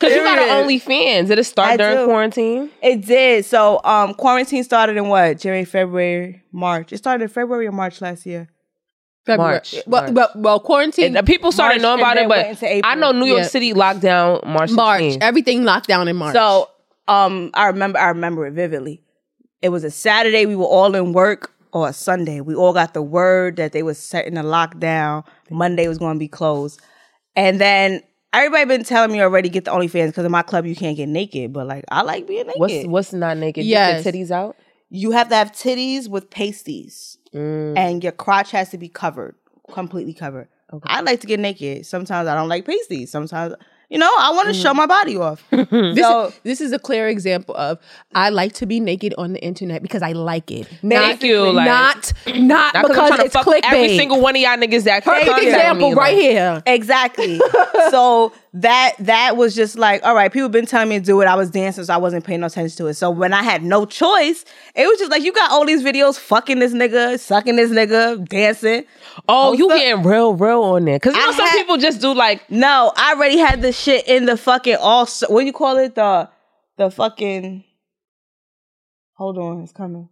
Because 0.00 0.14
you 0.14 0.22
got 0.22 0.38
Period. 0.38 0.52
an 0.52 0.68
OnlyFans. 0.68 1.26
Did 1.28 1.38
it 1.40 1.44
start 1.44 1.70
I 1.72 1.76
during 1.76 1.96
do. 1.98 2.04
quarantine? 2.04 2.70
It 2.80 3.04
did. 3.04 3.44
So 3.44 3.80
um 3.82 4.14
quarantine 4.14 4.62
started 4.62 4.96
in 4.96 5.08
what? 5.08 5.38
January, 5.40 5.64
February, 5.64 6.42
March. 6.52 6.92
It 6.92 6.98
started 6.98 7.24
in 7.24 7.28
February 7.30 7.66
or 7.66 7.72
March 7.72 8.00
last 8.00 8.24
year. 8.24 8.48
February. 9.26 9.54
March, 9.54 9.74
Well, 9.88 10.02
March. 10.02 10.14
well, 10.14 10.30
well, 10.36 10.60
quarantine. 10.60 11.16
And 11.16 11.26
people 11.26 11.50
started 11.50 11.82
March 11.82 11.98
knowing 11.98 12.00
about 12.00 12.16
it, 12.16 12.28
but. 12.60 12.62
I 12.84 12.94
know 12.94 13.10
New 13.10 13.26
York 13.26 13.40
Yeah. 13.42 13.46
City 13.48 13.74
locked 13.74 14.00
down 14.00 14.40
March. 14.46 14.70
March. 14.70 15.02
16th. 15.02 15.18
Everything 15.20 15.64
locked 15.64 15.88
down 15.88 16.06
in 16.06 16.14
March. 16.16 16.34
So 16.34 16.68
um 17.08 17.50
I 17.54 17.66
remember 17.66 17.98
I 17.98 18.08
remember 18.10 18.46
it 18.46 18.52
vividly. 18.52 19.02
It 19.62 19.70
was 19.70 19.82
a 19.82 19.90
Saturday, 19.90 20.46
we 20.46 20.54
were 20.54 20.64
all 20.64 20.94
in 20.94 21.12
work, 21.12 21.50
or 21.72 21.88
a 21.88 21.92
Sunday. 21.92 22.40
We 22.40 22.54
all 22.54 22.72
got 22.72 22.94
the 22.94 23.02
word 23.02 23.56
that 23.56 23.72
they 23.72 23.82
was 23.82 23.98
setting 23.98 24.36
a 24.36 24.42
lockdown. 24.42 25.24
Monday 25.50 25.88
was 25.88 25.98
gonna 25.98 26.18
be 26.18 26.28
closed. 26.28 26.80
And 27.36 27.60
then 27.60 28.02
everybody 28.32 28.64
been 28.64 28.84
telling 28.84 29.12
me 29.12 29.20
already 29.20 29.48
get 29.48 29.64
the 29.64 29.70
OnlyFans 29.70 30.08
because 30.08 30.24
in 30.24 30.32
my 30.32 30.42
club 30.42 30.66
you 30.66 30.74
can't 30.76 30.96
get 30.96 31.08
naked. 31.08 31.52
But 31.52 31.66
like 31.66 31.84
I 31.90 32.02
like 32.02 32.26
being 32.26 32.46
naked. 32.46 32.60
What's 32.60 32.86
what's 32.86 33.12
not 33.12 33.36
naked? 33.36 33.64
Yes. 33.64 34.02
Get 34.02 34.12
the 34.12 34.18
titties 34.18 34.30
out. 34.30 34.56
you 34.90 35.10
have 35.12 35.28
to 35.28 35.34
have 35.36 35.52
titties 35.52 36.08
with 36.08 36.30
pasties. 36.30 37.18
Mm. 37.34 37.76
And 37.76 38.02
your 38.02 38.12
crotch 38.12 38.50
has 38.52 38.70
to 38.70 38.78
be 38.78 38.88
covered, 38.88 39.34
completely 39.72 40.14
covered. 40.14 40.48
I 40.84 41.00
like 41.00 41.20
to 41.20 41.26
get 41.26 41.40
naked. 41.40 41.86
Sometimes 41.86 42.28
I 42.28 42.34
don't 42.34 42.48
like 42.48 42.66
pasties. 42.66 43.10
Sometimes 43.10 43.54
you 43.90 43.98
know, 43.98 44.10
I 44.18 44.30
want 44.32 44.48
to 44.48 44.52
Mm-hmm. 44.52 44.62
show 44.62 44.74
my 44.74 44.86
body 44.86 45.16
off. 45.16 45.42
this, 45.50 45.98
so 45.98 46.32
this 46.42 46.60
is 46.60 46.72
a 46.72 46.78
clear 46.78 47.08
example 47.08 47.54
of 47.56 47.78
I 48.14 48.28
like 48.30 48.52
to 48.54 48.66
be 48.66 48.80
naked 48.80 49.14
on 49.18 49.32
the 49.32 49.42
internet 49.42 49.82
because 49.82 50.02
I 50.02 50.12
like 50.12 50.50
it. 50.50 50.66
Thank 50.86 51.22
you, 51.22 51.50
like- 51.50 51.66
not 51.66 52.12
not 52.26 52.74
Not 52.74 52.74
'cause 52.74 52.82
I'm 52.84 52.88
because 52.88 53.08
trying 53.08 53.18
to 53.20 53.24
it's 53.26 53.34
fuck 53.34 53.46
clickbait. 53.46 53.60
every 53.64 53.96
single 53.96 54.20
one 54.20 54.36
of 54.36 54.42
y'all 54.42 54.56
niggas 54.56 54.84
that 54.84 55.04
Perfect 55.04 55.38
example 55.42 55.90
me, 55.90 55.94
right 55.94 56.14
like- 56.14 56.22
here. 56.22 56.62
Exactly. 56.66 57.40
so 57.90 58.32
that 58.54 58.94
that 59.00 59.36
was 59.36 59.54
just 59.54 59.76
like, 59.78 60.02
all 60.04 60.14
right, 60.14 60.32
people 60.32 60.48
been 60.48 60.64
telling 60.66 60.88
me 60.88 60.98
to 60.98 61.04
do 61.04 61.20
it. 61.20 61.26
I 61.26 61.34
was 61.36 61.50
dancing, 61.50 61.84
so 61.84 61.92
I 61.92 61.98
wasn't 61.98 62.24
paying 62.24 62.40
no 62.40 62.46
attention 62.46 62.76
to 62.78 62.86
it. 62.86 62.94
So 62.94 63.10
when 63.10 63.32
I 63.34 63.42
had 63.42 63.62
no 63.62 63.84
choice, 63.84 64.44
it 64.74 64.86
was 64.86 64.98
just 64.98 65.10
like 65.10 65.22
you 65.22 65.32
got 65.32 65.50
all 65.50 65.66
these 65.66 65.82
videos 65.82 66.18
fucking 66.18 66.58
this 66.58 66.72
nigga, 66.72 67.18
sucking 67.18 67.56
this 67.56 67.70
nigga, 67.70 68.26
dancing. 68.28 68.84
Oh, 69.28 69.50
oh 69.50 69.52
you 69.52 69.68
Post 69.68 69.74
up. 69.76 69.80
getting 69.80 70.02
real, 70.04 70.34
real 70.34 70.62
on 70.62 70.84
there? 70.86 70.96
Because 70.96 71.14
you 71.14 71.20
I 71.22 71.26
know 71.26 71.32
some 71.32 71.46
had- 71.46 71.56
people 71.58 71.76
just 71.76 72.00
do 72.00 72.14
like 72.14 72.50
No, 72.50 72.92
I 72.96 73.14
already 73.14 73.38
had 73.38 73.60
the 73.62 73.72
shit 73.72 74.08
in 74.08 74.24
the 74.26 74.36
fucking 74.36 74.76
all. 74.76 75.06
What 75.28 75.40
do 75.40 75.46
you 75.46 75.52
call 75.52 75.76
it? 75.78 75.94
The 75.94 76.28
the 76.78 76.90
fucking. 76.90 77.64
Hold 79.14 79.36
on, 79.38 79.62
it's 79.62 79.72
coming. 79.72 80.08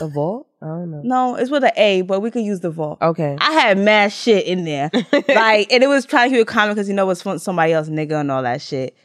A 0.00 0.08
vault. 0.08 0.46
I 0.62 0.66
don't 0.66 0.90
know. 0.90 1.00
No, 1.04 1.34
it's 1.36 1.50
with 1.50 1.64
an 1.64 1.72
A, 1.76 2.02
but 2.02 2.20
we 2.20 2.30
could 2.30 2.42
use 2.44 2.60
the 2.60 2.70
vault. 2.70 2.98
Okay. 3.02 3.36
I 3.38 3.52
had 3.52 3.78
mad 3.78 4.12
shit 4.12 4.46
in 4.46 4.64
there, 4.64 4.90
like, 5.28 5.70
and 5.72 5.82
it 5.82 5.88
was 5.88 6.06
trying 6.06 6.30
to 6.30 6.36
keep 6.36 6.42
it 6.42 6.48
common 6.48 6.74
because 6.74 6.88
you 6.88 6.94
know 6.94 7.08
it's 7.10 7.22
from 7.22 7.38
somebody 7.38 7.72
else, 7.72 7.88
nigga, 7.88 8.20
and 8.20 8.30
all 8.30 8.42
that 8.42 8.62
shit. 8.62 8.96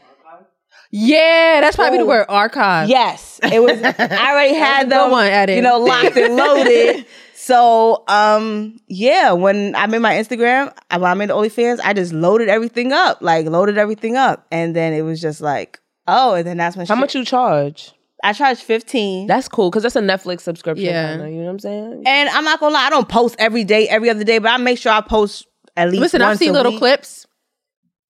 Yeah, 0.92 1.60
that's 1.62 1.76
probably 1.76 2.00
the 2.00 2.06
word 2.06 2.26
archive. 2.30 2.90
Yes, 2.90 3.40
it 3.44 3.62
was. 3.62 3.80
I 3.84 4.32
already 4.32 4.56
had 4.56 4.88
a 4.88 4.90
them, 4.90 5.12
one, 5.12 5.28
Eddie. 5.28 5.54
you 5.56 5.62
know, 5.62 5.78
locked 5.80 6.18
and 6.18 6.36
loaded. 6.36 7.06
So, 7.42 8.04
um, 8.08 8.80
yeah, 8.90 9.32
when 9.32 9.74
I 9.74 9.88
made 9.88 10.00
my 10.00 10.14
Instagram, 10.14 10.72
when 10.92 11.04
I 11.06 11.14
made 11.16 11.30
the 11.30 11.34
OnlyFans, 11.36 11.80
I 11.84 11.94
just 11.94 12.14
loaded 12.14 12.48
everything 12.48 12.92
up, 12.94 13.24
like 13.24 13.48
loaded 13.48 13.80
everything 13.80 14.16
up, 14.18 14.46
and 14.52 14.76
then 14.76 14.94
it 14.94 15.02
was 15.02 15.20
just 15.20 15.42
like, 15.42 15.80
oh, 16.06 16.36
and 16.36 16.46
then 16.46 16.58
that's 16.58 16.76
when 16.78 16.86
How 16.86 16.94
shit- 16.94 17.00
much 17.00 17.16
you 17.16 17.26
charge? 17.26 17.94
I 18.24 18.34
charge 18.34 18.58
fifteen. 18.60 19.28
That's 19.28 19.48
cool 19.48 19.70
because 19.70 19.84
that's 19.84 19.96
a 19.96 20.02
Netflix 20.02 20.42
subscription. 20.42 20.86
Yeah. 20.86 21.12
kinda, 21.18 21.30
you 21.30 21.38
know 21.38 21.44
what 21.46 21.50
I'm 21.52 21.60
saying? 21.60 22.04
and 22.06 22.30
I'm 22.30 22.44
not 22.44 22.60
gonna 22.60 22.74
lie, 22.74 22.86
I 22.86 22.90
don't 22.90 23.08
post 23.08 23.36
every 23.40 23.64
day, 23.64 23.88
every 23.88 24.10
other 24.10 24.24
day, 24.24 24.40
but 24.40 24.52
I 24.52 24.58
make 24.58 24.78
sure 24.78 24.92
I 24.92 25.02
post 25.02 25.48
at 25.78 25.90
least. 25.90 26.02
Listen, 26.02 26.22
I've 26.22 26.38
seen 26.38 26.50
a 26.50 26.54
little 26.54 26.72
week. 26.74 26.80
clips. 26.80 27.26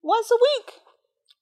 once 0.01 0.29
a 0.31 0.35
week. 0.35 0.73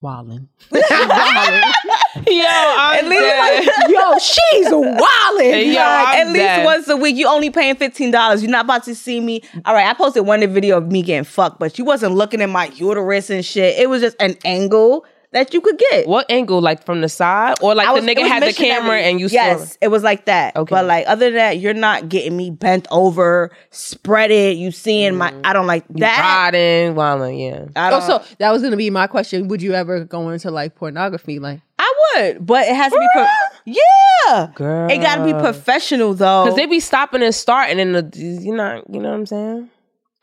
Wildin'. 0.03 0.47
Yo, 0.71 2.45
I'm 2.45 3.05
At 3.05 3.05
least 3.09 3.21
dead. 3.21 3.65
like- 3.65 3.89
Yo, 3.89 4.19
she's 4.19 4.67
wildin'. 4.67 5.67
Yo, 5.73 5.79
Like, 5.79 6.17
at 6.19 6.27
least 6.27 6.35
dead. 6.37 6.65
once 6.65 6.87
a 6.89 6.97
week. 6.97 7.15
You 7.15 7.27
only 7.27 7.49
paying 7.49 7.75
fifteen 7.75 8.11
dollars. 8.11 8.41
You're 8.41 8.51
not 8.51 8.65
about 8.65 8.83
to 8.85 8.95
see 8.95 9.19
me. 9.19 9.41
All 9.65 9.73
right, 9.73 9.87
I 9.87 9.93
posted 9.93 10.25
one 10.25 10.41
video 10.53 10.77
of 10.77 10.91
me 10.91 11.01
getting 11.01 11.23
fucked, 11.23 11.59
but 11.59 11.77
you 11.79 11.85
wasn't 11.85 12.13
looking 12.15 12.41
at 12.41 12.49
my 12.49 12.65
uterus 12.75 13.29
and 13.29 13.43
shit. 13.43 13.79
It 13.79 13.89
was 13.89 14.01
just 14.01 14.15
an 14.19 14.35
angle 14.45 15.05
that 15.35 15.53
you 15.53 15.61
could 15.61 15.77
get. 15.77 16.07
What 16.07 16.25
angle? 16.31 16.61
Like 16.61 16.83
from 16.85 17.01
the 17.01 17.09
side, 17.09 17.55
or 17.61 17.75
like 17.75 17.87
was- 17.93 18.03
the 18.03 18.09
nigga 18.15 18.27
had 18.27 18.41
the 18.41 18.53
camera 18.53 18.97
and 18.99 19.19
you 19.19 19.27
yes, 19.27 19.73
saw? 19.73 19.77
it 19.81 19.87
was 19.89 20.01
like 20.01 20.25
that. 20.25 20.55
Okay. 20.55 20.69
but 20.73 20.85
like 20.85 21.05
other 21.07 21.25
than 21.25 21.35
that, 21.35 21.59
you're 21.59 21.73
not 21.75 22.09
getting 22.09 22.35
me 22.35 22.49
bent 22.49 22.87
over, 22.89 23.51
spread 23.69 24.31
it. 24.31 24.57
You 24.57 24.71
seeing 24.71 25.15
my? 25.15 25.31
Mm. 25.31 25.41
I 25.43 25.53
don't 25.53 25.67
like 25.67 25.85
that. 25.89 26.19
Riding, 26.53 26.95
wilding, 26.95 27.39
yeah. 27.39 27.65
I 27.75 27.87
Oh, 27.87 27.99
don't. 27.99 28.01
so 28.23 28.35
that 28.39 28.51
was 28.51 28.63
gonna 28.63 28.77
be 28.77 28.89
my 28.89 29.07
question. 29.07 29.47
Would 29.49 29.61
you 29.61 29.73
ever 29.73 30.03
go 30.05 30.29
into 30.29 30.49
like 30.49 30.75
pornography? 30.75 31.37
Like, 31.39 31.61
I 31.77 31.93
would, 32.15 32.45
but 32.45 32.65
it 32.67 32.75
has 32.75 32.91
to 32.91 32.97
be. 32.99 33.07
Pro- 33.13 33.27
yeah, 33.65 34.47
Girl. 34.55 34.89
it 34.89 34.97
got 34.99 35.15
to 35.17 35.25
be 35.25 35.33
professional 35.33 36.13
though. 36.13 36.43
Because 36.45 36.55
they 36.55 36.65
be 36.65 36.79
stopping 36.79 37.21
and 37.23 37.33
starting 37.33 37.79
in 37.79 37.93
the, 37.93 38.11
you 38.15 38.55
know, 38.55 38.83
you 38.89 38.99
know 38.99 39.09
what 39.09 39.15
I'm 39.15 39.25
saying? 39.25 39.69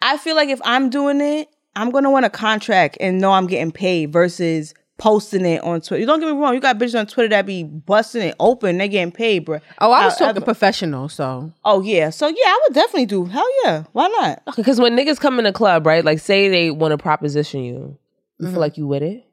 I 0.00 0.16
feel 0.16 0.36
like 0.36 0.48
if 0.48 0.60
I'm 0.64 0.90
doing 0.90 1.20
it, 1.20 1.48
I'm 1.76 1.90
gonna 1.90 2.10
want 2.10 2.24
a 2.24 2.30
contract 2.30 2.98
and 3.00 3.20
know 3.20 3.32
I'm 3.32 3.46
getting 3.46 3.72
paid 3.72 4.12
versus 4.12 4.74
posting 5.02 5.44
it 5.44 5.60
on 5.64 5.80
Twitter. 5.80 5.98
You 5.98 6.06
don't 6.06 6.20
get 6.20 6.26
me 6.26 6.40
wrong, 6.40 6.54
you 6.54 6.60
got 6.60 6.78
bitches 6.78 6.96
on 6.96 7.08
Twitter 7.08 7.28
that 7.30 7.44
be 7.44 7.64
busting 7.64 8.22
it 8.22 8.36
open, 8.38 8.78
they 8.78 8.88
getting 8.88 9.10
paid, 9.10 9.40
bro. 9.40 9.58
oh, 9.80 9.90
I 9.90 10.02
uh, 10.02 10.04
was 10.04 10.16
However- 10.16 10.34
talking 10.34 10.42
uh, 10.42 10.44
professional. 10.44 11.08
So 11.08 11.52
Oh 11.64 11.82
yeah, 11.82 12.10
so 12.10 12.28
yeah, 12.28 12.34
I 12.36 12.60
would 12.62 12.74
definitely 12.74 13.06
do. 13.06 13.24
Hell 13.24 13.48
yeah, 13.64 13.82
why 13.90 14.06
not? 14.06 14.44
Because 14.54 14.78
when 14.78 14.96
niggas 14.96 15.18
come 15.18 15.40
in 15.40 15.44
the 15.44 15.52
club, 15.52 15.86
right? 15.86 16.04
Like, 16.04 16.20
say 16.20 16.48
they 16.48 16.70
want 16.70 16.92
to 16.92 16.98
proposition 16.98 17.64
you, 17.64 17.98
you 18.38 18.46
feel 18.46 18.50
mm-hmm. 18.50 18.60
like 18.60 18.76
you 18.76 18.86
with 18.86 19.02
it? 19.02 19.26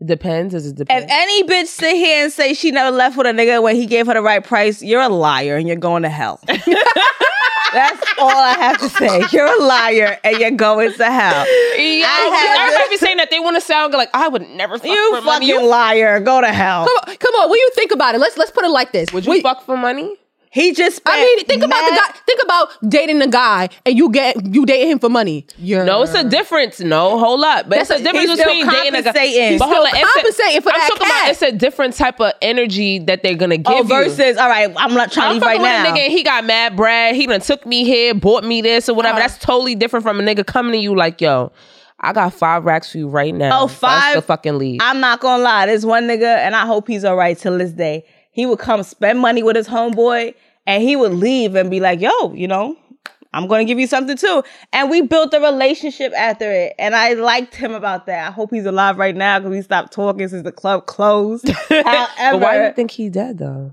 It 0.00 0.06
depends. 0.06 0.54
Does 0.54 0.68
it 0.68 0.76
depends. 0.76 1.06
If 1.06 1.10
any 1.10 1.42
bitch 1.42 1.66
sit 1.66 1.96
here 1.96 2.22
and 2.22 2.32
say 2.32 2.54
she 2.54 2.70
never 2.70 2.94
left 2.94 3.16
with 3.16 3.26
a 3.26 3.30
nigga 3.30 3.60
when 3.60 3.74
he 3.74 3.86
gave 3.86 4.06
her 4.06 4.14
the 4.14 4.22
right 4.22 4.44
price, 4.44 4.80
you're 4.80 5.02
a 5.02 5.08
liar 5.08 5.56
and 5.56 5.66
you're 5.66 5.76
going 5.76 6.04
to 6.04 6.08
hell. 6.08 6.40
That's 7.76 8.02
all 8.18 8.30
I 8.30 8.54
have 8.54 8.78
to 8.78 8.88
say. 8.88 9.22
You're 9.36 9.46
a 9.46 9.62
liar 9.62 10.18
and 10.24 10.38
you're 10.38 10.50
going 10.52 10.92
to 10.94 11.04
hell. 11.04 11.44
Yeah, 11.76 12.06
I 12.06 12.30
had 12.34 12.66
everybody 12.66 12.90
be 12.90 12.96
saying 12.96 13.18
that 13.18 13.30
they 13.30 13.38
want 13.38 13.56
to 13.56 13.60
sound 13.60 13.92
like 13.92 14.08
I 14.14 14.28
would 14.28 14.48
never 14.50 14.78
fuck 14.78 14.86
You 14.88 15.16
for 15.16 15.20
money. 15.22 15.46
fucking 15.46 15.62
You, 15.64 15.68
liar. 15.68 16.18
Go 16.20 16.40
to 16.40 16.48
hell. 16.52 16.86
Come 16.86 16.96
on, 17.12 17.16
come 17.16 17.34
on. 17.34 17.50
When 17.50 17.58
you 17.58 17.70
think 17.74 17.92
about 17.92 18.14
it, 18.14 18.18
let's 18.18 18.36
let's 18.38 18.50
put 18.50 18.64
it 18.64 18.70
like 18.70 18.92
this. 18.92 19.12
would 19.12 19.24
you 19.26 19.32
We- 19.32 19.42
fuck 19.42 19.64
for 19.64 19.76
money? 19.76 20.16
He 20.56 20.72
just 20.72 20.96
spent 20.96 21.14
I 21.16 21.20
mean, 21.22 21.44
think 21.44 21.62
about 21.62 21.84
the 21.90 21.94
guy. 21.96 22.18
Think 22.26 22.40
about 22.42 22.68
dating 22.88 23.20
a 23.20 23.26
guy 23.28 23.68
and 23.84 23.94
you 23.94 24.08
get 24.10 24.36
you 24.54 24.64
dating 24.64 24.90
him 24.92 24.98
for 24.98 25.10
money. 25.10 25.46
You're 25.58 25.84
No, 25.84 26.00
it's 26.02 26.14
a 26.14 26.24
difference. 26.24 26.80
No, 26.80 27.18
hold 27.18 27.44
up. 27.44 27.68
But 27.68 27.76
That's 27.76 27.90
it's 27.90 27.98
a 27.98 28.02
a- 28.02 28.04
difference 28.04 28.30
he's 28.30 28.40
still 28.40 28.54
between 28.54 28.66
dating 28.70 28.94
a 28.94 29.02
guy. 29.02 29.26
He's 29.26 29.58
But 29.58 29.66
hold 29.68 29.86
still 29.86 29.98
on, 29.98 30.02
it's 30.02 30.10
a- 30.10 30.14
compensating 30.14 30.62
for 30.62 30.72
I'm 30.72 30.78
that 30.80 30.88
talking 30.88 31.06
about 31.08 31.30
it's 31.30 31.42
a 31.42 31.52
different 31.52 31.94
type 31.94 32.20
of 32.20 32.32
energy 32.40 33.00
that 33.00 33.22
they're 33.22 33.34
gonna 33.34 33.58
give 33.58 33.66
Oh, 33.74 33.78
you. 33.82 33.84
versus, 33.84 34.38
all 34.38 34.48
right, 34.48 34.72
I'm 34.78 34.94
not 34.94 35.12
trying 35.12 35.26
I'm 35.32 35.40
to 35.40 35.46
leave 35.46 35.60
right 35.60 35.60
with 35.60 35.66
now. 35.68 35.84
a 35.84 35.86
nigga 35.98 36.04
and 36.04 36.12
he 36.12 36.22
got 36.22 36.44
mad 36.46 36.74
Brad. 36.74 37.14
He 37.16 37.26
done 37.26 37.40
took 37.42 37.66
me 37.66 37.84
here, 37.84 38.14
bought 38.14 38.42
me 38.42 38.62
this 38.62 38.88
or 38.88 38.94
whatever. 38.94 39.18
Uh-huh. 39.18 39.28
That's 39.28 39.38
totally 39.38 39.74
different 39.74 40.04
from 40.04 40.18
a 40.20 40.22
nigga 40.22 40.46
coming 40.46 40.72
to 40.72 40.78
you 40.78 40.96
like, 40.96 41.20
yo, 41.20 41.52
I 42.00 42.14
got 42.14 42.32
five 42.32 42.64
racks 42.64 42.92
for 42.92 42.96
you 42.96 43.08
right 43.08 43.34
now. 43.34 43.60
Oh, 43.62 43.66
For 43.66 43.86
us 43.90 44.00
five? 44.02 44.14
to 44.14 44.22
fucking 44.22 44.56
leave. 44.56 44.80
I'm 44.82 45.00
not 45.00 45.20
gonna 45.20 45.42
lie, 45.42 45.66
this 45.66 45.84
one 45.84 46.04
nigga, 46.08 46.38
and 46.38 46.56
I 46.56 46.64
hope 46.64 46.88
he's 46.88 47.04
all 47.04 47.16
right 47.16 47.36
till 47.36 47.58
this 47.58 47.72
day. 47.72 48.06
He 48.32 48.44
would 48.44 48.58
come 48.58 48.82
spend 48.82 49.18
money 49.18 49.42
with 49.42 49.56
his 49.56 49.66
homeboy, 49.66 50.34
and 50.66 50.82
he 50.82 50.96
would 50.96 51.12
leave 51.12 51.54
and 51.54 51.70
be 51.70 51.80
like, 51.80 52.00
"Yo, 52.00 52.32
you 52.32 52.48
know, 52.48 52.76
I'm 53.32 53.46
gonna 53.46 53.64
give 53.64 53.78
you 53.78 53.86
something 53.86 54.16
too." 54.16 54.42
And 54.72 54.90
we 54.90 55.02
built 55.02 55.34
a 55.34 55.40
relationship 55.40 56.12
after 56.16 56.50
it, 56.50 56.74
and 56.78 56.94
I 56.94 57.14
liked 57.14 57.54
him 57.54 57.72
about 57.74 58.06
that. 58.06 58.28
I 58.28 58.30
hope 58.30 58.50
he's 58.50 58.66
alive 58.66 58.98
right 58.98 59.16
now 59.16 59.38
because 59.38 59.50
we 59.50 59.62
stopped 59.62 59.92
talking 59.92 60.28
since 60.28 60.42
the 60.42 60.52
club 60.52 60.86
closed. 60.86 61.48
However, 61.48 61.82
but 62.18 62.40
why 62.40 62.58
do 62.58 62.64
you 62.64 62.72
think 62.72 62.90
he 62.90 63.08
dead 63.08 63.38
though? 63.38 63.72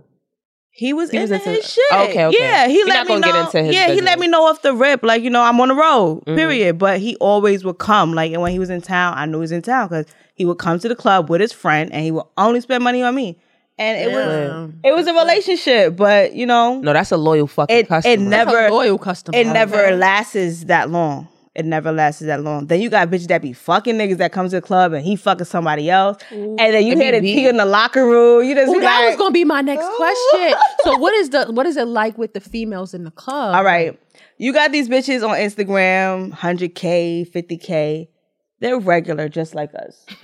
he 0.75 0.91
was 0.91 1.11
He 1.11 1.19
was 1.19 1.29
into 1.29 1.51
his 1.51 1.71
shit. 1.71 1.83
Okay, 1.93 2.25
okay. 2.25 2.37
Yeah, 2.39 2.67
he 2.67 2.79
You're 2.79 2.87
let 2.87 3.05
me 3.05 3.19
know. 3.19 3.21
get 3.21 3.45
into 3.45 3.63
his 3.63 3.75
yeah, 3.75 3.91
he 3.91 4.01
let 4.01 4.17
me 4.17 4.27
know 4.27 4.45
off 4.45 4.63
the 4.63 4.73
rip, 4.73 5.03
like 5.03 5.21
you 5.21 5.29
know, 5.29 5.43
I'm 5.43 5.61
on 5.61 5.67
the 5.67 5.75
road. 5.75 6.21
Mm-hmm. 6.21 6.35
Period. 6.35 6.79
But 6.79 6.99
he 6.99 7.15
always 7.17 7.63
would 7.63 7.77
come. 7.77 8.13
Like, 8.13 8.31
and 8.33 8.41
when 8.41 8.51
he 8.51 8.57
was 8.57 8.71
in 8.71 8.81
town, 8.81 9.13
I 9.15 9.27
knew 9.27 9.37
he 9.37 9.41
was 9.41 9.51
in 9.51 9.61
town 9.61 9.87
because 9.87 10.07
he 10.33 10.45
would 10.45 10.57
come 10.57 10.79
to 10.79 10.89
the 10.89 10.95
club 10.95 11.29
with 11.29 11.41
his 11.41 11.53
friend, 11.53 11.93
and 11.93 12.03
he 12.03 12.09
would 12.09 12.25
only 12.37 12.59
spend 12.59 12.83
money 12.83 13.03
on 13.03 13.13
me. 13.13 13.37
And 13.77 13.97
it 13.99 14.13
was 14.13 14.71
it 14.83 14.91
was 14.95 15.07
a 15.07 15.13
relationship, 15.13 15.95
but 15.95 16.33
you 16.33 16.45
know, 16.45 16.79
No, 16.79 16.93
that's 16.93 17.11
a 17.11 17.17
loyal 17.17 17.47
fucking 17.47 17.75
it 17.75 17.87
customer. 17.87 18.13
it 18.13 18.19
never 18.19 18.69
loyal 18.69 18.97
customer. 18.99 19.37
it 19.37 19.47
never 19.47 19.95
lasts 19.95 20.65
that 20.65 20.89
long. 20.89 21.27
It 21.55 21.65
never 21.65 21.91
lasts 21.91 22.21
that 22.21 22.41
long. 22.41 22.65
Then 22.65 22.81
you 22.81 22.89
got 22.89 23.09
bitches 23.09 23.27
that 23.27 23.41
be 23.43 23.53
fucking 23.53 23.95
niggas 23.95 24.17
that 24.17 24.31
comes 24.31 24.51
to 24.51 24.57
the 24.57 24.61
club 24.61 24.93
and 24.93 25.03
he 25.05 25.15
fucking 25.15 25.45
somebody 25.45 25.89
else, 25.89 26.17
and 26.31 26.57
then 26.57 26.83
you 26.85 26.93
It 26.93 26.97
hear 26.97 27.11
be 27.13 27.19
the 27.19 27.33
tea 27.33 27.47
in 27.47 27.57
the 27.57 27.65
locker 27.65 28.05
room. 28.05 28.43
You 28.47 28.55
just 28.55 28.69
Ooh, 28.71 28.73
be 28.75 28.79
that 28.81 29.07
was 29.07 29.17
gonna 29.17 29.31
be 29.31 29.43
my 29.45 29.61
next 29.61 29.87
question. 29.95 30.55
so 30.83 30.97
what 31.03 31.13
is 31.15 31.29
the 31.29 31.45
what 31.51 31.65
is 31.67 31.77
it 31.77 31.85
like 31.87 32.17
with 32.17 32.33
the 32.33 32.41
females 32.41 32.93
in 32.93 33.03
the 33.03 33.11
club? 33.11 33.55
All 33.55 33.63
right. 33.63 33.99
You 34.37 34.51
got 34.51 34.71
these 34.71 34.89
bitches 34.89 35.27
on 35.27 35.35
Instagram, 35.37 36.31
100K, 36.31 37.29
50K. 37.31 38.07
They're 38.59 38.79
regular, 38.79 39.27
just 39.27 39.55
like 39.55 39.71
us. 39.75 40.05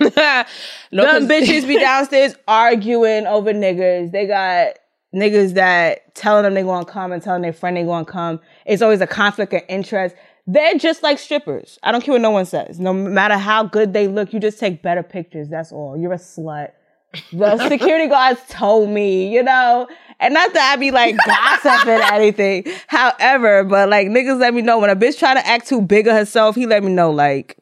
no, 0.92 1.04
Them 1.04 1.28
bitches 1.28 1.66
be 1.66 1.78
downstairs 1.80 2.34
arguing 2.48 3.26
over 3.26 3.52
niggas. 3.52 4.12
They 4.12 4.26
got 4.26 4.78
niggas 5.14 5.54
that 5.54 6.14
telling 6.14 6.44
them 6.44 6.54
they 6.54 6.62
gonna 6.62 6.84
come 6.84 7.12
and 7.12 7.22
telling 7.22 7.42
their 7.42 7.52
friend 7.52 7.76
they 7.76 7.84
gonna 7.84 8.04
come. 8.04 8.40
It's 8.64 8.82
always 8.82 9.00
a 9.00 9.06
conflict 9.06 9.52
of 9.52 9.62
interest. 9.68 10.14
They're 10.46 10.74
just 10.74 11.02
like 11.02 11.18
strippers. 11.18 11.78
I 11.82 11.92
don't 11.92 12.02
care 12.02 12.12
what 12.12 12.22
no 12.22 12.30
one 12.30 12.46
says. 12.46 12.80
No 12.80 12.92
matter 12.92 13.36
how 13.36 13.64
good 13.64 13.92
they 13.92 14.08
look, 14.08 14.32
you 14.32 14.40
just 14.40 14.58
take 14.58 14.82
better 14.82 15.02
pictures. 15.02 15.48
That's 15.48 15.70
all. 15.70 15.96
You're 15.96 16.14
a 16.14 16.18
slut. 16.18 16.70
The 17.32 17.68
security 17.68 18.06
guards 18.06 18.40
told 18.48 18.88
me, 18.88 19.32
you 19.32 19.42
know, 19.42 19.88
and 20.18 20.32
not 20.34 20.52
that 20.54 20.72
I 20.72 20.76
be 20.76 20.90
like 20.90 21.16
gossiping 21.26 21.94
or 21.94 22.12
anything. 22.14 22.64
However, 22.86 23.64
but 23.64 23.88
like 23.88 24.08
niggas 24.08 24.38
let 24.38 24.54
me 24.54 24.62
know 24.62 24.78
when 24.78 24.90
a 24.90 24.96
bitch 24.96 25.18
try 25.18 25.34
to 25.34 25.46
act 25.46 25.68
too 25.68 25.82
big 25.82 26.06
of 26.06 26.14
herself, 26.14 26.54
he 26.54 26.66
let 26.66 26.82
me 26.82 26.92
know 26.92 27.10
like 27.10 27.56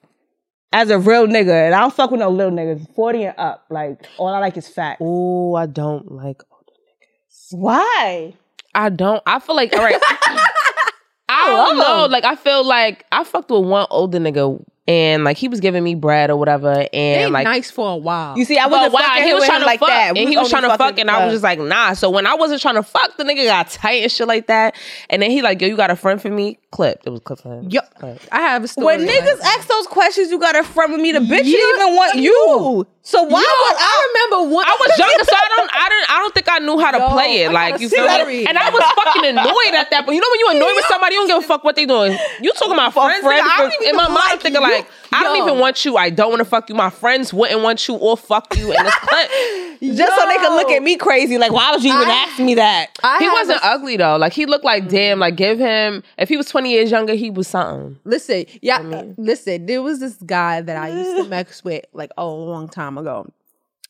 as 0.72 0.90
a 0.90 0.98
real 0.98 1.26
nigga, 1.26 1.66
and 1.66 1.74
I 1.74 1.80
don't 1.80 1.94
fuck 1.94 2.10
with 2.10 2.20
no 2.20 2.30
little 2.30 2.52
niggas, 2.52 2.92
40 2.94 3.24
and 3.24 3.34
up. 3.38 3.64
Like 3.70 4.00
all 4.18 4.28
I 4.28 4.38
like 4.38 4.56
is 4.56 4.68
fat. 4.68 4.98
Oh, 5.00 5.54
I 5.54 5.66
don't 5.66 6.10
like. 6.12 6.42
Older 6.50 6.72
niggas. 6.72 7.58
Why? 7.58 8.34
I 8.74 8.88
don't. 8.90 9.22
I 9.26 9.38
feel 9.38 9.56
like 9.56 9.72
all 9.72 9.80
right. 9.80 10.00
I 11.30 11.52
love 11.52 11.68
don't 11.68 11.78
know. 11.78 12.04
him. 12.06 12.10
Like 12.10 12.24
I 12.24 12.36
feel 12.36 12.64
like 12.64 13.04
I 13.12 13.24
fucked 13.24 13.50
with 13.50 13.64
one 13.64 13.86
older 13.90 14.18
nigga 14.18 14.62
and 14.88 15.22
like 15.22 15.36
he 15.36 15.46
was 15.48 15.60
giving 15.60 15.84
me 15.84 15.94
bread 15.94 16.30
or 16.30 16.36
whatever 16.36 16.74
They 16.74 16.88
and 16.92 17.32
like 17.32 17.44
nice 17.44 17.70
for 17.70 17.92
a 17.92 17.96
while. 17.96 18.36
You 18.38 18.44
see, 18.46 18.58
I 18.58 18.66
wasn't 18.66 18.94
wow, 18.94 19.00
fucking 19.00 19.22
he 19.24 19.34
was 19.34 19.44
trying 19.44 19.60
to 19.60 19.66
like 19.66 19.80
fuck, 19.80 19.88
that. 19.90 20.14
We 20.14 20.20
and 20.20 20.28
he 20.30 20.36
was 20.36 20.46
only 20.46 20.50
trying 20.66 20.70
to 20.72 20.78
fuck, 20.78 20.98
and 20.98 21.10
I 21.10 21.24
was 21.26 21.34
just 21.34 21.44
like, 21.44 21.58
nah. 21.60 21.92
So 21.92 22.08
when 22.10 22.26
I 22.26 22.34
wasn't 22.34 22.62
trying 22.62 22.76
to 22.76 22.82
fuck, 22.82 23.16
the 23.18 23.24
nigga 23.24 23.44
got 23.44 23.68
tight 23.68 24.02
and 24.02 24.10
shit 24.10 24.26
like 24.26 24.46
that, 24.48 24.74
and 25.10 25.20
then 25.22 25.30
he 25.30 25.42
like, 25.42 25.60
yo, 25.60 25.68
you 25.68 25.76
got 25.76 25.90
a 25.90 25.96
friend 25.96 26.20
for 26.20 26.30
me? 26.30 26.58
Clip. 26.70 27.00
It 27.06 27.10
was 27.10 27.20
clip 27.20 27.38
for 27.40 27.58
him. 27.58 27.68
Yup. 27.70 27.94
Clip. 27.98 28.20
I 28.32 28.40
have 28.40 28.64
a 28.64 28.68
story. 28.68 28.84
when 28.98 29.06
like 29.06 29.14
niggas 29.22 29.40
ask 29.40 29.68
those 29.68 29.86
questions, 29.86 30.30
you 30.30 30.38
got 30.38 30.56
a 30.56 30.64
friend 30.64 30.92
with 30.92 31.00
me. 31.00 31.12
The 31.12 31.20
bitch 31.20 31.44
You- 31.44 31.56
didn't 31.56 31.80
even 31.82 31.96
want 31.96 32.14
you. 32.16 32.86
So 33.02 33.22
why 33.22 33.40
Yo, 33.40 33.48
would 33.48 33.76
I? 33.80 33.88
I 33.88 33.94
remember 34.12 34.54
one. 34.54 34.66
I 34.68 34.76
was 34.78 34.98
younger, 34.98 35.24
so 35.24 35.32
I 35.34 35.48
don't, 35.56 35.70
I 35.72 35.88
don't, 35.88 36.10
I 36.10 36.18
don't 36.18 36.34
think 36.34 36.46
I 36.50 36.58
knew 36.58 36.78
how 36.78 36.90
to 36.90 36.98
Yo, 36.98 37.08
play 37.08 37.40
it. 37.40 37.48
I 37.48 37.52
Like 37.52 37.72
got 37.74 37.80
a 37.80 37.82
you 37.82 37.88
feel 37.88 38.26
me? 38.26 38.44
And 38.46 38.58
I 38.58 38.68
was 38.68 38.82
fucking 38.84 39.24
annoyed 39.24 39.74
at 39.80 39.88
that. 39.90 40.04
But 40.04 40.14
you 40.14 40.20
know 40.20 40.28
when 40.30 40.40
you 40.40 40.48
annoyed 40.60 40.76
with 40.76 40.84
somebody, 40.92 41.14
you 41.14 41.20
don't 41.22 41.28
give 41.40 41.44
a 41.44 41.46
fuck 41.48 41.64
what 41.64 41.74
they 41.74 41.86
doing. 41.86 42.18
You 42.42 42.52
talking 42.52 42.74
about 42.74 42.92
For 42.92 43.08
friends? 43.08 43.24
friends 43.24 43.48
I 43.48 43.56
don't 43.64 43.72
for- 43.72 43.82
even, 43.82 43.88
in 43.88 43.96
my 43.96 44.08
mind, 44.08 44.18
I'm 44.20 44.28
like 44.36 44.40
thinking 44.42 44.60
you. 44.60 44.68
Like, 44.78 44.90
I 45.12 45.22
don't 45.22 45.36
even 45.48 45.58
want 45.58 45.84
you. 45.84 45.96
I 45.96 46.10
don't 46.10 46.30
want 46.30 46.40
to 46.40 46.44
fuck 46.44 46.68
you. 46.68 46.74
My 46.74 46.90
friends 46.90 47.32
wouldn't 47.32 47.62
want 47.62 47.86
you 47.88 47.94
or 47.96 48.16
fuck 48.16 48.56
you 48.56 48.72
in 48.72 48.82
this 48.84 48.94
clip. 48.96 49.30
Just 49.80 50.16
so 50.20 50.26
they 50.28 50.36
could 50.38 50.54
look 50.56 50.70
at 50.70 50.82
me 50.82 50.96
crazy. 50.96 51.38
Like, 51.38 51.52
why 51.52 51.70
would 51.70 51.84
you 51.84 51.92
even 51.94 52.08
I- 52.08 52.26
ask 52.28 52.38
me 52.40 52.54
that? 52.56 52.90
I 53.02 53.18
He 53.18 53.28
wasn't 53.28 53.58
a- 53.62 53.66
ugly 53.66 53.96
though. 53.96 54.16
Like 54.16 54.32
he 54.32 54.44
looked 54.46 54.64
like 54.64 54.88
damn. 54.88 55.20
Like 55.20 55.36
give 55.36 55.58
him 55.58 56.02
if 56.18 56.28
he 56.28 56.36
was 56.36 56.46
twenty 56.48 56.70
years 56.72 56.90
younger, 56.90 57.14
he 57.14 57.30
was 57.30 57.46
something. 57.48 57.98
Listen, 58.04 58.44
yeah, 58.60 58.78
uh, 58.80 59.04
listen. 59.16 59.66
There 59.66 59.80
was 59.82 60.00
this 60.00 60.14
guy 60.16 60.60
that 60.62 60.76
I 60.76 60.88
used 60.88 61.16
to 61.24 61.24
mess 61.30 61.62
with 61.62 61.84
like 61.92 62.10
a 62.18 62.26
long 62.26 62.68
time 62.68 62.98
ago, 62.98 63.30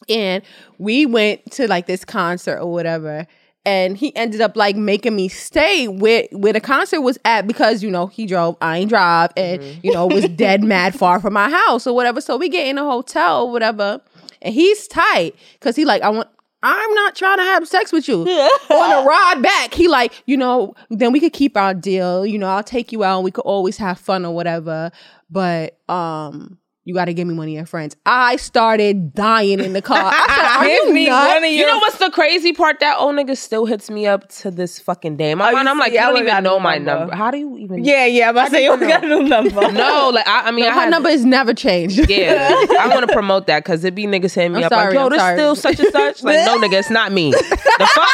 and 0.09 0.43
we 0.79 1.07
went 1.07 1.51
to 1.53 1.67
like 1.69 1.87
this 1.87 2.05
concert 2.05 2.59
or 2.61 2.71
whatever. 2.71 3.27
And 3.69 3.99
he 3.99 4.17
ended 4.17 4.41
up 4.41 4.57
like 4.57 4.77
making 4.77 5.15
me 5.15 5.29
stay 5.29 5.89
where 5.89 6.27
where 6.33 6.55
the 6.55 6.61
concert 6.61 7.03
was 7.03 7.19
at 7.27 7.47
because 7.47 7.83
you 7.83 7.91
know 7.91 8.07
he 8.07 8.25
drove, 8.25 8.57
I 8.63 8.79
ain't 8.79 8.89
drive, 8.89 9.31
and 9.37 9.63
you 9.85 9.93
know 9.93 10.07
was 10.07 10.27
dead 10.37 10.65
mad 10.65 10.95
far 10.95 11.21
from 11.21 11.35
my 11.35 11.51
house 11.51 11.87
or 11.87 11.95
whatever. 11.95 12.23
So 12.23 12.39
we 12.39 12.49
get 12.49 12.67
in 12.67 12.79
a 12.79 12.85
hotel 12.85 13.45
or 13.45 13.53
whatever, 13.53 14.01
and 14.41 14.55
he's 14.55 14.89
tight 14.89 15.35
because 15.61 15.77
he 15.77 15.85
like 15.85 16.01
I 16.01 16.09
want. 16.09 16.31
I'm 16.63 16.95
not 16.95 17.15
trying 17.15 17.37
to 17.37 17.45
have 17.45 17.69
sex 17.69 17.93
with 17.93 18.09
you. 18.09 18.21
On 18.23 18.25
the 18.27 19.09
ride 19.09 19.43
back, 19.43 19.75
he 19.75 19.87
like, 19.87 20.13
you 20.27 20.37
know, 20.37 20.75
then 20.89 21.13
we 21.13 21.21
could 21.21 21.33
keep 21.35 21.57
our 21.57 21.73
deal. 21.73 22.27
You 22.27 22.39
know, 22.39 22.49
I'll 22.49 22.65
take 22.65 22.91
you 22.91 23.05
out 23.05 23.19
and 23.19 23.25
we 23.25 23.31
could 23.31 23.45
always 23.45 23.77
have 23.77 24.01
fun 24.01 24.25
or 24.25 24.35
whatever. 24.35 24.91
But 25.31 25.79
um, 25.89 26.59
you 26.89 26.95
got 26.95 27.05
to 27.05 27.13
give 27.13 27.29
me 27.29 27.35
one 27.35 27.49
of 27.49 27.53
your 27.53 27.67
friends. 27.67 27.95
I 28.07 28.37
started 28.37 29.13
dying 29.13 29.61
in 29.61 29.75
the 29.75 29.83
car. 29.83 29.99
I 30.03 30.27
said, 30.35 30.45
Are 30.57 30.65
give 30.65 30.87
you 30.87 30.95
me 30.95 31.07
nuts? 31.09 31.35
money. 31.35 31.59
You 31.59 31.67
know 31.67 31.77
what's 31.77 31.99
the 31.99 32.09
crazy 32.11 32.55
part? 32.55 32.81
That 32.81 32.97
old 32.99 33.15
nigga 33.15 33.37
still 33.37 33.67
hits 33.67 33.91
me 33.91 34.07
up 34.07 34.27
to 34.41 34.51
this 34.51 34.81
fucking 34.81 35.19
day. 35.19 35.35
My 35.35 35.51
oh, 35.51 35.53
mind, 35.53 35.69
I'm 35.69 35.79
like, 35.79 35.91
see, 35.91 35.97
you 35.99 36.01
I 36.01 36.07
don't 36.11 36.23
even 36.27 36.43
know 36.43 36.59
my 36.59 36.79
number. 36.79 37.01
number. 37.01 37.15
How 37.15 37.31
do 37.31 37.37
you 37.37 37.59
even? 37.59 37.85
Yeah, 37.85 38.07
yeah. 38.07 38.31
I'm 38.31 38.35
about 38.37 38.47
to 38.47 38.51
say, 38.53 38.65
you 38.65 38.75
got 38.79 39.05
a 39.05 39.07
new 39.07 39.23
number. 39.25 39.71
No, 39.79 40.09
like 40.15 40.27
I, 40.27 40.49
I 40.49 40.51
mean, 40.51 40.65
I 40.65 40.71
My 40.71 40.75
had- 40.85 40.91
number 40.91 41.11
has 41.11 41.27
never 41.27 41.53
changed. 41.53 42.09
Yeah, 42.09 42.49
I 42.81 42.89
want 42.95 43.07
to 43.07 43.13
promote 43.13 43.47
that 43.49 43.65
because 43.65 43.85
it 43.85 43.95
be 43.95 44.07
niggas 44.07 44.35
hitting 44.35 44.53
me 44.53 44.61
I'm 44.61 44.65
up 44.65 44.73
sorry, 44.73 44.87
like, 44.87 44.95
yo, 44.95 45.05
I'm 45.05 45.11
this 45.11 45.21
sorry. 45.21 45.37
still 45.37 45.57
such 45.57 45.79
and 45.81 45.93
such. 45.93 46.23
Like, 46.23 46.47
no, 46.47 46.59
nigga, 46.59 46.79
it's 46.79 46.89
not 46.89 47.13
me. 47.13 47.33
The 47.33 47.91
fuck? 47.95 48.09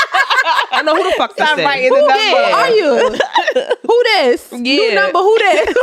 I 0.73 0.83
know 0.85 0.97
who 0.97 1.05
the 1.09 1.15
fuck 1.17 1.37
this 1.37 1.47
Stop 1.47 1.59
is. 1.61 1.65
writing 1.65 1.91
the 1.91 2.01
Who 2.01 2.09
number. 2.09 2.55
Are 2.57 2.71
you? 2.71 3.79
who 3.87 4.03
this? 4.03 4.51
New 4.53 4.95
number. 4.97 5.19
Who 5.21 5.39
this? 5.39 5.77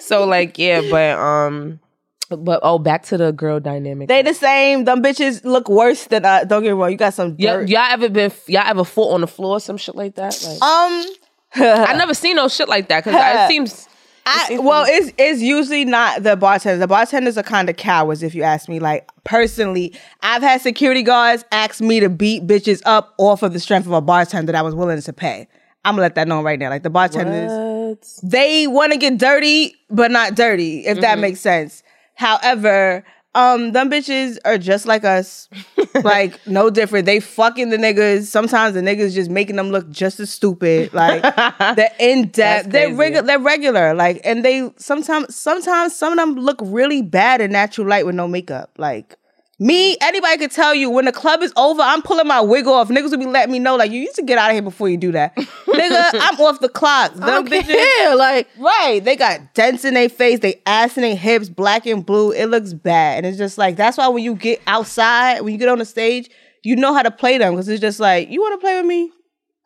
So 0.06 0.24
like, 0.24 0.56
yeah, 0.58 0.82
but 0.90 1.18
um, 1.18 1.80
but 2.28 2.60
oh, 2.62 2.78
back 2.78 3.04
to 3.04 3.16
the 3.16 3.32
girl 3.32 3.60
dynamic. 3.60 4.08
They 4.08 4.22
the 4.22 4.34
same. 4.34 4.84
Them 4.84 5.02
bitches 5.02 5.44
look 5.44 5.68
worse 5.68 6.04
than 6.06 6.24
uh, 6.24 6.44
don't 6.44 6.62
get 6.62 6.70
me 6.70 6.72
wrong. 6.80 6.90
You 6.90 6.96
got 6.96 7.14
some 7.14 7.36
y'all, 7.38 7.58
dirt. 7.58 7.68
y'all 7.68 7.90
ever 7.90 8.08
been? 8.08 8.32
Y'all 8.46 8.62
ever 8.66 8.84
fought 8.84 9.14
on 9.14 9.20
the 9.20 9.26
floor, 9.26 9.60
some 9.60 9.76
shit 9.76 9.94
like 9.94 10.14
that? 10.16 10.36
Like, 10.46 10.62
Um, 10.62 11.04
I 11.54 11.94
never 11.96 12.14
seen 12.14 12.36
no 12.36 12.48
shit 12.48 12.68
like 12.68 12.88
that 12.88 13.04
because 13.04 13.14
it 13.20 13.48
seems. 13.50 13.88
I, 14.28 14.58
well, 14.58 14.84
it's 14.88 15.12
it's 15.18 15.40
usually 15.40 15.84
not 15.84 16.24
the 16.24 16.34
bartenders. 16.34 16.80
The 16.80 16.88
bartenders 16.88 17.38
are 17.38 17.44
kind 17.44 17.70
of 17.70 17.76
cowards, 17.76 18.24
if 18.24 18.34
you 18.34 18.42
ask 18.42 18.68
me. 18.68 18.80
Like 18.80 19.08
personally, 19.22 19.94
I've 20.20 20.42
had 20.42 20.60
security 20.60 21.04
guards 21.04 21.44
ask 21.52 21.80
me 21.80 22.00
to 22.00 22.08
beat 22.08 22.44
bitches 22.44 22.82
up 22.86 23.14
off 23.18 23.44
of 23.44 23.52
the 23.52 23.60
strength 23.60 23.86
of 23.86 23.92
a 23.92 24.00
bartender 24.00 24.50
that 24.50 24.58
I 24.58 24.62
was 24.62 24.74
willing 24.74 25.00
to 25.00 25.12
pay. 25.12 25.46
I'm 25.84 25.92
gonna 25.92 26.02
let 26.02 26.16
that 26.16 26.26
know 26.26 26.42
right 26.42 26.58
now. 26.58 26.70
Like 26.70 26.82
the 26.82 26.90
bartenders, 26.90 27.52
What? 27.52 28.28
they 28.28 28.66
want 28.66 28.90
to 28.90 28.98
get 28.98 29.16
dirty, 29.16 29.76
but 29.90 30.10
not 30.10 30.34
dirty, 30.34 30.84
if 30.86 31.00
that 31.02 31.20
makes 31.20 31.38
sense. 31.40 31.84
However, 32.16 33.04
um, 33.34 33.72
them 33.72 33.90
bitches 33.90 34.38
are 34.46 34.56
just 34.56 34.86
like 34.86 35.04
us, 35.04 35.48
like 36.02 36.44
no 36.46 36.70
different. 36.70 37.04
They 37.04 37.20
fucking 37.20 37.68
the 37.68 37.76
niggas. 37.76 38.24
Sometimes 38.24 38.74
the 38.74 38.80
niggas 38.80 39.14
just 39.14 39.30
making 39.30 39.56
them 39.56 39.70
look 39.70 39.88
just 39.90 40.18
as 40.18 40.30
stupid. 40.30 40.94
Like 40.94 41.22
they're 41.76 41.92
in 42.00 42.28
depth. 42.28 42.70
They're 42.70 42.94
regular. 42.94 43.26
They're 43.26 43.38
regular. 43.38 43.94
Like 43.94 44.22
and 44.24 44.42
they 44.42 44.70
sometimes 44.76 45.36
sometimes 45.36 45.94
some 45.94 46.12
of 46.12 46.18
them 46.18 46.34
look 46.36 46.58
really 46.62 47.02
bad 47.02 47.42
in 47.42 47.52
natural 47.52 47.86
light 47.86 48.06
with 48.06 48.14
no 48.14 48.26
makeup. 48.26 48.70
Like 48.78 49.16
Me, 49.58 49.96
anybody 50.02 50.36
could 50.36 50.50
tell 50.50 50.74
you 50.74 50.90
when 50.90 51.06
the 51.06 51.12
club 51.12 51.40
is 51.42 51.50
over, 51.56 51.80
I'm 51.80 52.02
pulling 52.02 52.26
my 52.26 52.42
wig 52.42 52.66
off. 52.66 52.88
Niggas 52.88 53.10
will 53.10 53.18
be 53.18 53.24
letting 53.26 53.50
me 53.52 53.58
know, 53.58 53.74
like, 53.76 53.90
you 53.90 54.00
used 54.00 54.16
to 54.16 54.22
get 54.22 54.36
out 54.36 54.50
of 54.50 54.52
here 54.54 54.60
before 54.62 54.90
you 54.90 54.98
do 54.98 55.12
that. 55.12 55.34
Nigga, 55.36 56.10
I'm 56.20 56.38
off 56.40 56.60
the 56.60 56.68
clock. 56.68 57.12
I 57.12 57.14
Them 57.14 57.26
don't 57.26 57.48
bitches, 57.48 57.66
care. 57.68 58.16
Like, 58.16 58.48
right. 58.58 59.00
They 59.02 59.16
got 59.16 59.54
dents 59.54 59.86
in 59.86 59.94
their 59.94 60.10
face, 60.10 60.40
they 60.40 60.60
ass 60.66 60.98
in 60.98 61.02
their 61.02 61.16
hips, 61.16 61.48
black 61.48 61.86
and 61.86 62.04
blue. 62.04 62.32
It 62.32 62.46
looks 62.46 62.74
bad. 62.74 63.18
And 63.18 63.26
it's 63.26 63.38
just 63.38 63.56
like, 63.56 63.76
that's 63.76 63.96
why 63.96 64.08
when 64.08 64.22
you 64.22 64.34
get 64.34 64.60
outside, 64.66 65.40
when 65.40 65.54
you 65.54 65.58
get 65.58 65.68
on 65.70 65.78
the 65.78 65.86
stage, 65.86 66.28
you 66.62 66.76
know 66.76 66.92
how 66.92 67.02
to 67.02 67.10
play 67.10 67.38
them. 67.38 67.54
Cause 67.54 67.66
it's 67.68 67.80
just 67.80 67.98
like, 67.98 68.28
you 68.28 68.40
want 68.42 68.60
to 68.60 68.62
play 68.62 68.76
with 68.76 68.86
me? 68.86 69.10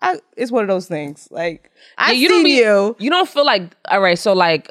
I, 0.03 0.21
it's 0.37 0.53
one 0.53 0.63
of 0.63 0.69
those 0.69 0.87
things. 0.87 1.27
Like, 1.33 1.71
I 1.99 2.13
you 2.13 2.29
see 2.29 2.35
don't 2.35 2.45
be- 2.45 2.51
you. 2.59 2.97
You 3.01 3.11
don't 3.11 3.29
feel 3.29 3.45
like 3.45 3.75
all 3.89 4.01
right. 4.01 4.19
So 4.19 4.35
like, 4.35 4.71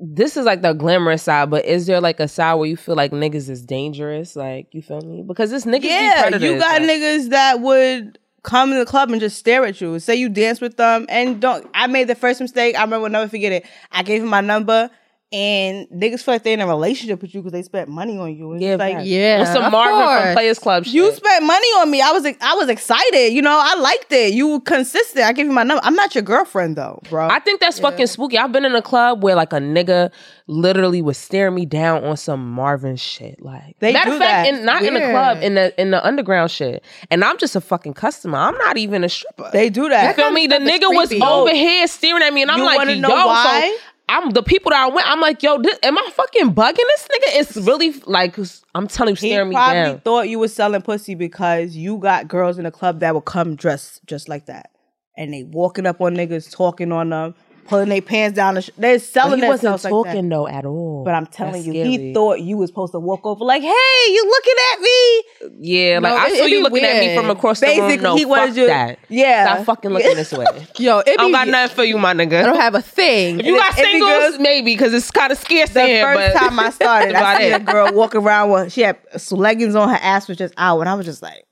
this 0.00 0.36
is 0.36 0.44
like 0.44 0.62
the 0.62 0.72
glamorous 0.72 1.22
side, 1.22 1.50
but 1.50 1.64
is 1.64 1.86
there 1.86 2.00
like 2.00 2.20
a 2.20 2.28
side 2.28 2.54
where 2.54 2.68
you 2.68 2.76
feel 2.76 2.94
like 2.94 3.12
niggas 3.12 3.48
is 3.48 3.62
dangerous? 3.64 4.36
Like 4.36 4.68
you 4.72 4.82
feel 4.82 5.00
me? 5.00 5.22
Because 5.22 5.50
this 5.50 5.64
niggas 5.64 5.82
be 5.82 5.88
Yeah, 5.88 6.28
you 6.36 6.58
got 6.58 6.80
like- 6.82 6.90
niggas 6.90 7.30
that 7.30 7.60
would 7.60 8.18
come 8.42 8.72
in 8.72 8.78
the 8.78 8.84
club 8.84 9.10
and 9.10 9.20
just 9.20 9.38
stare 9.38 9.64
at 9.64 9.80
you. 9.80 9.98
Say 9.98 10.16
you 10.16 10.28
dance 10.28 10.60
with 10.60 10.76
them 10.76 11.06
and 11.08 11.40
don't. 11.40 11.66
I 11.74 11.86
made 11.86 12.08
the 12.08 12.14
first 12.14 12.40
mistake. 12.40 12.76
I 12.76 12.82
remember, 12.82 13.08
never 13.08 13.28
forget 13.28 13.52
it. 13.52 13.66
I 13.90 14.02
gave 14.02 14.22
him 14.22 14.28
my 14.28 14.40
number, 14.42 14.90
and 15.34 15.88
niggas 15.88 16.22
feel 16.22 16.34
like 16.34 16.44
they're 16.44 16.54
in 16.54 16.60
a 16.60 16.66
relationship 16.66 17.20
with 17.20 17.34
you 17.34 17.40
because 17.40 17.52
they 17.52 17.62
spent 17.62 17.88
money 17.88 18.16
on 18.16 18.34
you. 18.36 18.52
And 18.52 18.62
Yeah, 18.62 18.74
it's 18.74 18.78
like 18.78 18.96
yeah, 19.02 19.40
With 19.40 19.48
some 19.48 19.72
Marvin 19.72 19.94
course. 20.06 20.22
from 20.22 20.32
Players 20.34 20.58
Club. 20.60 20.84
Shit. 20.84 20.94
you 20.94 21.12
spent 21.12 21.44
money 21.44 21.66
on 21.80 21.90
me. 21.90 22.00
I 22.00 22.12
was 22.12 22.24
I 22.40 22.54
was 22.54 22.68
excited. 22.68 23.32
You 23.32 23.42
know, 23.42 23.58
I 23.60 23.74
liked 23.74 24.12
it. 24.12 24.32
You 24.32 24.48
were 24.48 24.60
consistent. 24.60 25.24
I 25.26 25.32
gave 25.32 25.46
you 25.46 25.52
my 25.52 25.64
number. 25.64 25.82
I'm 25.84 25.94
not 25.96 26.14
your 26.14 26.22
girlfriend 26.22 26.76
though, 26.76 27.00
bro. 27.10 27.26
I 27.28 27.40
think 27.40 27.60
that's 27.60 27.80
fucking 27.80 28.06
spooky. 28.06 28.38
I've 28.38 28.52
been 28.52 28.64
in 28.64 28.74
a 28.76 28.82
club 28.82 29.22
where 29.24 29.34
like 29.34 29.52
a 29.52 29.56
nigga 29.58 30.12
literally 30.46 31.02
was 31.02 31.16
staring 31.18 31.54
me 31.54 31.66
down 31.66 32.04
on 32.04 32.16
some 32.16 32.48
Marvin 32.52 32.96
shit. 32.96 33.40
Like 33.42 33.76
They 33.80 33.92
matter 33.92 34.10
do 34.10 34.16
of 34.16 34.20
fact, 34.22 34.48
that. 34.50 34.58
in, 34.60 34.64
not 34.64 34.82
in 34.84 34.94
the 34.94 35.00
club, 35.00 35.42
in 35.42 35.54
the 35.54 35.80
in 35.80 35.90
the 35.90 36.04
underground 36.06 36.50
shit. 36.50 36.84
And 37.10 37.24
I'm 37.24 37.38
just 37.38 37.56
a 37.56 37.60
fucking 37.60 37.94
customer. 37.94 38.38
I'm 38.38 38.56
not 38.58 38.76
even 38.76 39.02
a 39.04 39.08
stripper. 39.08 39.50
they 39.52 39.70
do 39.70 39.84
You 39.84 39.88
that. 39.90 40.14
feel 40.16 40.30
me? 40.30 40.46
The 40.46 40.56
stuff 40.56 40.68
is 40.68 40.80
nigga 40.80 40.94
was 40.94 41.12
over 41.22 41.50
here 41.54 41.86
staring 41.88 42.22
at 42.22 42.32
me, 42.32 42.42
and 42.42 42.50
I'm 42.50 42.58
You 42.58 42.66
like, 42.66 42.76
wanna 42.78 42.92
yo, 42.92 43.00
know 43.08 43.26
why? 43.26 43.74
so 43.76 43.82
I'm 44.08 44.30
the 44.30 44.42
people 44.42 44.70
that 44.70 44.84
I 44.84 44.88
went. 44.88 45.08
I'm 45.08 45.20
like, 45.20 45.42
yo, 45.42 45.58
this, 45.58 45.78
am 45.82 45.98
I 45.98 46.10
fucking 46.12 46.54
bugging 46.54 46.76
this 46.76 47.08
nigga? 47.10 47.40
It's 47.40 47.56
really 47.56 47.92
like 48.06 48.36
I'm 48.74 48.86
telling 48.86 49.12
you, 49.12 49.16
staring 49.16 49.48
me 49.48 49.54
probably 49.54 49.74
down. 49.74 50.00
thought 50.00 50.28
you 50.28 50.38
was 50.38 50.54
selling 50.54 50.82
pussy 50.82 51.14
because 51.14 51.74
you 51.74 51.96
got 51.98 52.28
girls 52.28 52.58
in 52.58 52.64
the 52.64 52.70
club 52.70 53.00
that 53.00 53.14
will 53.14 53.20
come 53.20 53.56
dressed 53.56 54.04
just 54.06 54.28
like 54.28 54.46
that, 54.46 54.70
and 55.16 55.32
they 55.32 55.44
walking 55.44 55.86
up 55.86 56.00
on 56.00 56.14
niggas, 56.14 56.50
talking 56.50 56.92
on 56.92 57.10
them, 57.10 57.34
pulling 57.66 57.88
their 57.88 58.02
pants 58.02 58.36
down. 58.36 58.54
The 58.54 58.62
sh- 58.62 58.70
they're 58.78 58.94
But 58.96 59.02
selling 59.02 59.40
he 59.40 59.46
wasn't 59.46 59.62
themselves 59.72 59.84
like 59.84 59.92
that. 59.92 60.04
talking 60.14 60.28
though 60.28 60.46
at 60.48 60.64
all. 60.64 61.02
But 61.04 61.14
I'm 61.14 61.26
telling 61.26 61.52
That's 61.54 61.66
you, 61.66 61.72
scary. 61.72 61.88
he 61.88 62.14
thought 62.14 62.40
you 62.40 62.56
was 62.56 62.70
supposed 62.70 62.92
to 62.92 63.00
walk 63.00 63.24
over 63.24 63.44
like, 63.44 63.62
"Hey, 63.62 63.68
you 64.08 64.24
looking 64.26 64.54
at 64.72 64.80
me?" 64.80 65.22
yeah, 65.60 65.98
like 66.00 66.12
No, 66.12 66.16
I 66.16 66.28
saw 66.36 66.44
you 66.44 66.56
be 66.58 66.62
looking 66.62 66.84
at 66.84 66.98
me 67.00 67.16
from 67.16 67.30
across 67.30 67.60
the 67.60 67.66
Basically, 67.66 67.94
room. 67.96 68.02
No, 68.02 68.16
he 68.16 68.22
fuck 68.22 68.30
wanted 68.30 68.56
you- 68.56 68.66
that. 68.66 68.98
Yeah. 69.08 69.54
stop 69.54 69.66
fucking 69.66 69.90
looking 69.90 70.14
this 70.16 70.32
way. 70.32 70.46
Yo, 70.78 70.98
I 70.98 71.16
don't 71.16 71.32
got 71.32 71.48
nothing 71.48 71.74
for 71.76 71.84
you, 71.84 71.98
my 71.98 72.14
nigga. 72.14 72.40
I 72.40 72.46
don't 72.46 72.56
have 72.60 72.74
a 72.74 72.82
thing. 72.82 73.40
if 73.40 73.46
you 73.46 73.56
got 73.56 73.74
singles, 73.74 74.10
goes- 74.10 74.38
maybe 74.38 74.72
because 74.74 74.92
it's 74.94 75.10
kind 75.10 75.32
of 75.32 75.38
scarce 75.38 75.70
The 75.70 75.80
in 75.82 75.86
here. 75.88 76.04
first 76.14 76.34
but 76.34 76.38
time 76.40 76.58
I 76.60 76.70
started, 76.70 77.14
that's 77.14 77.24
I 77.24 77.38
see 77.42 77.50
a 77.52 77.58
girl 77.60 77.92
walking 77.92 78.20
around 78.20 78.50
with 78.50 78.72
she 78.72 78.82
had 78.82 78.96
some 79.16 79.38
leggings 79.38 79.74
on, 79.74 79.88
her 79.88 79.98
ass 80.00 80.28
was 80.28 80.38
just 80.38 80.54
out, 80.56 80.80
and 80.80 80.88
I 80.88 80.94
was 80.94 81.06
just 81.06 81.22
like, 81.22 81.44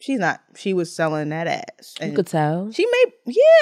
"She's 0.00 0.18
not." 0.18 0.40
She 0.56 0.72
was 0.72 0.94
selling 0.94 1.30
that 1.30 1.46
ass. 1.46 1.94
You 2.02 2.12
could 2.12 2.26
tell. 2.26 2.70
She 2.72 2.86
made, 2.86 3.12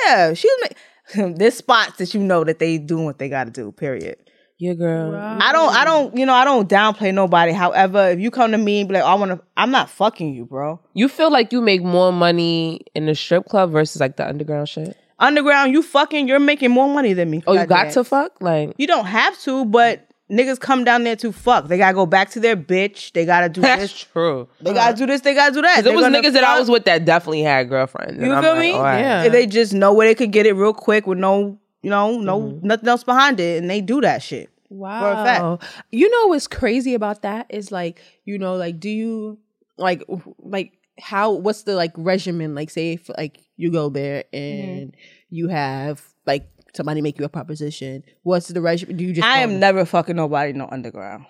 yeah, 0.05 0.34
she 0.34 0.48
was. 0.48 0.70
Make, 1.16 1.36
there's 1.38 1.54
spots 1.54 1.98
that 1.98 2.14
you 2.14 2.20
know 2.20 2.44
that 2.44 2.58
they 2.58 2.78
doing 2.78 3.04
what 3.04 3.18
they 3.18 3.28
got 3.28 3.44
to 3.44 3.50
do. 3.50 3.72
Period. 3.72 4.16
Yeah, 4.58 4.74
girl. 4.74 5.16
I 5.16 5.50
don't, 5.50 5.74
I 5.74 5.84
don't, 5.84 6.16
you 6.16 6.24
know, 6.24 6.34
I 6.34 6.44
don't 6.44 6.68
downplay 6.68 7.12
nobody. 7.12 7.50
However, 7.52 8.10
if 8.10 8.20
you 8.20 8.30
come 8.30 8.52
to 8.52 8.58
me 8.58 8.80
and 8.80 8.88
be 8.88 8.94
like, 8.94 9.02
oh, 9.02 9.08
"I 9.08 9.14
want 9.14 9.32
to," 9.32 9.40
I'm 9.56 9.72
not 9.72 9.90
fucking 9.90 10.34
you, 10.34 10.44
bro. 10.44 10.78
You 10.94 11.08
feel 11.08 11.32
like 11.32 11.52
you 11.52 11.60
make 11.60 11.82
more 11.82 12.12
money 12.12 12.82
in 12.94 13.06
the 13.06 13.14
strip 13.16 13.46
club 13.46 13.72
versus 13.72 14.00
like 14.00 14.16
the 14.16 14.28
underground 14.28 14.68
shit? 14.68 14.96
Underground, 15.18 15.72
you 15.72 15.82
fucking, 15.82 16.28
you're 16.28 16.38
making 16.38 16.70
more 16.70 16.88
money 16.88 17.12
than 17.12 17.28
me. 17.30 17.42
Oh, 17.46 17.54
you 17.54 17.60
got 17.60 17.68
Goddamn. 17.68 17.92
to 17.92 18.04
fuck? 18.04 18.40
Like 18.40 18.74
You 18.78 18.86
don't 18.86 19.06
have 19.06 19.36
to, 19.40 19.64
but 19.64 20.08
niggas 20.32 20.58
come 20.58 20.82
down 20.84 21.04
there 21.04 21.16
to 21.16 21.30
fuck. 21.32 21.68
They 21.68 21.76
gotta 21.78 21.94
go 21.94 22.06
back 22.06 22.30
to 22.30 22.40
their 22.40 22.56
bitch. 22.56 23.12
They 23.12 23.26
gotta 23.26 23.48
do 23.48 23.60
that's 23.60 23.82
this. 23.82 23.92
true. 24.12 24.48
They 24.60 24.72
gotta 24.72 24.96
do 24.96 25.06
this. 25.06 25.20
They 25.20 25.34
gotta 25.34 25.52
do 25.54 25.60
that. 25.62 25.84
There 25.84 25.92
was 25.92 26.04
gonna 26.04 26.20
niggas 26.20 26.32
that 26.32 26.44
I 26.44 26.58
was 26.58 26.70
with 26.70 26.84
that 26.86 27.04
definitely 27.04 27.42
had 27.42 27.68
girlfriends. 27.68 28.14
and 28.18 28.26
You 28.26 28.32
I'm 28.32 28.42
feel 28.42 28.52
like, 28.52 28.60
me? 28.60 28.72
all 28.72 28.82
right. 28.82 29.00
Yeah. 29.00 29.28
They 29.28 29.46
just 29.46 29.72
know 29.74 29.92
where 29.92 30.06
they 30.08 30.14
could 30.14 30.32
get 30.32 30.46
it 30.46 30.54
real 30.54 30.72
quick 30.72 31.06
with 31.06 31.18
no, 31.18 31.58
you 31.82 31.90
know, 31.90 32.18
no 32.18 32.40
Mm-hmm. 32.40 32.66
nothing 32.66 32.88
else 32.88 33.04
behind 33.04 33.38
it, 33.40 33.60
and 33.60 33.68
they 33.70 33.80
do 33.80 34.00
that 34.00 34.22
shit. 34.22 34.48
Wow. 34.70 35.12
a 35.12 35.24
fact. 35.58 35.82
You 35.90 36.08
know 36.08 36.28
what's 36.28 36.46
crazy 36.48 36.94
about 36.94 37.22
that 37.22 37.46
is 37.50 37.70
like, 37.70 38.00
you 38.24 38.38
know, 38.38 38.54
like 38.56 38.80
do 38.80 38.88
you 38.88 39.38
like 39.76 40.02
like 40.38 40.72
how 40.98 41.32
what's 41.32 41.64
the 41.64 41.74
like 41.74 41.92
regimen? 41.96 42.54
Like 42.54 42.70
say 42.70 42.92
if 42.94 43.10
like 43.18 43.38
you 43.56 43.70
go 43.70 43.90
there 43.90 44.24
and 44.32 44.96
you 45.28 45.48
have 45.48 46.02
like 46.26 46.48
somebody 46.74 47.00
make 47.02 47.18
you 47.18 47.24
a 47.24 47.28
proposition. 47.28 48.02
What's 48.22 48.48
the 48.48 48.60
regimen? 48.60 48.96
Do 48.96 49.04
you 49.04 49.12
just 49.12 49.26
I 49.26 49.44
go- 49.44 49.52
am 49.52 49.60
never 49.60 49.84
fucking 49.84 50.16
nobody 50.16 50.52
no 50.52 50.68
underground. 50.70 51.26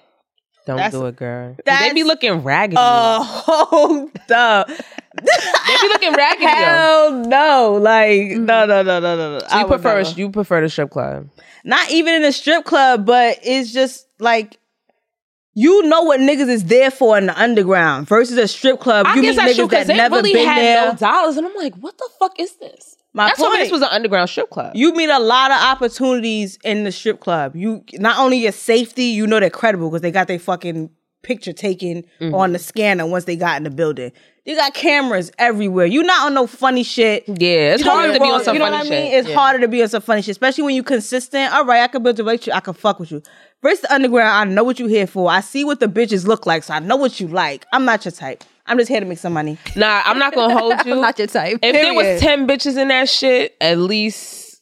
Don't 0.67 0.77
That's- 0.77 0.93
do 0.93 1.07
it, 1.07 1.17
girl. 1.17 1.57
They 1.65 1.93
be 1.93 2.05
looking 2.05 2.43
raggedy. 2.45 2.77
Oh, 2.79 4.09
duh. 4.29 4.65
they 4.69 5.75
be 5.83 5.89
looking 5.89 6.13
raggedy. 6.13 6.47
Hell 6.47 7.13
no. 7.27 7.79
Like, 7.83 8.29
no, 8.31 8.67
no, 8.67 8.83
no, 8.83 9.01
no, 9.01 9.17
no, 9.17 9.33
no. 9.33 9.39
So 9.41 9.57
you 9.59 9.63
would 9.65 9.69
prefer 9.69 10.03
never. 10.03 10.21
you 10.21 10.31
prefer 10.31 10.61
the 10.61 10.69
strip 10.69 10.91
club? 10.91 11.29
not 11.65 11.91
even 11.91 12.15
in 12.15 12.25
a 12.25 12.33
strip 12.33 12.65
club, 12.65 13.07
but 13.07 13.39
it's 13.43 13.73
just 13.73 14.07
like 14.21 14.59
you 15.55 15.83
know 15.83 16.03
what 16.03 16.19
niggas 16.21 16.49
is 16.49 16.65
there 16.65 16.91
for 16.91 17.19
in 17.19 17.27
the 17.27 17.39
underground 17.41 18.09
versus 18.09 18.39
a 18.39 18.49
strip 18.49 18.81
club. 18.81 19.07
I 19.07 19.17
you 19.17 19.23
guess 19.23 19.31
meet 19.33 19.37
that's 19.37 19.53
niggas 19.53 19.57
true 19.57 19.69
because 19.69 19.87
that 19.89 19.93
they 19.93 19.97
never 19.99 20.17
really 20.17 20.33
been 20.33 20.47
had 20.47 20.63
there. 20.63 20.87
no 20.93 20.95
dollars, 20.97 21.37
and 21.37 21.47
I'm 21.47 21.55
like, 21.57 21.75
what 21.77 21.99
the 21.99 22.09
fuck 22.19 22.39
is 22.41 22.57
this? 22.57 22.92
My 23.15 23.27
That's 23.27 23.41
point. 23.41 23.59
this 23.59 23.71
was 23.71 23.83
an 23.83 23.89
underground 23.91 24.31
strip 24.31 24.49
club. 24.51 24.73
you 24.75 24.95
meet 24.95 25.11
a 25.11 25.19
lot 25.19 25.51
of 25.51 25.59
opportunities 25.61 26.59
in 26.65 26.85
the 26.85 26.93
strip 26.93 27.21
club. 27.21 27.55
You 27.55 27.85
not 27.95 28.19
only 28.19 28.39
your 28.39 28.53
safety, 28.53 29.05
you 29.05 29.27
know 29.27 29.39
they're 29.41 29.51
credible 29.51 29.91
because 29.91 30.01
they 30.03 30.11
got 30.11 30.29
their 30.29 30.39
fucking 30.39 30.89
picture 31.23 31.53
taken 31.53 32.05
Mm-hmm. 32.21 32.35
on 32.35 32.53
the 32.53 32.59
scanner 32.59 33.07
once 33.07 33.25
they 33.27 33.37
got 33.37 33.57
in 33.59 33.65
the 33.65 33.71
building. 33.71 34.13
You 34.45 34.57
got 34.57 34.75
cameras 34.75 35.31
everywhere. 35.39 35.87
You're 35.87 36.03
not 36.05 36.27
on 36.27 36.35
no 36.35 36.47
funny 36.49 36.83
shit. 36.83 37.23
yeah, 37.29 37.75
it's 37.75 37.81
You 37.81 37.85
know 37.87 37.93
hard 37.93 38.13
to 38.15 38.19
be 38.21 38.27
on 38.29 38.43
some 38.43 38.55
You 38.55 38.59
know 38.59 38.65
funny 38.65 38.77
what 38.79 38.87
I 38.87 38.91
mean? 38.91 39.11
shit. 39.11 39.21
It's 39.21 39.29
Yeah. 39.29 39.35
harder 39.37 39.59
to 39.61 39.69
be 39.69 39.83
on 39.83 39.89
some 39.89 40.03
funny 40.03 40.23
shit, 40.23 40.33
especially 40.33 40.65
when 40.65 40.75
you're 40.75 40.83
consistent. 40.83 41.53
All 41.55 41.65
right, 41.65 41.83
I 41.83 41.87
can 41.89 42.03
build 42.03 42.19
a 42.19 42.25
relationship. 42.25 42.57
I 42.57 42.61
can 42.61 42.75
fuck 42.75 42.99
with 42.99 43.13
you. 43.13 43.23
Versus 43.63 43.83
the 43.83 43.95
underground, 43.95 44.51
I 44.51 44.53
know 44.53 44.65
what 44.65 44.81
you 44.81 44.87
here 44.89 45.07
for. 45.07 45.31
I 45.31 45.41
see 45.43 45.63
what 45.65 45.79
the 45.79 45.87
bitches 45.87 46.27
look 46.27 46.45
like, 46.47 46.65
so 46.65 46.75
I 46.75 46.81
know 46.81 46.97
what 46.97 47.21
you 47.21 47.29
like. 47.29 47.67
I'm 47.73 47.85
not 47.85 48.05
your 48.05 48.11
type. 48.11 48.43
I'm 48.67 48.79
just 48.79 48.89
here 48.89 49.01
to 49.01 49.07
make 49.07 49.19
some 49.19 49.33
money. 49.33 49.59
Nah, 49.77 50.03
I'm 50.05 50.19
not 50.19 50.35
gonna 50.35 50.57
hold 50.57 50.75
you. 50.87 50.93
I'm 50.95 51.01
not 51.01 51.19
your 51.19 51.27
type. 51.29 51.59
if 51.63 51.73
there 51.73 51.95
was 51.95 52.21
ten 52.21 52.47
bitches 52.47 52.77
in 52.77 52.89
that 52.89 53.09
shit, 53.09 53.57
at 53.61 53.79
least 53.79 54.61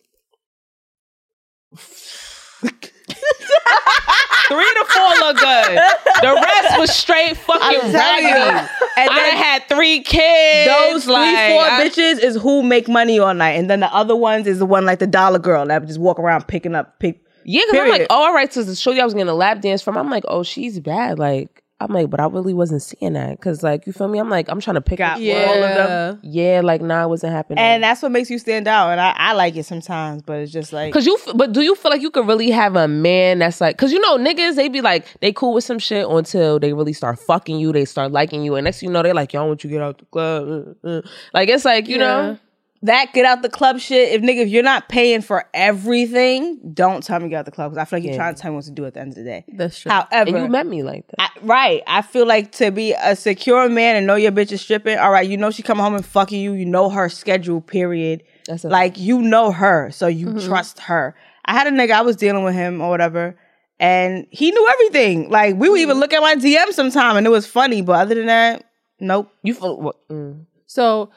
three 4.49 4.65
to 4.75 4.85
four 4.89 5.09
look 5.27 5.37
good. 5.39 5.79
The 6.23 6.35
rest 6.35 6.79
was 6.79 6.91
straight 6.95 7.37
fucking 7.37 7.63
I'm 7.63 7.93
telling 7.93 8.25
you. 8.25 8.35
raggedy. 8.35 8.69
And 8.97 9.11
I 9.11 9.15
then 9.17 9.37
had 9.37 9.69
three 9.69 10.03
kids. 10.03 10.71
those 10.71 11.05
three, 11.05 11.13
like, 11.15 11.53
four 11.53 11.63
I- 11.63 11.81
bitches 11.89 12.23
is 12.23 12.37
who 12.37 12.63
make 12.63 12.89
money 12.89 13.19
all 13.19 13.33
night, 13.35 13.53
and 13.53 13.71
then 13.71 13.81
the 13.81 13.93
other 13.95 14.17
ones 14.17 14.47
is 14.47 14.59
the 14.59 14.67
one 14.67 14.85
like 14.85 14.99
the 14.99 15.07
dollar 15.07 15.39
girl 15.39 15.67
that 15.67 15.81
would 15.81 15.89
just 15.89 16.01
walk 16.01 16.19
around 16.19 16.47
picking 16.49 16.75
up 16.75 16.99
pick. 16.99 17.21
Yeah, 17.45 17.63
because 17.71 17.81
I'm 17.83 17.89
like, 17.89 18.07
oh, 18.11 18.25
all 18.27 18.35
right. 18.35 18.53
So 18.53 18.63
the 18.63 18.75
show 18.77 18.91
you 18.93 19.01
I 19.01 19.05
was 19.05 19.15
getting 19.15 19.29
a 19.29 19.35
lap 19.35 19.61
dance 19.63 19.81
from, 19.83 19.97
I'm 19.97 20.11
like, 20.11 20.25
oh, 20.29 20.43
she's 20.43 20.79
bad. 20.79 21.19
Like, 21.19 21.63
I'm 21.81 21.93
like, 21.95 22.11
but 22.11 22.21
I 22.21 22.27
really 22.27 22.53
wasn't 22.53 22.83
seeing 22.83 23.15
that 23.15 23.31
because, 23.39 23.63
like, 23.63 23.87
you 23.87 23.95
feel 23.95 24.07
me? 24.07 24.19
I'm 24.19 24.29
like, 24.29 24.51
I'm 24.51 24.61
trying 24.61 24.75
to 24.75 24.83
pick 24.83 24.99
Got 24.99 25.13
up. 25.13 25.17
all 25.17 25.23
yeah. 25.23 25.53
of 25.53 25.89
them. 25.89 26.21
Yeah, 26.23 26.61
like, 26.63 26.83
nah, 26.83 27.05
it 27.05 27.09
wasn't 27.09 27.33
happening. 27.33 27.59
And 27.59 27.83
that's 27.83 28.03
what 28.03 28.13
makes 28.13 28.29
you 28.29 28.39
stand 28.39 28.69
out, 28.69 28.91
and 28.91 29.01
I, 29.01 29.15
I 29.17 29.33
like 29.33 29.57
it 29.57 29.65
sometimes, 29.65 30.23
but 30.23 30.41
it's 30.41 30.53
just 30.53 30.73
like 30.75 30.93
Cause 30.93 31.07
you, 31.07 31.17
f- 31.27 31.35
but 31.35 31.53
do 31.53 31.63
you 31.63 31.75
feel 31.75 31.91
like 31.91 32.03
you 32.03 32.11
could 32.11 32.27
really 32.27 32.51
have 32.51 32.77
a 32.77 32.87
man 32.87 33.39
that's 33.39 33.61
like, 33.61 33.79
cause 33.79 33.93
you 33.93 34.01
know 34.01 34.19
niggas 34.19 34.57
they 34.57 34.69
be 34.69 34.83
like 34.83 35.07
they 35.21 35.33
cool 35.33 35.55
with 35.55 35.65
some 35.65 35.79
shit 35.79 36.07
until 36.07 36.59
they 36.59 36.73
really 36.75 36.93
start 36.93 37.19
fucking 37.19 37.59
you, 37.59 37.73
they 37.73 37.87
start 37.87 38.13
liking 38.13 38.45
you, 38.45 38.57
and 38.57 38.65
next 38.65 38.81
thing 38.81 38.89
you 38.89 38.93
know 38.93 39.03
they 39.03 39.15
like, 39.15 39.33
y'all 39.33 39.49
want 39.49 39.65
you 39.65 39.71
to 39.71 39.75
get 39.75 39.83
out 39.83 39.99
the 39.99 40.05
club, 40.07 40.77
uh, 40.85 40.89
uh." 40.89 41.03
like 41.33 41.49
it's 41.49 41.65
like 41.65 41.89
you 41.89 41.97
know, 41.97 42.39
that 42.83 43.13
get 43.13 43.25
out 43.27 43.43
the 43.43 43.49
club 43.51 43.79
shit. 43.79 44.13
If 44.13 44.23
nigga, 44.23 44.39
if 44.43 44.49
you're 44.49 44.63
not 44.63 44.89
paying 44.89 45.21
for 45.21 45.45
everything, 45.53 46.59
don't 46.73 47.03
tell 47.03 47.21
me 47.21 47.29
get 47.29 47.41
out 47.41 47.45
the 47.45 47.51
club 47.51 47.73
because 47.73 47.83
I 47.83 47.85
feel 47.85 47.99
like 47.99 48.05
you're 48.05 48.13
Yeah. 48.13 48.19
trying 48.19 48.35
to 48.35 48.41
tell 48.41 48.51
me 48.53 48.57
what 48.57 48.65
to 48.65 48.71
do 48.71 48.87
at 48.87 48.95
the 48.95 49.01
end 49.01 49.11
of 49.11 49.15
the 49.17 49.25
day. 49.25 49.45
That's 49.49 49.79
true. 49.79 49.91
However, 49.91 50.37
and 50.37 50.39
you 50.39 50.49
met 50.49 50.67
me 50.67 50.83
like 50.83 51.07
that. 51.09 51.17
I, 51.19 51.29
right. 51.43 51.83
I 51.87 52.03
feel 52.03 52.27
like 52.27 52.53
to 52.53 52.71
be 52.71 52.93
a 52.95 53.15
secure 53.17 53.69
man 53.69 53.97
and 53.97 54.07
know 54.07 54.15
your 54.15 54.33
bitch 54.33 54.53
is 54.53 54.61
stripping. 54.61 54.99
All 54.99 55.11
right, 55.11 55.29
you 55.29 55.37
know 55.37 55.51
she 55.51 55.63
coming 55.63 55.83
home 55.85 55.95
and 55.95 56.05
fucking 56.07 56.41
you. 56.41 56.53
You 56.55 56.65
know 56.67 56.89
her 56.89 57.09
schedule. 57.09 57.61
Period. 57.61 58.23
That's 58.47 58.65
a- 58.65 58.69
like 58.69 58.99
you 58.99 59.21
know 59.21 59.53
her, 59.53 59.91
so 59.91 60.07
you 60.07 60.41
trust 60.41 60.81
her. 60.81 61.15
I 61.45 61.53
had 61.53 61.67
a 61.67 61.71
nigga. 61.71 61.91
I 61.93 62.03
was 62.03 62.17
dealing 62.17 62.45
with 62.45 62.55
him 62.55 62.81
or 62.81 62.89
whatever, 62.91 63.37
and 63.79 64.27
he 64.31 64.51
knew 64.51 64.69
everything. 64.69 65.29
Like 65.31 65.57
we 65.57 65.69
would 65.69 65.81
even 65.81 65.99
look 66.01 66.13
at 66.13 66.21
my 66.21 66.35
DM 66.37 66.73
sometime, 66.73 67.17
and 67.17 67.27
it 67.27 67.31
was 67.31 67.47
funny. 67.47 67.83
But 67.83 68.01
other 68.01 68.15
than 68.15 68.27
that, 68.27 68.65
nope. 69.01 69.31
you 69.43 69.55
feel 69.55 69.77
what? 69.81 69.97
Mm. 70.09 70.47
So 70.67 71.11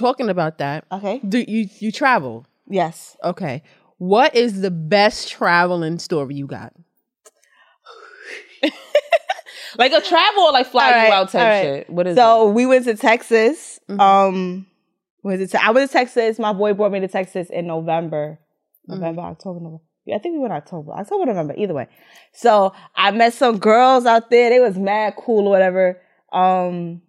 talking 0.00 0.28
about 0.28 0.58
that, 0.58 0.84
Okay. 0.90 1.20
do 1.28 1.44
you 1.46 1.68
you 1.78 1.92
travel? 1.92 2.46
Yes. 2.68 3.16
Okay. 3.22 3.62
What 3.98 4.34
is 4.34 4.60
the 4.62 4.70
best 4.70 5.28
traveling 5.30 5.98
story 5.98 6.34
you 6.34 6.46
got? 6.46 6.72
Like 9.78 9.92
a 9.92 10.00
travel 10.00 10.42
or 10.42 10.52
like 10.52 10.66
fly 10.66 10.84
All 10.84 10.90
you 10.90 10.96
right, 10.96 11.12
out 11.12 11.30
type 11.30 11.42
right. 11.48 11.62
shit. 11.62 11.90
What 11.90 12.06
is 12.08 12.14
it? 12.14 12.16
so 12.20 12.48
it? 12.48 12.54
we 12.54 12.66
went 12.66 12.84
to 12.86 12.96
Texas. 12.96 13.78
Mm-hmm. 13.88 14.00
Um, 14.00 14.66
was 15.22 15.40
it? 15.40 15.54
I 15.54 15.70
went 15.70 15.88
to 15.88 15.92
Texas. 15.92 16.40
My 16.40 16.52
boy 16.52 16.74
brought 16.74 16.90
me 16.90 16.98
to 17.00 17.08
Texas 17.08 17.48
in 17.50 17.66
November, 17.68 18.40
Mm-hmm. 18.88 18.94
November, 19.00 19.20
October, 19.22 19.60
November. 19.60 19.82
Yeah, 20.06 20.16
I 20.16 20.18
think 20.18 20.32
we 20.32 20.38
went 20.40 20.52
October, 20.54 20.92
October, 20.92 21.24
November. 21.26 21.54
Either 21.56 21.74
way. 21.74 21.86
So 22.32 22.72
I 22.96 23.12
met 23.12 23.32
some 23.32 23.58
girls 23.58 24.06
out 24.06 24.28
there. 24.30 24.50
They 24.50 24.58
was 24.58 24.76
mad 24.76 25.14
cool 25.16 25.46
or 25.46 25.50
whatever. 25.50 26.00
Um, 26.32 27.02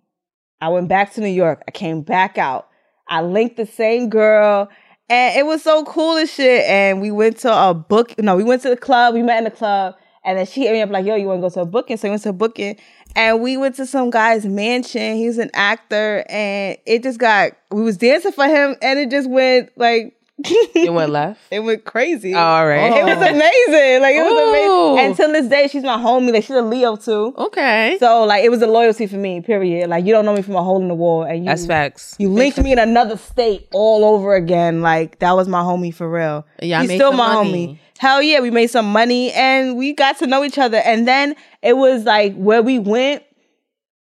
I 0.59 0.69
went 0.69 0.87
back 0.87 1.13
to 1.13 1.21
New 1.21 1.27
York. 1.29 1.63
I 1.67 1.71
came 1.71 2.01
back 2.03 2.37
out. 2.37 2.67
I 3.11 3.21
linked 3.21 3.57
the 3.57 3.65
same 3.67 4.09
girl. 4.09 4.69
And 5.09 5.37
it 5.37 5.45
was 5.45 5.61
so 5.61 5.83
cool 5.83 6.15
and 6.15 6.29
shit. 6.29 6.63
And 6.65 7.01
we 7.01 7.11
went 7.11 7.37
to 7.39 7.53
a 7.53 7.73
book. 7.73 8.17
No, 8.17 8.37
we 8.37 8.45
went 8.45 8.61
to 8.61 8.69
the 8.69 8.77
club. 8.77 9.13
We 9.13 9.21
met 9.21 9.39
in 9.39 9.43
the 9.43 9.51
club. 9.51 9.95
And 10.23 10.37
then 10.37 10.45
she 10.45 10.61
hit 10.61 10.71
me 10.71 10.81
up 10.81 10.89
like, 10.89 11.05
yo, 11.05 11.15
you 11.15 11.27
want 11.27 11.39
to 11.39 11.41
go 11.41 11.53
to 11.53 11.61
a 11.61 11.65
booking? 11.65 11.97
So 11.97 12.07
we 12.07 12.11
went 12.11 12.23
to 12.23 12.29
a 12.29 12.33
booking. 12.33 12.77
And 13.13 13.41
we 13.41 13.57
went 13.57 13.75
to 13.75 13.85
some 13.85 14.09
guy's 14.09 14.45
mansion. 14.45 15.17
He's 15.17 15.37
an 15.37 15.51
actor. 15.53 16.23
And 16.29 16.77
it 16.85 17.03
just 17.03 17.19
got, 17.19 17.51
we 17.69 17.81
was 17.81 17.97
dancing 17.97 18.31
for 18.31 18.47
him. 18.47 18.75
And 18.81 18.97
it 18.97 19.11
just 19.11 19.29
went 19.29 19.77
like, 19.77 20.15
it 20.45 20.93
went 20.93 21.11
left. 21.19 21.39
it 21.51 21.59
went 21.59 21.85
crazy. 21.85 22.33
All 22.33 22.67
right. 22.67 22.91
It 22.97 23.05
was 23.05 23.17
oh. 23.17 23.29
amazing. 23.29 24.01
Like, 24.01 24.15
it 24.15 24.23
was 24.23 24.33
Ooh. 24.33 24.49
amazing. 24.49 25.05
And 25.05 25.15
till 25.15 25.31
this 25.31 25.47
day, 25.47 25.67
she's 25.67 25.83
my 25.83 25.97
homie. 25.97 26.31
Like, 26.33 26.43
she's 26.43 26.55
a 26.55 26.61
Leo 26.61 26.95
too. 26.95 27.33
Okay. 27.37 27.97
So, 27.99 28.23
like, 28.25 28.43
it 28.43 28.49
was 28.49 28.61
a 28.61 28.67
loyalty 28.67 29.07
for 29.07 29.17
me, 29.17 29.41
period. 29.41 29.89
Like, 29.89 30.05
you 30.05 30.13
don't 30.13 30.25
know 30.25 30.35
me 30.35 30.41
from 30.41 30.55
a 30.55 30.63
hole 30.63 30.81
in 30.81 30.87
the 30.87 30.95
wall. 30.95 31.23
And 31.23 31.39
you, 31.39 31.45
That's 31.45 31.65
facts. 31.65 32.15
you 32.19 32.29
linked 32.29 32.57
me 32.61 32.71
in 32.71 32.79
another 32.79 33.17
state 33.17 33.67
all 33.73 34.05
over 34.05 34.35
again. 34.35 34.81
Like 34.81 35.19
that 35.19 35.33
was 35.33 35.47
my 35.47 35.61
homie 35.61 35.93
for 35.93 36.09
real. 36.09 36.45
Yeah, 36.61 36.79
I 36.79 36.83
he's 36.83 36.95
still 36.95 37.11
my 37.11 37.33
money. 37.35 37.67
homie. 37.67 37.79
Hell 37.97 38.21
yeah, 38.21 38.39
we 38.39 38.51
made 38.51 38.67
some 38.67 38.91
money 38.91 39.31
and 39.33 39.77
we 39.77 39.93
got 39.93 40.17
to 40.19 40.27
know 40.27 40.43
each 40.43 40.57
other. 40.57 40.77
And 40.77 41.07
then 41.07 41.35
it 41.61 41.77
was 41.77 42.03
like 42.03 42.35
where 42.35 42.61
we 42.61 42.79
went, 42.79 43.23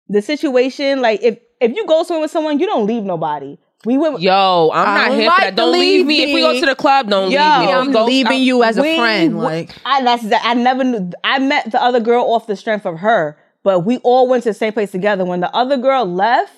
the 0.09 0.23
situation. 0.23 1.01
Like 1.01 1.21
if 1.23 1.39
if 1.61 1.75
you 1.77 1.87
go 1.87 2.03
somewhere 2.05 2.23
with 2.23 2.31
someone, 2.31 2.59
you 2.59 2.67
don't 2.67 2.87
leave 2.87 3.03
nobody. 3.03 3.59
We 3.87 3.97
went. 3.97 4.21
Yo, 4.21 4.71
I'm 4.75 4.85
not 4.95 5.09
don't 5.09 5.19
here 5.19 5.27
like 5.29 5.37
for 5.37 5.45
that. 5.45 5.57
Don't 5.57 5.73
leave 5.73 6.07
leave 6.07 6.07
me. 6.07 6.23
If 6.25 6.35
we 6.35 6.41
go 6.43 6.61
to 6.61 6.67
the 6.67 6.75
club, 6.75 7.09
don't 7.09 7.31
Yo, 7.31 7.39
leave 7.41 7.67
me. 7.69 7.73
I'm 7.73 7.93
go 7.93 8.05
leaving 8.05 8.33
out- 8.33 8.39
you 8.39 8.63
as 8.63 8.77
a 8.77 8.83
we- 8.83 8.97
friend. 8.97 9.39
Like 9.39 9.71
I 9.87 10.03
that's 10.03 10.23
that. 10.25 10.43
I 10.45 10.53
never 10.55 10.85
knew. 10.85 11.11
I 11.25 11.39
met 11.39 11.71
the 11.71 11.83
other 11.83 12.01
girl 12.01 12.25
off 12.33 12.47
the 12.47 12.57
strength 12.57 12.85
of 12.85 12.99
her, 12.99 13.39
but 13.63 13.81
we 13.81 13.97
all 13.99 14.29
went 14.29 14.43
to 14.45 14.51
the 14.51 14.55
same 14.55 14.75
place 14.75 14.91
together. 14.91 15.25
When 15.25 15.41
the 15.41 15.55
other 15.57 15.79
girl 15.79 16.05
left, 16.05 16.53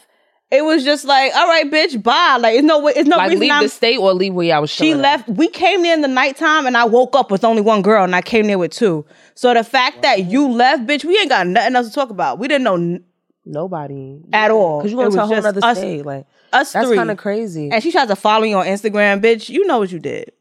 it 0.51 0.65
was 0.65 0.83
just 0.83 1.05
like, 1.05 1.33
all 1.37 1.47
right, 1.47 1.71
bitch, 1.71 2.03
bye. 2.03 2.39
Like 2.41 2.57
it's 2.57 2.65
no 2.67 2.81
way. 2.81 2.93
It's 2.97 3.09
no 3.09 3.19
Like 3.19 3.29
reason 3.29 3.41
leave 3.43 3.53
I'm 3.53 3.63
the 3.63 3.69
state 3.69 3.99
or 3.99 4.13
leave 4.15 4.35
where 4.35 4.57
I 4.57 4.59
was. 4.59 4.71
She 4.71 4.87
chilling 4.89 5.05
at. 5.05 5.27
left. 5.27 5.29
We 5.29 5.47
came 5.47 5.83
there 5.83 5.95
in 5.95 6.01
the 6.01 6.09
nighttime, 6.09 6.67
and 6.67 6.77
I 6.77 6.85
woke 6.87 7.15
up 7.15 7.31
with 7.31 7.45
only 7.45 7.63
one 7.63 7.83
girl, 7.83 8.03
and 8.03 8.17
I 8.17 8.23
came 8.23 8.49
there 8.49 8.59
with 8.59 8.73
two. 8.73 9.07
So 9.37 9.55
the 9.55 9.63
fact 9.63 10.03
that 10.03 10.25
you 10.25 10.49
left, 10.51 10.87
bitch, 10.89 11.05
we 11.05 11.17
ain't 11.19 11.29
got 11.29 11.47
nothing 11.47 11.77
else 11.77 11.87
to 11.87 11.95
talk 11.95 12.11
about. 12.11 12.41
We 12.41 12.49
didn't 12.49 12.65
know 12.65 12.75
n- 12.75 13.05
Nobody. 13.45 14.21
at 14.33 14.51
all. 14.51 14.79
Because 14.81 14.93
you 14.93 14.99
It 15.01 15.03
going 15.03 15.13
to 15.13 15.19
a 15.19 15.21
was 15.23 15.31
whole 15.31 15.47
other 15.47 15.75
state. 15.75 16.05
Like 16.07 16.27
Us 16.53 16.73
that's 16.73 16.87
three. 16.87 16.97
kind 16.97 17.11
of 17.11 17.17
crazy. 17.19 17.71
And 17.71 17.83
she 17.83 17.93
tries 17.93 18.09
to 18.09 18.17
follow 18.17 18.45
you 18.45 18.57
on 18.57 18.67
Instagram, 18.67 19.21
bitch. 19.23 19.49
You 19.49 19.67
know 19.67 19.79
what 19.79 19.93
you 19.93 19.99
did. 19.99 20.33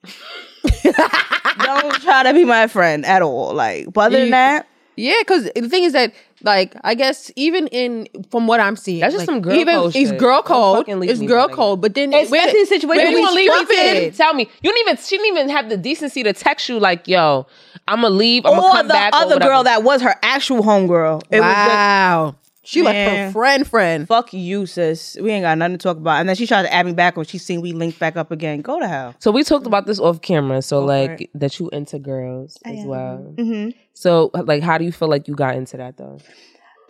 Don't 0.83 2.01
try 2.01 2.23
to 2.23 2.33
be 2.33 2.45
my 2.45 2.67
friend 2.67 3.05
at 3.05 3.21
all. 3.21 3.53
Like, 3.53 3.91
but 3.93 4.07
other 4.07 4.19
than 4.19 4.31
that, 4.31 4.67
yeah, 4.95 5.15
because 5.19 5.49
the 5.55 5.69
thing 5.69 5.83
is 5.83 5.93
that 5.93 6.13
like 6.43 6.75
I 6.83 6.95
guess 6.95 7.31
even 7.35 7.67
in 7.67 8.07
from 8.29 8.47
what 8.47 8.59
I'm 8.59 8.75
seeing, 8.75 8.99
That's 8.99 9.13
just 9.13 9.27
like, 9.27 9.33
some 9.33 9.41
girl 9.41 9.55
even 9.55 9.75
code 9.75 9.95
it's 9.95 10.09
shit. 10.09 10.19
girl 10.19 10.41
Don't 10.41 10.85
code. 10.85 11.03
It's 11.09 11.21
girl 11.21 11.47
my 11.47 11.53
code. 11.53 11.81
But 11.81 11.93
then 11.93 12.13
Especially 12.13 12.59
in 12.59 12.65
situations 12.65 12.89
when 12.89 12.97
when 12.97 13.11
you 13.11 13.15
we 13.15 13.21
want 13.21 13.31
to 13.31 13.35
leave 13.35 13.69
leave 13.69 14.03
me, 14.03 14.11
tell 14.11 14.33
me. 14.33 14.49
You 14.61 14.71
didn't 14.71 14.87
even. 14.87 14.97
She 14.97 15.17
didn't 15.17 15.37
even 15.37 15.49
have 15.49 15.69
the 15.69 15.77
decency 15.77 16.23
to 16.23 16.33
text 16.33 16.67
you 16.67 16.79
like, 16.79 17.07
"Yo, 17.07 17.47
I'm 17.87 18.01
gonna 18.01 18.13
leave. 18.13 18.45
I'm 18.45 18.55
gonna 18.59 18.73
come 18.73 18.87
the 18.87 18.93
back." 18.93 19.13
or 19.13 19.21
other 19.21 19.39
girl 19.39 19.63
that 19.63 19.83
was 19.83 20.01
her 20.01 20.15
actual 20.23 20.61
homegirl. 20.63 21.23
It 21.29 21.39
was 21.39 21.47
just 21.47 21.67
Wow, 21.69 22.35
she 22.63 22.83
like 22.83 22.93
Man. 22.93 23.27
her 23.27 23.31
friend, 23.31 23.67
friend. 23.67 24.07
fuck 24.07 24.33
you, 24.33 24.67
sis. 24.67 25.17
We 25.19 25.31
ain't 25.31 25.43
got 25.43 25.57
nothing 25.57 25.77
to 25.79 25.83
talk 25.83 25.97
about. 25.97 26.19
And 26.19 26.29
then 26.29 26.35
she 26.35 26.45
tried 26.45 26.63
to 26.63 26.73
add 26.73 26.85
me 26.85 26.93
back 26.93 27.17
when 27.17 27.25
she 27.25 27.39
seen 27.39 27.59
we 27.59 27.71
linked 27.71 27.97
back 27.97 28.15
up 28.15 28.29
again. 28.31 28.61
Go 28.61 28.79
to 28.79 28.87
hell. 28.87 29.15
So 29.19 29.31
we 29.31 29.43
talked 29.43 29.65
about 29.65 29.87
this 29.87 29.99
off 29.99 30.21
camera. 30.21 30.61
So 30.61 30.81
for 30.81 30.87
like 30.87 31.31
that 31.33 31.59
you 31.59 31.69
into 31.71 31.97
girls 31.97 32.59
as 32.63 32.79
am. 32.79 32.85
well. 32.85 33.33
Mm-hmm. 33.35 33.77
So 33.93 34.29
like, 34.33 34.61
how 34.61 34.77
do 34.77 34.85
you 34.85 34.91
feel 34.91 35.07
like 35.07 35.27
you 35.27 35.33
got 35.33 35.55
into 35.55 35.77
that 35.77 35.97
though? 35.97 36.19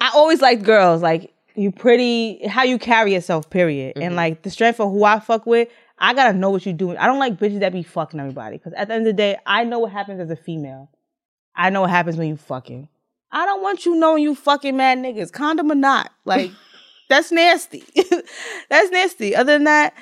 I 0.01 0.11
always 0.13 0.41
liked 0.41 0.63
girls. 0.63 1.01
Like 1.01 1.34
you 1.55 1.72
pretty, 1.72 2.45
how 2.47 2.63
you 2.63 2.78
carry 2.78 3.13
yourself. 3.13 3.49
Period. 3.49 3.95
Mm-hmm. 3.95 4.03
And 4.03 4.15
like 4.17 4.41
the 4.41 4.49
strength 4.49 4.82
of 4.82 4.91
who 4.91 5.05
I 5.05 5.22
fuck 5.22 5.45
with, 5.45 5.69
I 5.99 6.13
gotta 6.13 6.38
know 6.38 6.49
what 6.49 6.65
you 6.65 6.74
doing. 6.74 6.97
I 6.97 7.05
don't 7.05 7.19
like 7.19 7.38
bitches 7.38 7.61
that 7.61 7.72
be 7.72 7.84
fucking 7.84 8.19
everybody. 8.19 8.57
Because 8.57 8.74
at 8.74 8.89
the 8.89 8.95
end 8.95 9.07
of 9.07 9.13
the 9.13 9.17
day, 9.17 9.38
I 9.45 9.63
know 9.63 9.80
what 9.80 9.93
happens 9.93 10.19
as 10.19 10.30
a 10.30 10.36
female. 10.36 10.89
I 11.55 11.69
know 11.69 11.82
what 11.82 11.91
happens 11.91 12.17
when 12.17 12.28
you 12.28 12.36
fucking. 12.36 12.89
I 13.32 13.46
don't 13.46 13.62
want 13.62 13.86
you 13.86 13.96
knowing 13.96 14.24
you 14.24 14.36
fucking 14.36 14.76
mad 14.76 14.98
niggas, 15.00 15.32
condom 15.32 15.72
or 15.72 15.76
not. 15.76 16.12
Like 16.26 16.52
that's 17.10 17.32
nasty. 17.32 17.84
that's 18.70 18.92
nasty. 18.92 19.36
Other 19.36 19.54
than 19.54 19.64
that, 19.66 19.94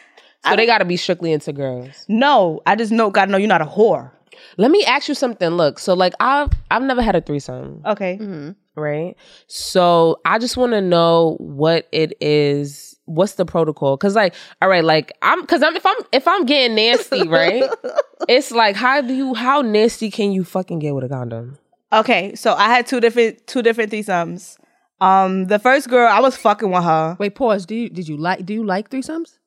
So 0.46 0.56
they 0.56 0.66
got 0.66 0.80
to 0.80 0.86
be 0.86 0.98
strictly 0.98 1.32
into 1.32 1.54
girls. 1.54 2.06
no. 2.08 2.62
I 2.66 2.76
just 2.76 2.92
know, 2.92 3.10
gotta 3.10 3.32
know 3.32 3.38
you're 3.38 3.48
not 3.48 3.62
a 3.62 3.66
whore. 3.66 4.12
Let 4.58 4.72
me 4.72 4.84
ask 4.86 5.08
you 5.10 5.16
something. 5.16 5.50
Look, 5.50 5.80
so 5.80 5.94
like 5.94 6.14
I've 6.20 6.50
I've 6.72 6.82
never 6.84 7.02
had 7.02 7.16
a 7.16 7.22
threesome, 7.22 7.82
Okay. 7.86 8.18
Mm-hmm. 8.22 8.52
right? 8.82 9.16
So 9.48 10.20
I 10.26 10.40
just 10.40 10.56
want 10.58 10.72
to 10.74 10.82
know 10.82 11.36
what 11.40 11.88
it 11.92 12.14
is. 12.22 12.98
What's 13.06 13.34
the 13.34 13.46
protocol? 13.46 13.98
Cause 13.98 14.16
like, 14.16 14.34
all 14.62 14.70
right, 14.70 14.84
like 14.84 15.12
I'm, 15.22 15.46
cause 15.48 15.62
I'm 15.64 15.76
if 15.76 15.86
I'm 15.86 15.98
if 16.14 16.28
I'm 16.28 16.46
getting 16.46 16.76
nasty, 16.76 17.28
right? 17.28 17.64
it's 18.30 18.52
like 18.52 18.76
how 18.76 19.02
do 19.02 19.14
you 19.14 19.34
how 19.34 19.62
nasty 19.62 20.10
can 20.12 20.32
you 20.32 20.44
fucking 20.44 20.80
get 20.80 20.94
with 20.96 21.04
a 21.04 21.10
condom? 21.10 21.58
Okay. 21.92 22.36
So 22.36 22.54
I 22.54 22.66
had 22.66 22.86
two 22.88 23.00
different 23.00 23.46
two 23.48 23.62
different 23.62 23.92
threesomes. 23.92 24.58
Um, 25.02 25.46
the 25.46 25.60
first 25.60 25.90
girl, 25.90 26.08
I 26.12 26.20
was 26.20 26.36
fucking 26.36 26.70
with 26.72 26.84
her. 26.84 27.16
Wait, 27.20 27.36
pause. 27.36 27.66
Do 27.66 27.76
you 27.76 27.90
did 27.90 28.08
you 28.08 28.18
like 28.18 28.46
do 28.46 28.54
you 28.54 28.64
like 28.66 28.90
threesomes? 28.90 29.38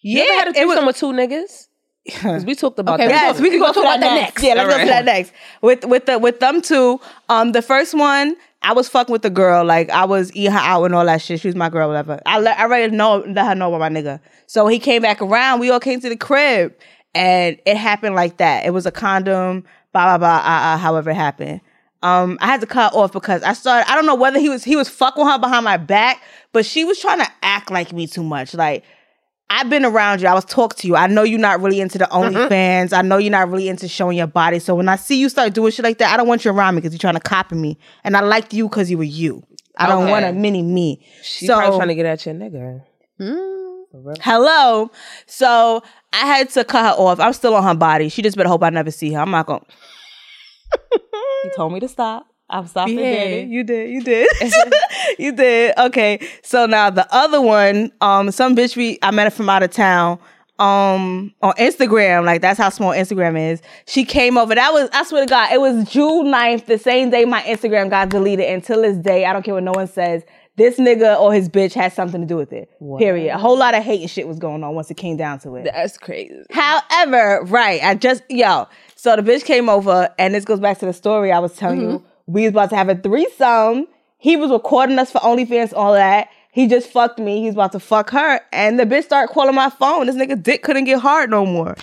You 0.00 0.22
ever 0.22 0.32
had 0.34 0.56
a 0.56 0.60
it 0.60 0.66
was 0.66 0.84
with 0.84 0.96
two 0.96 1.12
niggas? 1.12 1.68
Because 2.06 2.44
we 2.44 2.54
talked 2.54 2.78
about 2.78 3.00
Okay, 3.00 3.08
that. 3.08 3.20
Yes, 3.34 3.40
we 3.40 3.50
can 3.50 3.58
go 3.58 3.64
We'll 3.64 3.74
talk 3.74 3.82
about 3.82 3.98
that 3.98 4.14
next. 4.14 4.36
next. 4.36 4.42
Yeah, 4.44 4.54
let's 4.54 4.68
go 4.68 4.72
Alright. 4.74 4.86
to 4.86 4.90
that 4.92 5.04
next. 5.04 5.32
With 5.60 5.84
with 5.86 6.06
the 6.06 6.18
with 6.20 6.38
them 6.38 6.62
two, 6.62 7.00
um, 7.28 7.50
the 7.50 7.62
first 7.62 7.94
one, 7.94 8.36
I 8.62 8.74
was 8.74 8.88
fucking 8.88 9.12
with 9.12 9.22
the 9.22 9.30
girl. 9.30 9.64
Like 9.64 9.90
I 9.90 10.04
was 10.04 10.30
eating 10.36 10.52
her 10.52 10.58
out 10.60 10.84
and 10.84 10.94
all 10.94 11.04
that 11.04 11.20
shit. 11.20 11.40
She 11.40 11.48
was 11.48 11.56
my 11.56 11.68
girl, 11.68 11.88
whatever. 11.88 12.20
I 12.24 12.38
let 12.38 12.56
I 12.60 12.62
already 12.62 12.94
know 12.94 13.24
let 13.26 13.46
her 13.46 13.54
know 13.56 13.74
about 13.74 13.80
my 13.92 14.00
nigga. 14.00 14.20
So 14.46 14.68
he 14.68 14.78
came 14.78 15.02
back 15.02 15.20
around. 15.20 15.58
We 15.58 15.70
all 15.70 15.80
came 15.80 16.00
to 16.00 16.08
the 16.08 16.16
crib, 16.16 16.74
and 17.12 17.58
it 17.66 17.76
happened 17.76 18.14
like 18.14 18.36
that. 18.36 18.64
It 18.64 18.70
was 18.70 18.86
a 18.86 18.92
condom. 18.92 19.64
Blah 19.92 20.16
blah 20.16 20.18
blah. 20.18 20.36
Uh, 20.36 20.74
uh, 20.74 20.76
however 20.76 21.10
it 21.10 21.14
happened. 21.16 21.60
Um, 22.02 22.38
I 22.40 22.46
had 22.46 22.60
to 22.60 22.66
cut 22.66 22.94
off 22.94 23.12
because 23.12 23.42
I 23.42 23.52
started. 23.52 23.90
I 23.90 23.94
don't 23.94 24.06
know 24.06 24.14
whether 24.14 24.38
he 24.38 24.48
was 24.48 24.62
he 24.64 24.76
was 24.76 24.88
fucking 24.88 25.24
her 25.26 25.38
behind 25.38 25.64
my 25.64 25.76
back, 25.76 26.22
but 26.52 26.64
she 26.66 26.84
was 26.84 26.98
trying 27.00 27.18
to 27.18 27.28
act 27.42 27.70
like 27.70 27.92
me 27.92 28.06
too 28.06 28.22
much. 28.22 28.54
Like 28.54 28.84
I've 29.48 29.70
been 29.70 29.84
around 29.84 30.20
you. 30.20 30.28
I 30.28 30.34
was 30.34 30.44
talk 30.44 30.74
to 30.76 30.86
you. 30.86 30.94
I 30.96 31.06
know 31.06 31.22
you're 31.22 31.38
not 31.40 31.60
really 31.60 31.80
into 31.80 31.98
the 31.98 32.04
OnlyFans. 32.06 32.92
I 32.92 33.02
know 33.02 33.16
you're 33.16 33.30
not 33.30 33.48
really 33.48 33.68
into 33.68 33.88
showing 33.88 34.18
your 34.18 34.26
body. 34.26 34.58
So 34.58 34.74
when 34.74 34.88
I 34.88 34.96
see 34.96 35.18
you 35.18 35.28
start 35.28 35.54
doing 35.54 35.72
shit 35.72 35.84
like 35.84 35.98
that, 35.98 36.12
I 36.12 36.16
don't 36.16 36.26
want 36.28 36.44
you 36.44 36.50
around 36.50 36.74
me 36.74 36.80
because 36.80 36.92
you're 36.92 36.98
trying 36.98 37.14
to 37.14 37.20
copy 37.20 37.54
me. 37.56 37.78
And 38.04 38.16
I 38.16 38.20
liked 38.20 38.52
you 38.52 38.68
because 38.68 38.90
you 38.90 38.98
were 38.98 39.04
you. 39.04 39.42
I 39.78 39.86
don't 39.86 40.02
Okay. 40.02 40.10
want 40.10 40.24
a 40.24 40.32
mini 40.32 40.62
me. 40.62 41.04
She's 41.22 41.46
so 41.48 41.56
probably 41.58 41.76
trying 41.78 41.88
to 41.88 41.94
get 41.94 42.06
at 42.06 42.26
your 42.26 42.34
nigga. 42.34 42.82
hello. 44.20 44.90
So 45.26 45.82
I 46.12 46.26
had 46.26 46.50
to 46.50 46.64
cut 46.64 46.82
her 46.96 47.00
off. 47.02 47.20
I'm 47.20 47.32
still 47.32 47.54
on 47.54 47.62
her 47.64 47.74
body. 47.74 48.08
She 48.08 48.22
just 48.22 48.36
better 48.36 48.48
hope 48.48 48.62
I 48.62 48.70
never 48.70 48.90
see 48.90 49.12
her. 49.12 49.20
I'm 49.20 49.30
not 49.30 49.46
gonna. 49.46 49.64
He 51.42 51.50
told 51.56 51.72
me 51.72 51.80
to 51.80 51.88
stop. 51.88 52.26
I'm 52.48 52.66
stopping. 52.66 52.98
Yeah. 52.98 53.36
You 53.36 53.64
did. 53.64 53.90
You 53.90 54.02
did. 54.02 54.28
you 55.18 55.32
did. 55.32 55.76
Okay. 55.76 56.20
So 56.42 56.66
now 56.66 56.90
the 56.90 57.06
other 57.12 57.40
one, 57.40 57.90
um, 58.00 58.30
some 58.30 58.54
bitch 58.54 58.76
we 58.76 58.98
I 59.02 59.10
met 59.10 59.24
her 59.24 59.30
from 59.30 59.48
out 59.48 59.62
of 59.62 59.70
town. 59.70 60.18
Um, 60.58 61.34
on 61.42 61.52
Instagram, 61.54 62.24
like 62.24 62.40
that's 62.40 62.58
how 62.58 62.70
small 62.70 62.92
Instagram 62.92 63.38
is. 63.52 63.60
She 63.86 64.06
came 64.06 64.38
over. 64.38 64.54
That 64.54 64.72
was 64.72 64.88
I 64.92 65.04
swear 65.04 65.26
to 65.26 65.28
God, 65.28 65.52
it 65.52 65.60
was 65.60 65.84
June 65.90 66.28
9th, 66.28 66.64
the 66.64 66.78
same 66.78 67.10
day 67.10 67.26
my 67.26 67.42
Instagram 67.42 67.90
got 67.90 68.08
deleted. 68.08 68.48
Until 68.48 68.80
this 68.80 68.96
day, 68.96 69.26
I 69.26 69.34
don't 69.34 69.42
care 69.42 69.52
what 69.52 69.64
no 69.64 69.72
one 69.72 69.86
says. 69.86 70.22
This 70.56 70.78
nigga 70.78 71.20
or 71.20 71.34
his 71.34 71.50
bitch 71.50 71.74
has 71.74 71.92
something 71.92 72.22
to 72.22 72.26
do 72.26 72.36
with 72.36 72.54
it. 72.54 72.70
Period. 72.98 73.34
A 73.34 73.38
whole 73.38 73.58
lot 73.58 73.74
of 73.74 73.84
hate 73.84 74.00
and 74.00 74.10
shit 74.10 74.26
was 74.26 74.38
going 74.38 74.64
on 74.64 74.74
once 74.74 74.90
it 74.90 74.96
came 74.96 75.18
down 75.18 75.38
to 75.40 75.54
it. 75.56 75.64
That's 75.64 75.98
crazy. 75.98 76.42
However, 76.50 77.42
right, 77.44 77.82
I 77.84 77.94
just 77.94 78.22
yo, 78.30 78.66
so 79.06 79.14
the 79.14 79.22
bitch 79.22 79.44
came 79.44 79.68
over, 79.68 80.12
and 80.18 80.34
this 80.34 80.44
goes 80.44 80.58
back 80.58 80.80
to 80.80 80.86
the 80.86 80.92
story 80.92 81.30
I 81.30 81.38
was 81.38 81.54
telling 81.54 81.80
you. 81.80 81.86
Mm-hmm. 81.86 82.32
We 82.32 82.42
was 82.42 82.50
about 82.50 82.70
to 82.70 82.76
have 82.76 82.88
a 82.88 82.96
threesome. 82.96 83.86
He 84.18 84.34
was 84.34 84.50
recording 84.50 84.98
us 84.98 85.12
for 85.12 85.20
OnlyFans, 85.20 85.72
all 85.72 85.92
that. 85.92 86.28
He 86.50 86.66
just 86.66 86.90
fucked 86.90 87.20
me. 87.20 87.40
He's 87.40 87.52
about 87.52 87.70
to 87.70 87.78
fuck 87.78 88.10
her, 88.10 88.40
and 88.52 88.80
the 88.80 88.82
bitch 88.82 89.04
started 89.04 89.32
calling 89.32 89.54
my 89.54 89.70
phone. 89.70 90.06
This 90.06 90.16
nigga 90.16 90.42
dick 90.42 90.64
couldn't 90.64 90.86
get 90.86 90.98
hard 90.98 91.30
no 91.30 91.46
more. 91.46 91.76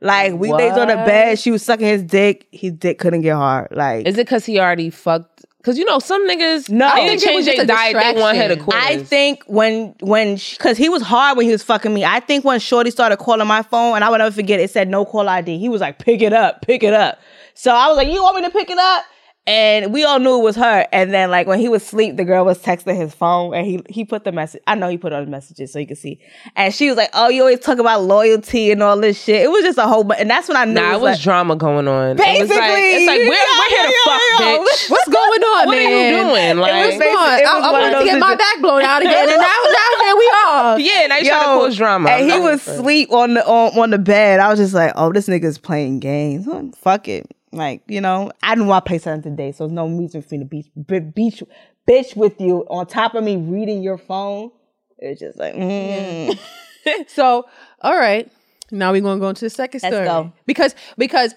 Like 0.00 0.34
we 0.34 0.52
laid 0.52 0.70
on 0.74 0.86
the 0.86 0.94
bed, 0.94 1.40
she 1.40 1.50
was 1.50 1.64
sucking 1.64 1.84
his 1.84 2.04
dick. 2.04 2.46
His 2.52 2.74
dick 2.74 3.00
couldn't 3.00 3.22
get 3.22 3.34
hard. 3.34 3.72
Like 3.72 4.06
Is 4.06 4.14
it 4.14 4.26
because 4.26 4.46
he 4.46 4.60
already 4.60 4.90
fucked? 4.90 5.37
Because 5.58 5.76
you 5.76 5.84
know 5.84 5.98
some 5.98 6.26
niggas. 6.28 6.70
No. 6.70 6.86
I 6.86 7.06
didn't 7.06 7.20
think 7.20 7.22
it 7.22 7.26
change 7.26 7.44
just 7.46 7.56
their 7.56 7.64
a 7.64 7.66
diet. 7.66 7.96
They 8.14 8.20
want 8.20 8.36
her 8.38 8.48
to 8.48 8.56
distraction. 8.56 8.64
quit. 8.64 9.00
I 9.00 9.04
think 9.04 9.42
when 9.46 9.94
when 10.00 10.36
because 10.36 10.76
he 10.76 10.88
was 10.88 11.02
hard 11.02 11.36
when 11.36 11.46
he 11.46 11.52
was 11.52 11.62
fucking 11.62 11.92
me. 11.92 12.04
I 12.04 12.20
think 12.20 12.44
when 12.44 12.60
Shorty 12.60 12.90
started 12.90 13.16
calling 13.18 13.46
my 13.46 13.62
phone, 13.62 13.96
and 13.96 14.04
I 14.04 14.08
would 14.08 14.18
never 14.18 14.34
forget, 14.34 14.60
it 14.60 14.70
said 14.70 14.88
no 14.88 15.04
call 15.04 15.28
ID. 15.28 15.58
He 15.58 15.68
was 15.68 15.80
like, 15.80 15.98
"Pick 15.98 16.22
it 16.22 16.32
up, 16.32 16.62
pick 16.62 16.82
it 16.82 16.94
up." 16.94 17.18
So 17.54 17.72
I 17.74 17.88
was 17.88 17.96
like, 17.96 18.08
"You 18.08 18.22
want 18.22 18.36
me 18.36 18.42
to 18.42 18.50
pick 18.50 18.70
it 18.70 18.78
up?" 18.78 19.04
And 19.48 19.94
we 19.94 20.04
all 20.04 20.18
knew 20.18 20.38
it 20.38 20.42
was 20.42 20.56
her. 20.56 20.86
And 20.92 21.10
then 21.12 21.30
like 21.30 21.46
when 21.46 21.58
he 21.58 21.70
was 21.70 21.82
asleep, 21.82 22.16
the 22.18 22.24
girl 22.24 22.44
was 22.44 22.58
texting 22.62 22.94
his 22.96 23.14
phone 23.14 23.54
and 23.54 23.66
he 23.66 23.80
he 23.88 24.04
put 24.04 24.24
the 24.24 24.30
message. 24.30 24.60
I 24.66 24.74
know 24.74 24.88
he 24.90 24.98
put 24.98 25.12
it 25.12 25.16
on 25.16 25.24
the 25.24 25.30
messages 25.30 25.72
so 25.72 25.78
you 25.78 25.86
can 25.86 25.96
see. 25.96 26.20
And 26.54 26.74
she 26.74 26.88
was 26.88 26.98
like, 26.98 27.08
Oh, 27.14 27.30
you 27.30 27.40
always 27.40 27.58
talk 27.60 27.78
about 27.78 28.02
loyalty 28.02 28.70
and 28.70 28.82
all 28.82 29.00
this 29.00 29.22
shit. 29.24 29.40
It 29.42 29.50
was 29.50 29.62
just 29.64 29.78
a 29.78 29.86
whole 29.86 30.04
bunch. 30.04 30.20
and 30.20 30.28
that's 30.28 30.48
when 30.48 30.56
I 30.58 30.66
knew 30.66 30.74
Nah, 30.74 30.90
it 30.90 31.00
was 31.00 31.16
like, 31.16 31.20
drama 31.22 31.56
going 31.56 31.88
on. 31.88 32.10
It 32.10 32.18
was 32.18 32.26
Basically, 32.26 32.56
like, 32.58 32.76
it's 32.76 33.06
like 33.08 33.20
we're, 33.20 33.30
we're 33.30 33.68
here 33.72 33.86
to 33.86 33.88
yo, 33.88 34.04
fuck, 34.04 34.20
yo, 34.20 34.52
yo. 34.52 34.64
bitch. 34.68 34.90
What's 34.90 35.08
going 35.08 35.42
on, 35.42 35.66
What 35.66 35.78
are 35.78 35.80
man? 35.80 36.12
you 36.14 36.22
doing? 36.22 36.58
Like, 36.58 36.86
was 36.86 36.98
Come 37.02 37.16
on. 37.16 37.38
It 37.40 37.46
I, 37.46 37.54
was 37.56 37.64
I 37.64 37.72
one 37.72 37.84
of 37.84 37.92
wanted 37.92 37.98
to 38.00 38.04
get 38.04 38.18
my 38.20 38.34
back 38.36 38.60
blown 38.60 38.82
out 38.82 39.00
again, 39.00 39.28
and 39.30 39.40
now, 39.40 39.60
now 39.64 40.04
here 40.04 40.16
we 40.16 40.32
are. 40.44 40.78
yeah, 40.80 41.06
now 41.06 41.16
you 41.16 41.24
trying 41.24 41.40
to 41.40 41.64
cause 41.64 41.76
drama. 41.76 42.10
And 42.10 42.26
he 42.26 42.32
I'm 42.36 42.42
was 42.42 42.66
not- 42.66 42.76
asleep 42.76 43.10
on 43.12 43.32
the 43.32 43.46
on, 43.48 43.78
on 43.78 43.90
the 43.90 43.98
bed. 43.98 44.40
I 44.40 44.48
was 44.50 44.58
just 44.58 44.74
like, 44.74 44.92
oh, 44.94 45.10
this 45.10 45.26
nigga's 45.26 45.56
playing 45.56 46.00
games. 46.00 46.46
Oh, 46.46 46.70
Fuck 46.76 47.08
it. 47.08 47.34
Like, 47.52 47.82
you 47.88 48.00
know, 48.00 48.30
I 48.42 48.54
didn't 48.54 48.68
want 48.68 48.84
to 48.84 48.88
play 48.88 48.98
something 48.98 49.32
today, 49.36 49.52
so 49.52 49.64
there's 49.64 49.72
no 49.74 49.88
reason 49.88 50.22
for 50.22 50.34
me 50.34 50.38
to 50.40 50.44
beach, 50.44 50.66
b- 50.86 51.00
beach, 51.00 51.42
bitch 51.88 52.14
with 52.16 52.40
you 52.40 52.66
on 52.68 52.86
top 52.86 53.14
of 53.14 53.24
me 53.24 53.36
reading 53.36 53.82
your 53.82 53.96
phone. 53.98 54.50
It's 54.98 55.20
just 55.20 55.38
like, 55.38 55.54
mm. 55.54 56.38
So, 57.08 57.46
all 57.82 57.96
right. 57.96 58.30
Now 58.70 58.92
we're 58.92 59.00
gonna 59.00 59.20
go 59.20 59.28
into 59.30 59.44
the 59.46 59.50
2nd 59.50 59.74
Let's 59.82 59.86
story. 59.86 60.04
go. 60.06 60.32
Because 60.46 60.74
because 60.98 61.34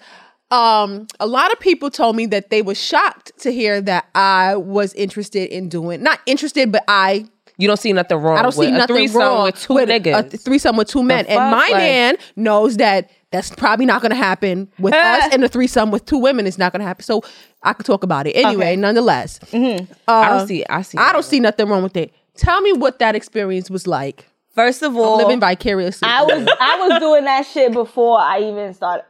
um 0.50 1.06
a 1.20 1.26
lot 1.26 1.50
of 1.52 1.60
people 1.60 1.90
told 1.90 2.14
me 2.16 2.26
that 2.26 2.50
they 2.50 2.60
were 2.62 2.74
shocked 2.74 3.32
to 3.40 3.50
hear 3.52 3.80
that 3.80 4.06
I 4.14 4.56
was 4.56 4.92
interested 4.94 5.48
in 5.50 5.68
doing 5.70 6.02
not 6.02 6.20
interested, 6.26 6.70
but 6.72 6.84
I 6.88 7.26
You 7.58 7.68
don't 7.68 7.78
see 7.78 7.92
nothing 7.92 8.18
wrong. 8.18 8.36
I 8.38 8.42
don't 8.42 8.56
with 8.56 8.66
see 8.68 8.74
a 8.74 8.76
nothing 8.78 8.96
threesome 8.96 9.20
wrong 9.20 9.44
with 9.44 9.60
two 9.62 9.74
with 9.74 9.88
a- 9.88 9.92
niggas. 10.00 10.34
A 10.34 10.36
threesome 10.38 10.76
with 10.76 10.88
two 10.88 11.02
men, 11.02 11.26
and 11.26 11.38
my 11.38 11.68
Like- 11.68 11.72
man 11.74 12.16
knows 12.36 12.76
that 12.78 13.10
that's 13.32 13.50
probably 13.50 13.86
not 13.86 14.02
going 14.02 14.10
to 14.10 14.16
happen 14.16 14.70
with 14.78 14.94
us, 14.94 15.32
and 15.32 15.42
a 15.42 15.48
threesome 15.48 15.90
with 15.90 16.04
two 16.04 16.18
women 16.18 16.46
It's 16.46 16.58
not 16.58 16.72
going 16.72 16.80
to 16.80 16.86
happen. 16.86 17.04
So 17.04 17.22
I 17.62 17.72
could 17.72 17.86
talk 17.86 18.04
about 18.04 18.26
it 18.26 18.32
anyway. 18.32 18.72
Okay. 18.72 18.76
Nonetheless, 18.76 19.40
I 19.52 19.86
uh, 20.06 20.38
don't 20.38 20.46
see. 20.48 20.64
I 20.68 20.82
see. 20.82 20.98
I 20.98 21.12
don't 21.12 21.24
see 21.24 21.40
nothing 21.40 21.68
wrong 21.68 21.82
with 21.82 21.96
it. 21.96 22.12
Tell 22.36 22.60
me 22.60 22.72
what 22.72 22.98
that 23.00 23.14
experience 23.16 23.70
was 23.70 23.86
like. 23.86 24.28
First 24.54 24.82
of 24.82 24.96
all, 24.96 25.16
Living 25.16 25.40
vicariously. 25.40 26.06
I 26.08 26.22
was 26.22 26.46
I 26.60 26.88
was 26.88 27.00
doing 27.00 27.24
that 27.24 27.46
shit 27.46 27.72
before 27.72 28.18
I 28.18 28.40
even 28.40 28.74
started. 28.74 29.04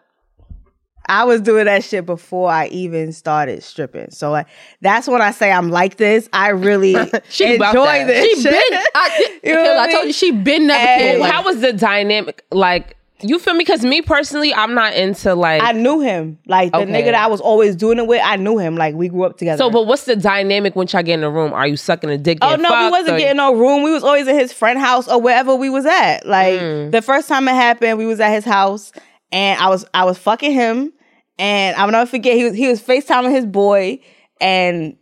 I 1.06 1.24
was 1.24 1.40
doing 1.40 1.64
that 1.64 1.82
shit 1.82 2.06
before 2.06 2.48
I 2.48 2.68
even 2.68 3.12
started 3.12 3.62
stripping. 3.64 4.10
So 4.12 4.30
like, 4.30 4.46
that's 4.80 5.08
when 5.08 5.20
I 5.20 5.32
say 5.32 5.50
I'm 5.50 5.68
like 5.68 5.96
this. 5.96 6.28
I 6.32 6.50
really 6.50 6.92
She 7.28 7.54
enjoy 7.54 8.04
this. 8.06 8.24
she 8.24 8.42
shit. 8.42 8.52
been. 8.52 8.80
I, 8.94 9.38
You 9.42 9.54
know 9.54 9.64
Hill, 9.64 9.74
what 9.74 9.80
I 9.80 9.84
I 9.88 9.92
told 9.92 10.06
you 10.06 10.12
she 10.12 10.30
been 10.30 10.68
never 10.68 10.78
And 10.78 11.00
cared. 11.00 11.20
Like, 11.20 11.32
How 11.32 11.42
was 11.44 11.60
the 11.60 11.72
dynamic? 11.72 12.44
Like, 12.52 12.96
you 13.22 13.38
feel 13.38 13.54
me? 13.54 13.58
Because 13.60 13.84
me 13.84 14.02
personally, 14.02 14.52
I'm 14.54 14.74
not 14.74 14.94
into 14.94 15.34
like. 15.34 15.62
I 15.62 15.72
knew 15.72 16.00
him. 16.00 16.38
Like 16.46 16.72
the 16.72 16.78
Okay. 16.78 16.92
nigga 16.92 17.06
that 17.06 17.14
I 17.14 17.26
was 17.28 17.40
always 17.40 17.76
doing 17.76 17.98
it 17.98 18.06
with, 18.06 18.20
I 18.24 18.36
knew 18.36 18.58
him. 18.58 18.76
Like 18.76 18.94
we 18.94 19.08
grew 19.08 19.24
up 19.24 19.38
together. 19.38 19.58
so, 19.58 19.70
but 19.70 19.86
what's 19.86 20.04
the 20.04 20.16
dynamic 20.16 20.74
when 20.76 20.86
y'all 20.90 21.02
get 21.02 21.14
in 21.14 21.20
the 21.22 21.30
room? 21.30 21.52
Are 21.52 21.66
you 21.66 21.76
sucking 21.76 22.10
a 22.10 22.18
dick? 22.18 22.38
Oh 22.42 22.56
no, 22.56 22.84
we 22.84 22.90
wasn't 22.90 23.16
or- 23.16 23.18
getting 23.18 23.36
no 23.36 23.54
room. 23.54 23.82
We 23.82 23.90
was 23.92 24.04
always 24.04 24.26
in 24.28 24.36
his 24.38 24.52
friend 24.52 24.78
house 24.78 25.08
or 25.08 25.20
wherever 25.20 25.54
we 25.54 25.70
was 25.70 25.86
at. 25.86 26.26
Like 26.26 26.60
Mm. 26.60 26.90
the 26.92 27.02
first 27.02 27.28
time 27.28 27.48
it 27.48 27.52
happened, 27.52 27.98
we 27.98 28.06
was 28.06 28.20
at 28.20 28.32
his 28.32 28.44
house 28.44 28.92
and 29.30 29.60
I 29.60 29.68
was 29.68 29.84
I 29.94 30.04
was 30.04 30.18
fucking 30.18 30.52
him 30.52 30.92
and 31.38 31.76
I'll 31.76 31.90
never 31.90 32.06
forget 32.08 32.36
he 32.36 32.44
was 32.44 32.54
he 32.54 32.68
was 32.68 32.80
FaceTiming 32.82 33.30
his 33.30 33.46
boy 33.46 34.00
and 34.40 34.96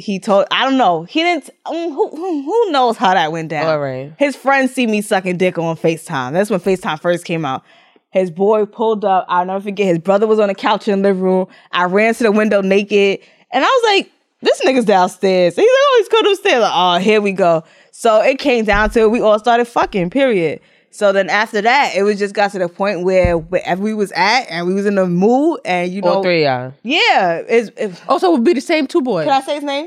he 0.00 0.18
told 0.18 0.46
I 0.50 0.64
don't 0.64 0.78
know. 0.78 1.04
He 1.04 1.22
didn't 1.22 1.50
um, 1.66 1.74
who, 1.92 2.08
who 2.10 2.42
who 2.42 2.70
knows 2.72 2.96
how 2.96 3.14
that 3.14 3.30
went 3.32 3.48
down. 3.50 3.66
All 3.66 3.78
right. 3.78 4.12
His 4.18 4.34
friends 4.34 4.72
see 4.72 4.86
me 4.86 5.02
sucking 5.02 5.36
dick 5.36 5.58
on 5.58 5.76
FaceTime. 5.76 6.32
That's 6.32 6.50
when 6.50 6.60
FaceTime 6.60 7.00
first 7.00 7.24
came 7.24 7.44
out. 7.44 7.62
His 8.10 8.30
boy 8.30 8.66
pulled 8.66 9.04
up. 9.04 9.24
I'll 9.28 9.46
never 9.46 9.60
forget. 9.62 9.86
His 9.86 9.98
brother 9.98 10.26
was 10.26 10.40
on 10.40 10.48
the 10.48 10.54
couch 10.54 10.88
in 10.88 11.00
the 11.00 11.08
living 11.08 11.22
room. 11.22 11.46
I 11.70 11.84
ran 11.84 12.14
to 12.14 12.24
the 12.24 12.32
window 12.32 12.60
naked. 12.60 13.20
And 13.52 13.64
I 13.64 13.68
was 13.68 13.94
like, 13.94 14.12
this 14.42 14.60
nigga's 14.62 14.84
downstairs. 14.84 15.54
He's 15.54 15.62
like, 15.62 15.68
oh, 15.68 15.96
he's 15.98 16.08
coming 16.08 16.32
upstairs. 16.32 16.62
Like, 16.62 16.72
oh, 16.74 16.98
here 16.98 17.20
we 17.20 17.32
go. 17.32 17.62
So 17.92 18.20
it 18.20 18.38
came 18.38 18.64
down 18.64 18.90
to 18.90 19.00
it. 19.00 19.10
we 19.10 19.20
all 19.20 19.38
started 19.38 19.66
fucking, 19.66 20.10
period. 20.10 20.60
So 20.92 21.12
then 21.12 21.30
after 21.30 21.60
that, 21.62 21.92
it 21.94 22.02
was 22.02 22.18
just 22.18 22.34
got 22.34 22.50
to 22.52 22.58
the 22.58 22.68
point 22.68 23.04
where 23.04 23.38
wherever 23.38 23.80
we 23.82 23.94
was 23.94 24.10
at 24.12 24.42
and 24.50 24.66
we 24.66 24.74
was 24.74 24.86
in 24.86 24.96
the 24.96 25.06
mood 25.06 25.60
and 25.64 25.92
you 25.92 26.02
know, 26.02 26.14
All 26.14 26.22
three, 26.22 26.44
y'all. 26.44 26.72
yeah. 26.82 27.42
It's, 27.48 27.70
it, 27.76 28.00
also, 28.08 28.26
oh, 28.26 28.30
it 28.30 28.38
would 28.38 28.44
be 28.44 28.54
the 28.54 28.60
same 28.60 28.86
two 28.86 29.00
boys. 29.00 29.24
can 29.24 29.32
I 29.32 29.44
say 29.44 29.54
his 29.54 29.64
name? 29.64 29.86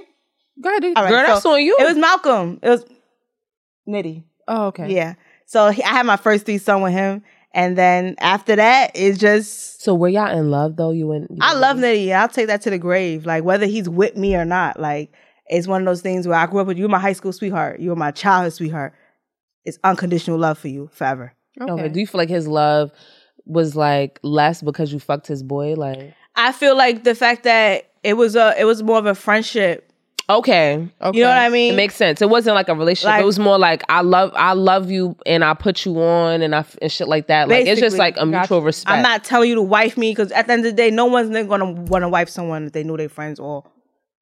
Go 0.61 0.69
ahead. 0.69 0.81
dude. 0.81 0.97
All 0.97 1.03
right, 1.03 1.09
Girl, 1.09 1.25
that's 1.27 1.45
on 1.45 1.61
you. 1.61 1.75
It 1.79 1.83
was 1.83 1.97
Malcolm. 1.97 2.59
It 2.61 2.69
was 2.69 2.85
Nitty. 3.87 4.23
Oh, 4.47 4.67
okay. 4.67 4.93
Yeah. 4.93 5.15
So 5.45 5.69
he, 5.71 5.83
I 5.83 5.89
had 5.89 6.05
my 6.05 6.15
first 6.17 6.45
threesome 6.45 6.81
with 6.81 6.93
him, 6.93 7.23
and 7.53 7.77
then 7.77 8.15
after 8.19 8.55
that, 8.55 8.91
it's 8.95 9.17
just 9.17 9.81
So 9.83 9.93
were 9.93 10.07
y'all 10.09 10.37
in 10.37 10.51
love 10.51 10.75
though? 10.77 10.91
You 10.91 11.07
went. 11.07 11.29
I 11.41 11.53
love 11.53 11.77
Nitty. 11.77 12.13
I'll 12.13 12.29
take 12.29 12.47
that 12.47 12.61
to 12.61 12.69
the 12.69 12.77
grave. 12.77 13.25
Like 13.25 13.43
whether 13.43 13.65
he's 13.65 13.89
with 13.89 14.15
me 14.15 14.35
or 14.35 14.45
not, 14.45 14.79
like 14.79 15.11
it's 15.47 15.67
one 15.67 15.81
of 15.81 15.85
those 15.85 16.01
things 16.01 16.27
where 16.27 16.37
I 16.37 16.45
grew 16.45 16.61
up 16.61 16.67
with 16.67 16.77
you, 16.77 16.83
were 16.83 16.89
my 16.89 16.99
high 16.99 17.13
school 17.13 17.33
sweetheart, 17.33 17.79
you 17.79 17.89
were 17.89 17.95
my 17.95 18.11
childhood 18.11 18.53
sweetheart. 18.53 18.93
It's 19.65 19.79
unconditional 19.83 20.37
love 20.37 20.57
for 20.57 20.67
you 20.67 20.89
forever. 20.93 21.33
Okay. 21.59 21.89
Do 21.89 21.99
you 21.99 22.07
feel 22.07 22.19
like 22.19 22.29
his 22.29 22.47
love 22.47 22.91
was 23.45 23.75
like 23.75 24.19
less 24.23 24.61
because 24.61 24.91
you 24.91 24.99
fucked 24.99 25.27
his 25.27 25.43
boy? 25.43 25.73
Like, 25.75 26.13
I 26.35 26.51
feel 26.51 26.75
like 26.75 27.03
the 27.03 27.15
fact 27.15 27.43
that 27.43 27.89
it 28.03 28.13
was 28.15 28.35
a, 28.35 28.53
it 28.59 28.65
was 28.65 28.81
more 28.83 28.97
of 28.97 29.05
a 29.05 29.15
friendship. 29.15 29.89
okay, 30.29 30.87
Okay. 31.01 31.17
You 31.17 31.23
know 31.23 31.29
what 31.29 31.37
I 31.37 31.49
mean? 31.49 31.73
it 31.73 31.77
makes 31.77 31.95
sense. 31.95 32.21
It 32.21 32.29
wasn't 32.29 32.55
like 32.55 32.69
a 32.69 32.75
relationship. 32.75 33.11
Like- 33.11 33.21
it 33.21 33.25
was 33.25 33.39
more 33.39 33.59
like 33.59 33.83
I 33.89 34.01
love, 34.01 34.31
I 34.35 34.53
love 34.53 34.89
you, 34.89 35.15
and 35.25 35.43
I 35.43 35.53
put 35.53 35.85
you 35.85 36.01
on, 36.01 36.41
and 36.41 36.55
I 36.55 36.59
f- 36.59 36.77
and 36.81 36.91
shit 36.91 37.07
like 37.07 37.27
that. 37.27 37.49
Like 37.49 37.65
it's 37.67 37.79
just 37.79 37.97
like 37.97 38.15
a 38.17 38.25
mutual 38.25 38.61
respect. 38.61 38.89
I'm 38.95 39.03
not 39.03 39.23
telling 39.23 39.49
you 39.49 39.55
to 39.55 39.61
wife 39.61 39.97
me 39.97 40.11
because 40.11 40.31
at 40.31 40.47
the 40.47 40.53
end 40.53 40.65
of 40.65 40.71
the 40.71 40.75
day, 40.77 40.89
no 40.91 41.05
one's 41.05 41.29
gonna 41.29 41.71
want 41.71 42.03
to 42.03 42.09
wife 42.09 42.29
someone 42.29 42.65
that 42.65 42.73
they 42.73 42.83
know 42.83 42.97
they're 42.97 43.09
friends 43.09 43.39
or. 43.39 43.63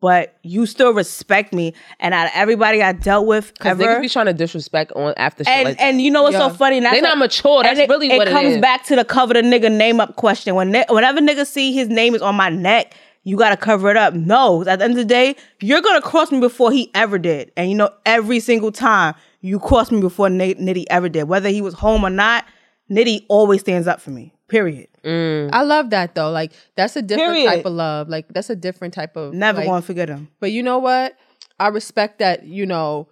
But 0.01 0.35
you 0.41 0.65
still 0.65 0.93
respect 0.93 1.53
me, 1.53 1.73
and 1.99 2.13
out 2.13 2.25
of 2.25 2.31
everybody 2.33 2.81
I 2.81 2.91
dealt 2.91 3.27
with 3.27 3.53
because 3.53 3.79
ever, 3.79 3.83
niggas 3.83 4.01
be 4.01 4.09
trying 4.09 4.25
to 4.25 4.33
disrespect 4.33 4.91
on 4.93 5.13
after 5.15 5.43
shit 5.43 5.53
and 5.53 5.69
like 5.69 5.79
and 5.79 6.01
you 6.01 6.09
know 6.09 6.23
what's 6.23 6.33
Yeah. 6.33 6.47
so 6.49 6.53
funny? 6.55 6.77
And 6.77 6.85
that's 6.87 6.95
They 6.95 7.01
not 7.01 7.19
mature. 7.19 7.61
That's 7.61 7.79
it, 7.79 7.87
really 7.87 8.11
it 8.11 8.17
what 8.17 8.27
it 8.27 8.31
comes 8.31 8.55
is. 8.55 8.61
back 8.61 8.83
to 8.85 8.95
the 8.95 9.05
cover 9.05 9.35
the 9.35 9.41
nigga 9.43 9.71
name 9.71 9.99
up 9.99 10.15
question. 10.15 10.55
When 10.55 10.73
whenever 10.89 11.19
niggas 11.21 11.45
see 11.47 11.71
his 11.71 11.87
name 11.87 12.15
is 12.15 12.21
on 12.23 12.33
my 12.35 12.49
neck, 12.49 12.95
you 13.25 13.37
gotta 13.37 13.55
cover 13.55 13.91
it 13.91 13.95
up. 13.97 14.15
No, 14.15 14.61
at 14.65 14.79
the 14.79 14.85
end 14.85 14.93
of 14.93 14.97
the 14.97 15.05
day, 15.05 15.35
you're 15.61 15.81
gonna 15.81 16.01
cross 16.01 16.31
me 16.31 16.39
before 16.39 16.71
he 16.71 16.89
ever 16.95 17.19
did. 17.19 17.51
And 17.55 17.69
you 17.69 17.75
know, 17.77 17.91
every 18.03 18.39
single 18.39 18.71
time 18.71 19.13
you 19.41 19.59
cross 19.59 19.91
me 19.91 20.01
before 20.01 20.25
N- 20.25 20.39
Nitty 20.39 20.85
ever 20.89 21.09
did, 21.09 21.25
whether 21.25 21.49
he 21.49 21.61
was 21.61 21.75
home 21.75 22.03
or 22.03 22.09
not, 22.09 22.43
Nitty 22.89 23.25
always 23.29 23.61
stands 23.61 23.87
up 23.87 24.01
for 24.01 24.09
me. 24.09 24.33
Period. 24.47 24.87
I 25.05 25.63
love 25.63 25.89
that 25.91 26.15
though. 26.15 26.31
Like 26.31 26.51
that's 26.75 26.95
a 26.95 27.01
different 27.01 27.33
Period. 27.33 27.47
type 27.49 27.65
of 27.65 27.73
love. 27.73 28.09
Like 28.09 28.27
that's 28.29 28.49
a 28.49 28.55
different 28.55 28.93
type 28.93 29.15
of 29.17 29.33
Never 29.33 29.59
like, 29.59 29.67
gonna 29.67 29.81
forget 29.81 30.09
him. 30.09 30.29
But 30.39 30.51
you 30.51 30.63
know 30.63 30.79
what? 30.79 31.15
I 31.59 31.67
respect 31.67 32.19
that, 32.19 32.45
you 32.45 32.65
know, 32.65 33.07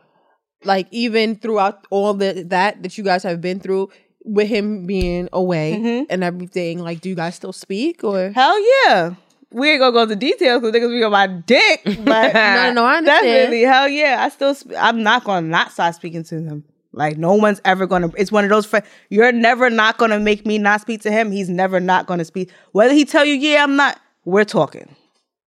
like 0.64 0.88
even 0.92 1.36
throughout 1.36 1.86
all 1.90 2.14
the 2.14 2.44
that 2.50 2.84
that 2.84 2.98
you 2.98 3.04
guys 3.04 3.24
have 3.24 3.42
been 3.42 3.60
through 3.60 3.90
with 4.26 4.48
him 4.48 4.86
being 4.86 5.30
away 5.34 5.78
Mm-hmm. 5.80 6.04
and 6.10 6.24
everything, 6.24 6.80
like 6.80 7.02
do 7.02 7.10
you 7.10 7.16
guys 7.16 7.36
still 7.36 7.54
speak 7.54 8.04
or 8.04 8.30
Hell 8.32 8.58
yeah. 8.86 9.16
We 9.52 9.72
ain't 9.72 9.80
gonna 9.80 9.92
go 9.94 10.04
into 10.04 10.16
details 10.16 10.62
because 10.62 10.76
niggas 10.76 10.92
be 10.92 11.04
on 11.04 11.12
my 11.12 11.26
dick. 11.28 11.82
But 12.06 12.34
No, 12.34 12.68
no, 12.68 12.74
no, 12.74 12.84
I 12.86 12.98
understand. 12.98 13.26
Definitely, 13.26 13.62
hell 13.64 13.90
yeah. 13.90 14.18
I 14.24 14.30
still, 14.30 14.54
sp- 14.54 14.78
I'm 14.78 15.02
not 15.02 15.24
gonna 15.24 15.48
not 15.48 15.72
start 15.72 15.96
speaking 15.96 16.24
to 16.26 16.36
him. 16.42 16.64
Like 17.00 17.18
no 17.18 17.34
one's 17.34 17.62
ever 17.64 17.88
gonna. 17.88 18.12
It's 18.18 18.30
one 18.30 18.44
of 18.44 18.50
those. 18.50 18.66
Fr- 18.66 18.86
You're 19.10 19.32
never 19.32 19.70
not 19.70 19.98
gonna 19.98 20.20
make 20.20 20.46
me 20.46 20.58
not 20.58 20.82
speak 20.82 21.02
to 21.04 21.12
him. 21.12 21.32
He's 21.32 21.50
never 21.50 21.80
not 21.80 22.08
gonna 22.08 22.26
speak. 22.26 22.52
Whether 22.74 22.94
he 22.94 23.06
tell 23.06 23.24
you, 23.24 23.36
yeah, 23.36 23.64
I'm 23.64 23.78
not. 23.78 23.98
We're 24.26 24.44
talking. 24.44 24.94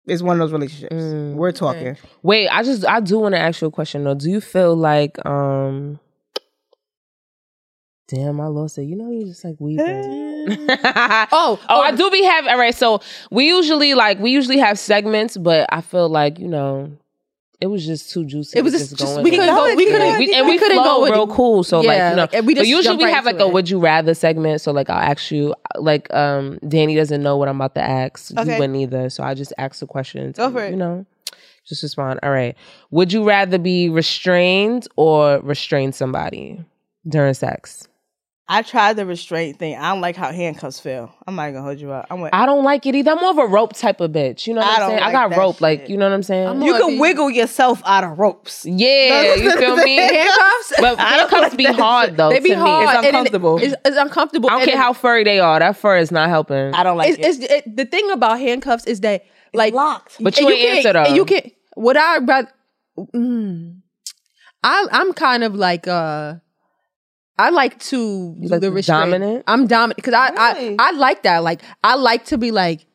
It's 0.06 0.20
one 0.22 0.36
of 0.36 0.40
those 0.40 0.52
relationships. 0.52 0.94
Mm, 0.94 1.34
we're 1.36 1.52
talking. 1.52 1.96
Wait, 2.22 2.48
I 2.48 2.62
just 2.62 2.84
I 2.84 3.00
do 3.00 3.18
want 3.18 3.34
to 3.34 3.38
ask 3.38 3.62
you 3.62 3.68
a 3.68 3.70
question 3.70 4.04
though. 4.04 4.14
Do 4.14 4.28
you 4.30 4.42
feel 4.42 4.76
like 4.76 5.24
um 5.26 5.98
Damn, 8.08 8.40
I 8.40 8.46
lost 8.46 8.76
it. 8.78 8.84
You 8.84 8.96
know, 8.96 9.10
you 9.10 9.24
just 9.26 9.42
like 9.44 9.56
weeping. 9.58 10.46
Oh, 11.30 11.60
oh, 11.68 11.80
I 11.80 11.92
do 11.94 12.10
be 12.10 12.22
having. 12.24 12.50
All 12.50 12.58
right, 12.58 12.74
so 12.74 13.00
we 13.30 13.46
usually 13.48 13.94
like 13.94 14.18
we 14.18 14.30
usually 14.30 14.58
have 14.58 14.78
segments, 14.78 15.36
but 15.36 15.66
I 15.70 15.80
feel 15.82 16.08
like 16.08 16.38
you 16.38 16.48
know, 16.48 16.90
it 17.60 17.66
was 17.66 17.84
just 17.84 18.10
too 18.12 18.24
juicy. 18.24 18.58
It 18.58 18.62
was 18.62 18.72
to 18.74 18.78
just- 18.78 18.96
just- 18.96 19.14
go 19.14 19.18
in 19.18 19.24
we 19.24 19.30
couldn't 19.30 19.46
go- 19.46 19.74
we 19.74 19.86
couldn't- 19.86 20.18
we- 20.18 20.32
and 20.34 20.46
we 20.46 20.52
we, 20.52 20.58
couldn't 20.58 20.76
flow 20.78 20.84
go 20.98 21.02
with- 21.02 21.10
real 21.12 21.26
cool. 21.26 21.64
So 21.64 21.80
Yeah, 21.82 21.88
like 21.88 21.98
you 22.10 22.16
know, 22.16 22.22
like, 22.22 22.34
and 22.34 22.46
we 22.46 22.54
but 22.54 22.66
usually 22.66 22.96
we 22.96 23.04
right 23.04 23.14
have 23.14 23.24
like 23.24 23.34
into 23.34 23.46
a 23.46 23.48
would 23.48 23.68
you 23.68 23.78
rather 23.80 24.14
segment. 24.14 24.60
So 24.60 24.70
like 24.72 24.88
I'll 24.90 24.96
ask 24.98 25.30
you, 25.32 25.54
like 25.76 26.12
um 26.14 26.58
Danny 26.68 26.94
doesn't 26.94 27.22
know 27.22 27.36
what 27.36 27.48
I'm 27.48 27.56
about 27.56 27.74
to 27.74 27.82
ask. 27.82 28.30
Okay. 28.38 28.52
You 28.54 28.58
wouldn't 28.60 28.76
either. 28.78 29.10
So 29.10 29.24
I 29.24 29.34
just 29.34 29.52
ask 29.58 29.80
the 29.80 29.86
questions. 29.86 30.36
Go 30.36 30.50
for 30.52 30.62
it. 30.64 30.70
You 30.70 30.76
know, 30.76 31.04
just 31.66 31.82
respond. 31.82 32.20
All 32.22 32.30
right. 32.30 32.54
Would 32.92 33.12
you 33.12 33.24
rather 33.24 33.58
be 33.58 33.88
restrained 33.88 34.86
or 34.96 35.40
restrain 35.40 35.90
somebody 35.92 36.60
during 37.08 37.34
sex? 37.34 37.87
I 38.50 38.62
tried 38.62 38.94
the 38.96 39.04
restraint 39.04 39.58
thing. 39.58 39.76
I 39.76 39.90
don't 39.90 40.00
like 40.00 40.16
how 40.16 40.32
handcuffs 40.32 40.80
feel. 40.80 41.14
I'm 41.26 41.34
not 41.36 41.50
gonna 41.50 41.60
hold 41.60 41.78
you 41.78 41.92
up. 41.92 42.06
I'm. 42.10 42.22
Like, 42.22 42.32
I 42.34 42.46
don't 42.46 42.64
like 42.64 42.86
it 42.86 42.94
either. 42.94 43.10
I'm 43.10 43.18
more 43.18 43.30
of 43.32 43.36
a 43.38 43.46
rope 43.46 43.74
type 43.74 44.00
of 44.00 44.10
bitch. 44.12 44.46
You 44.46 44.54
know 44.54 44.62
what 44.62 44.70
I 44.70 44.72
I'm 44.74 44.80
don't 44.80 44.90
saying? 44.92 45.02
I 45.02 45.12
got 45.12 45.30
that 45.30 45.38
rope. 45.38 45.56
shit. 45.56 45.60
Like, 45.60 45.88
you 45.90 45.98
know 45.98 46.06
what 46.06 46.14
I'm 46.14 46.22
saying? 46.22 46.48
I'm 46.48 46.62
you 46.62 46.72
can 46.78 46.94
the- 46.94 46.98
wiggle 47.00 47.28
yourself 47.30 47.82
out 47.84 48.04
of 48.04 48.18
ropes. 48.18 48.64
yeah, 48.64 49.34
you 49.34 49.54
feel 49.54 49.76
me? 49.76 49.96
handcuffs. 49.96 50.72
But 50.80 50.98
I 50.98 51.18
don't 51.18 51.30
handcuffs 51.30 51.40
like 51.50 51.56
be 51.58 51.64
hard 51.66 52.08
shit. 52.08 52.16
though. 52.16 52.30
they 52.30 52.40
be 52.40 52.48
to 52.50 52.56
me. 52.56 52.60
hard. 52.62 52.84
It's 52.84 52.96
and 52.96 53.04
it- 53.04 53.08
uncomfortable. 53.08 53.58
It's, 53.62 53.74
it's 53.84 53.96
uncomfortable. 53.98 54.48
I 54.48 54.52
don't 54.52 54.60
and 54.62 54.70
care 54.70 54.78
it- 54.80 54.82
how 54.82 54.92
furry 54.94 55.24
they 55.24 55.40
are. 55.40 55.58
That 55.58 55.76
fur 55.76 55.98
is 55.98 56.10
not 56.10 56.30
helping. 56.30 56.72
I 56.72 56.82
don't 56.84 56.96
like 56.96 57.18
it's, 57.18 57.38
it. 57.38 57.42
it's 57.50 57.66
it, 57.66 57.76
the 57.76 57.84
thing 57.84 58.10
about 58.10 58.38
handcuffs 58.40 58.86
is 58.86 59.00
that 59.00 59.24
like 59.52 59.74
locked. 59.74 60.16
But 60.20 60.38
and 60.38 60.46
you 60.48 60.54
ain't 60.54 60.62
can't- 60.62 60.76
answer 60.86 60.92
though. 60.94 61.14
You 61.14 61.24
can't. 61.26 61.52
What 61.74 61.98
I 61.98 62.16
rather. 62.18 62.48
Mm, 63.14 63.80
I 64.62 64.86
I'm 64.90 65.12
kind 65.12 65.44
of 65.44 65.54
like 65.54 65.86
uh. 65.86 66.36
I 67.38 67.50
like 67.50 67.78
to 67.90 68.34
do 68.40 68.48
like 68.48 68.60
the 68.60 68.72
restraint. 68.72 69.10
dominant? 69.12 69.44
I'm 69.46 69.66
dominant 69.66 69.96
because 69.96 70.14
I, 70.14 70.30
Really? 70.54 70.76
I 70.78 70.88
I 70.88 70.90
like 70.92 71.22
that. 71.22 71.42
Like 71.44 71.62
I 71.84 71.94
like 71.94 72.24
to 72.26 72.38
be 72.38 72.50
like, 72.50 72.86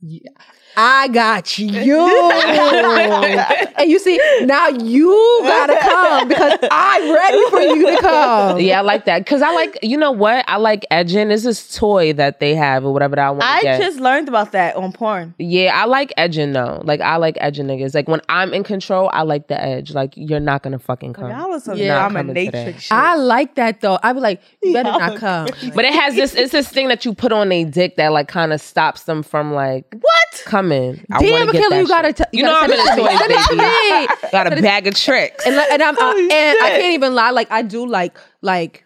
"Yeah, 0.00 0.30
I 0.76 1.08
got 1.08 1.58
you, 1.58 1.68
and 3.76 3.90
you 3.90 3.98
see 3.98 4.18
now 4.44 4.68
you 4.68 5.40
gotta 5.42 5.76
come 5.80 6.28
because 6.28 6.58
I'm 6.70 7.12
ready 7.14 7.50
for 7.50 7.60
you 7.60 7.94
to 7.94 8.00
come. 8.00 8.60
Yeah, 8.60 8.78
I 8.78 8.82
like 8.82 9.04
that 9.04 9.20
because 9.20 9.42
I 9.42 9.52
like 9.54 9.78
you 9.82 9.96
know 9.96 10.12
what 10.12 10.44
I 10.48 10.56
like 10.56 10.84
edging. 10.90 11.30
Is 11.30 11.42
this 11.42 11.76
toy 11.76 12.12
that 12.14 12.40
they 12.40 12.54
have 12.54 12.84
or 12.84 12.92
whatever 12.92 13.16
that 13.16 13.26
I 13.26 13.30
want 13.30 13.44
I 13.44 13.62
get. 13.62 13.80
just 13.80 14.00
learned 14.00 14.28
about 14.28 14.52
that 14.52 14.76
on 14.76 14.92
porn. 14.92 15.34
yeah, 15.38 15.72
I 15.74 15.84
like 15.84 16.12
edging 16.16 16.52
though. 16.52 16.80
Like 16.84 17.00
I 17.00 17.16
like 17.16 17.36
edging 17.40 17.66
niggas. 17.66 17.94
Like 17.94 18.08
when 18.08 18.20
I'm 18.28 18.54
in 18.54 18.64
control, 18.64 19.10
I 19.12 19.22
like 19.22 19.48
the 19.48 19.60
edge. 19.60 19.92
Like 19.92 20.14
you're 20.16 20.40
not 20.40 20.62
gonna 20.62 20.78
fucking 20.78 21.12
come. 21.12 21.30
Y'all 21.30 21.48
was 21.50 21.64
some 21.64 21.76
Yeah. 21.76 22.08
dominatrix 22.08 22.80
shit. 22.80 22.92
I 22.92 23.16
like 23.16 23.56
that 23.56 23.80
though. 23.80 23.98
I 24.02 24.12
be 24.12 24.20
like, 24.20 24.40
you 24.62 24.72
better 24.72 24.90
not 24.90 25.18
come. 25.18 25.48
But 25.74 25.84
it 25.84 25.94
has 25.94 26.14
this. 26.14 26.34
It's 26.34 26.52
this 26.52 26.68
thing 26.68 26.88
that 26.88 27.04
you 27.04 27.14
put 27.14 27.32
on 27.32 27.50
a 27.52 27.64
dick 27.64 27.96
that 27.96 28.12
like 28.12 28.28
kind 28.28 28.52
of 28.52 28.60
stops 28.60 29.04
them 29.04 29.22
from 29.22 29.52
like 29.52 29.84
what? 30.00 30.42
coming. 30.44 30.61
I 31.10 31.18
Damn, 31.20 31.30
wanna 31.32 31.52
get 31.52 31.72
you 31.72 31.88
gotta. 31.88 32.12
T- 32.12 32.24
you 32.32 32.42
know 32.42 32.54
I'm 32.60 32.68
gotta 32.70 32.80
in 32.80 32.86
send 32.86 32.98
the 32.98 33.04
it 33.04 33.16
to 33.16 33.16
me. 33.16 33.18
toys, 33.18 33.18
Send 33.18 33.32
it 33.32 34.08
to 34.08 34.16
baby. 34.20 34.30
Got 34.32 34.52
a 34.58 34.62
bag 34.62 34.86
of 34.86 34.94
tricks. 34.94 35.46
and, 35.46 35.54
and 35.56 35.82
I'm 35.82 35.96
uh, 35.98 36.14
and 36.16 36.58
I 36.62 36.70
can't 36.80 36.94
even 36.94 37.14
lie. 37.14 37.30
Like 37.30 37.50
I 37.50 37.62
do 37.62 37.86
like 37.86 38.16
like 38.42 38.84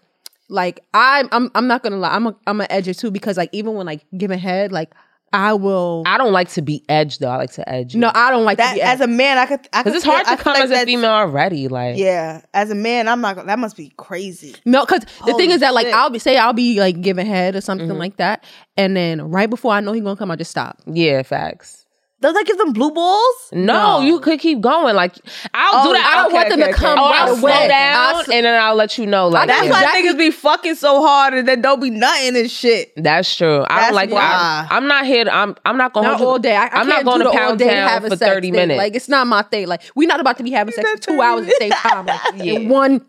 like 0.48 0.80
I'm 0.94 1.28
I'm 1.32 1.50
I'm 1.54 1.66
not 1.66 1.82
gonna 1.82 1.96
lie. 1.96 2.14
I'm 2.14 2.26
a 2.28 2.36
I'm 2.46 2.60
an 2.60 2.68
edger 2.68 2.96
too 2.96 3.10
because 3.10 3.36
like 3.36 3.50
even 3.52 3.74
when 3.74 3.86
like 3.86 4.04
giving 4.16 4.38
head 4.38 4.72
like 4.72 4.92
I 5.32 5.52
will. 5.54 6.02
I 6.06 6.18
don't 6.18 6.32
like 6.32 6.48
to 6.50 6.62
be 6.62 6.82
edged 6.88 7.20
though. 7.20 7.28
I 7.28 7.36
like 7.36 7.52
to 7.54 7.68
edge. 7.68 7.94
no, 7.94 8.10
I 8.14 8.30
don't 8.30 8.44
like 8.44 8.58
That 8.58 8.70
to 8.70 8.74
be 8.76 8.80
as 8.82 9.00
a 9.00 9.06
man, 9.06 9.36
I 9.38 9.46
could. 9.46 9.60
I 9.72 9.82
because 9.82 9.84
could 9.84 9.94
it's 9.96 10.04
hard 10.04 10.24
feel- 10.24 10.32
I 10.32 10.36
to 10.36 10.42
feel 10.42 10.52
come 10.54 10.60
like 10.60 10.70
as 10.70 10.82
a 10.82 10.84
female 10.86 11.10
already. 11.10 11.68
Like 11.68 11.96
Yeah, 11.98 12.42
as 12.54 12.70
a 12.70 12.74
man, 12.74 13.08
I'm 13.08 13.20
not. 13.20 13.44
That 13.46 13.58
must 13.58 13.76
be 13.76 13.92
crazy. 13.96 14.54
No, 14.64 14.86
because 14.86 15.04
the 15.26 15.34
thing 15.34 15.50
is 15.50 15.60
that 15.60 15.74
like 15.74 15.86
shit. 15.86 15.92
Mm-hmm. 15.92 16.00
I'll 16.02 16.10
be 16.10 16.18
say 16.18 16.36
I'll 16.38 16.52
be 16.52 16.78
like 16.80 17.00
giving 17.00 17.26
head 17.26 17.54
or 17.56 17.60
something 17.60 17.88
like 17.98 18.16
that, 18.16 18.44
and 18.76 18.96
then 18.96 19.20
right 19.30 19.50
before 19.50 19.72
I 19.72 19.80
know 19.80 19.92
he's 19.92 20.02
gonna 20.02 20.16
come, 20.16 20.30
I 20.30 20.36
just 20.36 20.50
stop. 20.50 20.80
yeah, 20.86 21.22
facts. 21.22 21.85
Does 22.18 22.32
that 22.32 22.46
give 22.46 22.56
them 22.56 22.72
blue 22.72 22.90
balls? 22.92 23.34
No, 23.52 23.98
No. 23.98 24.00
you 24.00 24.20
could 24.20 24.40
keep 24.40 24.62
going. 24.62 24.96
Like 24.96 25.14
I'll 25.52 25.82
Oh, 25.82 25.88
do 25.88 25.92
that. 25.92 26.06
I 26.10 26.16
don't 26.16 26.26
Okay, 26.26 26.34
want 26.34 26.48
them 26.48 26.62
okay, 26.62 26.72
to 26.72 26.76
come 26.78 26.98
okay. 26.98 27.10
Right 27.10 27.18
I'll 27.20 27.28
away. 27.32 27.40
slow 27.40 27.68
down 27.68 27.96
I'll 28.14 28.20
s- 28.22 28.28
and 28.30 28.46
then 28.46 28.62
I'll 28.62 28.74
let 28.74 28.96
you 28.96 29.06
know. 29.06 29.28
Like 29.28 29.48
That's 29.48 29.64
Yeah. 29.64 29.70
why 29.70 29.82
Jackie- 29.82 30.08
niggas 30.08 30.16
be 30.18 30.30
fucking 30.30 30.74
so 30.76 31.02
hard 31.06 31.34
and 31.34 31.46
then 31.46 31.60
don't 31.60 31.78
be 31.80 31.90
nothing 31.90 32.34
and 32.36 32.50
shit. 32.50 32.92
That's 32.96 33.36
true. 33.36 33.64
I 33.68 33.74
That's 33.76 33.86
don't 33.88 33.94
like. 33.96 34.10
why. 34.10 34.66
I'm, 34.70 34.76
I'm 34.84 34.88
not 34.88 35.04
here. 35.04 35.24
To, 35.26 35.34
I'm. 35.34 35.56
I'm 35.66 35.76
not 35.76 35.92
going 35.92 36.06
Not 36.06 36.20
all 36.22 36.38
day. 36.38 36.56
I, 36.56 36.66
I 36.68 36.80
am 36.80 36.88
not 36.88 37.04
going 37.04 37.20
to 37.20 37.30
pound 37.30 37.58
day 37.58 37.68
town 37.74 38.00
for 38.08 38.16
thirty 38.16 38.46
thing. 38.48 38.52
minutes. 38.54 38.78
Like 38.78 38.94
it's 38.94 39.08
not 39.10 39.26
my 39.26 39.42
thing. 39.42 39.66
Like 39.66 39.82
we're 39.94 40.08
not 40.08 40.18
about 40.20 40.38
to 40.38 40.42
be 40.42 40.50
having 40.52 40.72
sex 40.72 40.88
for 40.90 40.96
two 40.96 41.20
hours 41.20 41.42
at 41.42 41.48
the 41.48 41.56
same 41.58 41.70
time. 41.72 42.06
Like, 42.06 42.20
in 42.46 42.68
one 42.70 43.04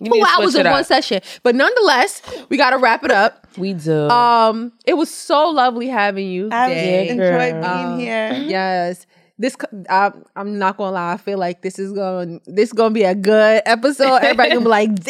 You 0.00 0.12
two 0.12 0.24
hours 0.38 0.54
in 0.54 0.66
one 0.68 0.84
session. 0.84 1.20
But 1.42 1.54
nonetheless, 1.54 2.22
we 2.48 2.56
got 2.56 2.70
to 2.70 2.78
wrap 2.78 3.04
it 3.04 3.10
up. 3.10 3.46
we 3.56 3.72
do. 3.74 4.08
Um, 4.08 4.72
it 4.86 4.94
was 4.94 5.10
so 5.12 5.48
lovely 5.50 5.88
having 5.88 6.28
you. 6.28 6.48
I've 6.52 6.70
Day. 6.70 7.08
enjoyed 7.08 7.60
being 7.60 7.64
Um, 7.64 7.98
here. 7.98 8.32
Yes. 8.46 9.06
This 9.40 9.54
co- 9.54 9.68
I, 9.88 10.10
I'm 10.34 10.58
not 10.58 10.76
gonna 10.76 10.90
lie. 10.92 11.12
I 11.12 11.16
feel 11.16 11.38
like 11.38 11.62
this 11.62 11.78
is 11.78 11.92
going 11.92 12.40
this 12.46 12.72
gonna 12.72 12.90
be 12.92 13.04
a 13.04 13.14
good 13.14 13.62
episode. 13.66 14.16
Everybody 14.16 14.48
gonna 14.50 14.62
be 14.62 14.66
like, 14.68 14.94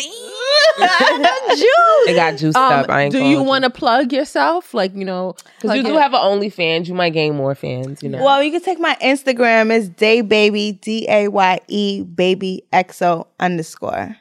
"Damn, 0.78 1.56
juice." 1.56 1.64
it 2.08 2.14
got 2.14 2.36
juiced 2.36 2.56
Um, 2.56 2.72
up. 2.72 2.90
I 2.90 3.02
ain't 3.04 3.12
do 3.12 3.24
you 3.24 3.42
want 3.42 3.64
to 3.64 3.70
plug 3.70 4.12
yourself? 4.12 4.74
Like 4.74 4.94
you 4.94 5.06
know, 5.06 5.34
Because 5.62 5.78
you 5.78 5.82
do 5.82 5.96
it- 5.96 6.00
have 6.02 6.12
an 6.12 6.20
OnlyFans. 6.20 6.88
You 6.88 6.94
might 6.94 7.14
gain 7.14 7.36
more 7.36 7.54
fans. 7.54 8.02
You 8.02 8.10
know. 8.10 8.22
Well, 8.22 8.42
you 8.42 8.50
can 8.52 8.60
take 8.60 8.78
my 8.78 8.96
Instagram. 9.02 9.70
It's 9.74 9.88
day 9.88 10.20
baby 10.20 10.72
d 10.72 11.06
a 11.08 11.28
y 11.28 11.60
e 11.68 12.02
baby 12.02 12.64
xo 12.72 13.26
underscore. 13.40 14.16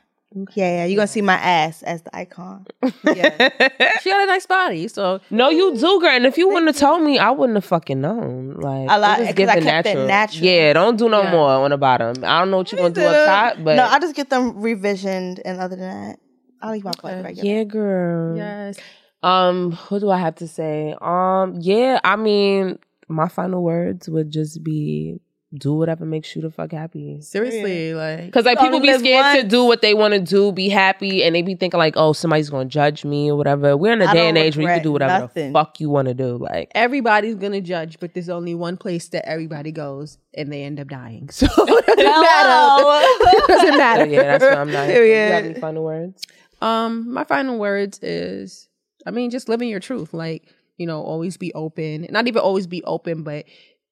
Yeah, 0.55 0.69
yeah, 0.77 0.85
you're 0.85 0.95
gonna 0.97 1.07
see 1.07 1.21
my 1.21 1.35
ass 1.35 1.83
as 1.83 2.01
the 2.03 2.15
icon. 2.15 2.65
Yeah. 3.03 3.49
she 4.01 4.09
got 4.09 4.23
a 4.23 4.25
nice 4.27 4.45
body, 4.45 4.87
so 4.87 5.19
no, 5.29 5.49
you 5.49 5.75
do, 5.75 5.99
girl. 5.99 6.09
And 6.09 6.25
if 6.25 6.37
you 6.37 6.47
wouldn't 6.47 6.67
have 6.67 6.77
told 6.77 7.01
me, 7.03 7.17
I 7.19 7.31
wouldn't 7.31 7.55
have 7.57 7.65
fucking 7.65 8.01
known. 8.01 8.55
Like 8.59 8.89
I 8.89 8.97
like- 8.97 9.19
it 9.19 9.21
was 9.21 9.27
'cause 9.35 9.47
I 9.49 9.55
given 9.55 9.63
kept 9.63 9.87
it 9.87 10.07
natural. 10.07 10.45
Yeah, 10.45 10.73
don't 10.73 10.97
do 10.97 11.09
no 11.09 11.21
Yeah. 11.23 11.31
more 11.31 11.49
on 11.49 11.71
the 11.71 11.77
bottom. 11.77 12.23
I 12.23 12.39
don't 12.39 12.51
know 12.51 12.57
what 12.57 12.71
you're 12.71 12.81
gonna 12.81 12.93
do 12.93 13.01
up 13.05 13.25
top, 13.55 13.63
but 13.63 13.75
no, 13.75 13.85
I 13.85 13.99
just 13.99 14.15
get 14.15 14.29
them 14.29 14.53
revisioned, 14.61 15.39
and 15.45 15.59
other 15.59 15.75
than 15.75 15.89
that, 16.09 16.19
I'll 16.61 16.71
leave 16.73 16.83
my 16.83 16.91
plug 16.97 17.23
regular. 17.23 17.49
yeah, 17.49 17.63
girl. 17.63 18.35
yes. 18.37 18.77
Um, 19.23 19.71
what 19.89 19.99
do 19.99 20.11
I 20.11 20.17
have 20.19 20.35
to 20.35 20.47
say? 20.47 20.95
Um, 21.01 21.55
yeah, 21.59 21.99
I 22.03 22.15
mean, 22.15 22.77
my 23.07 23.27
final 23.27 23.63
words 23.63 24.07
would 24.07 24.31
just 24.31 24.63
be 24.63 25.19
do 25.53 25.73
whatever 25.75 26.05
makes 26.05 26.35
you 26.35 26.41
the 26.41 26.51
fuck 26.51 26.71
happy. 26.71 27.21
Seriously, 27.21 27.93
like 27.93 28.33
Cause 28.33 28.43
like 28.43 28.59
people 28.59 28.81
be 28.81 28.87
live 28.87 28.99
scared 28.99 29.41
to 29.41 29.47
do 29.47 29.63
what 29.63 29.81
they 29.81 29.93
want 29.93 30.13
to 30.13 30.19
do, 30.19 30.51
be 30.51 30.67
happy, 30.67 31.23
and 31.23 31.33
they 31.33 31.41
be 31.41 31.55
thinking 31.55 31.77
like, 31.77 31.93
oh, 31.95 32.11
somebody's 32.11 32.49
gonna 32.49 32.65
judge 32.65 33.05
me 33.05 33.31
or 33.31 33.37
whatever. 33.37 33.77
We're 33.77 33.93
in 33.93 34.01
a 34.01 34.05
I 34.05 34.13
day 34.13 34.27
and 34.27 34.37
age 34.37 34.57
where 34.57 34.67
you 34.67 34.73
can 34.73 34.83
do 34.83 34.91
whatever 34.91 35.19
nothing. 35.19 35.53
the 35.53 35.59
fuck 35.59 35.79
you 35.79 35.89
want 35.89 36.09
to 36.09 36.13
do. 36.13 36.37
Like, 36.37 36.71
everybody's 36.75 37.35
gonna 37.35 37.61
judge, 37.61 37.99
but 37.99 38.13
there's 38.13 38.29
only 38.29 38.55
one 38.55 38.75
place 38.75 39.07
that 39.09 39.27
everybody 39.27 39.71
goes, 39.71 40.17
and 40.33 40.51
they 40.51 40.63
end 40.63 40.79
up 40.79 40.87
dying. 40.89 41.29
So 41.37 41.47
it 41.57 41.95
doesn't 41.95 42.21
matter. 42.21 43.37
it 43.37 43.47
doesn't 43.47 43.71
so 43.73 43.77
matter. 43.77 44.05
yeah, 44.05 44.23
that's 44.23 44.43
what 44.43 44.57
I'm 44.57 44.71
not. 44.71 44.87
Do 44.87 44.91
you 44.93 44.97
Period. 44.99 45.31
have 45.31 45.45
any 45.45 45.59
final 45.59 45.83
words? 45.83 46.23
Um, 46.61 47.13
my 47.13 47.23
final 47.23 47.57
words 47.57 47.99
is, 48.01 48.67
I 49.05 49.11
mean, 49.11 49.29
just 49.29 49.47
living 49.47 49.69
your 49.69 49.79
truth. 49.79 50.13
Like, 50.13 50.53
you 50.77 50.87
know, 50.87 51.01
always 51.01 51.37
be 51.37 51.53
open. 51.53 52.07
Not 52.09 52.27
even 52.27 52.41
always 52.41 52.67
be 52.67 52.83
open, 52.83 53.23
but 53.23 53.45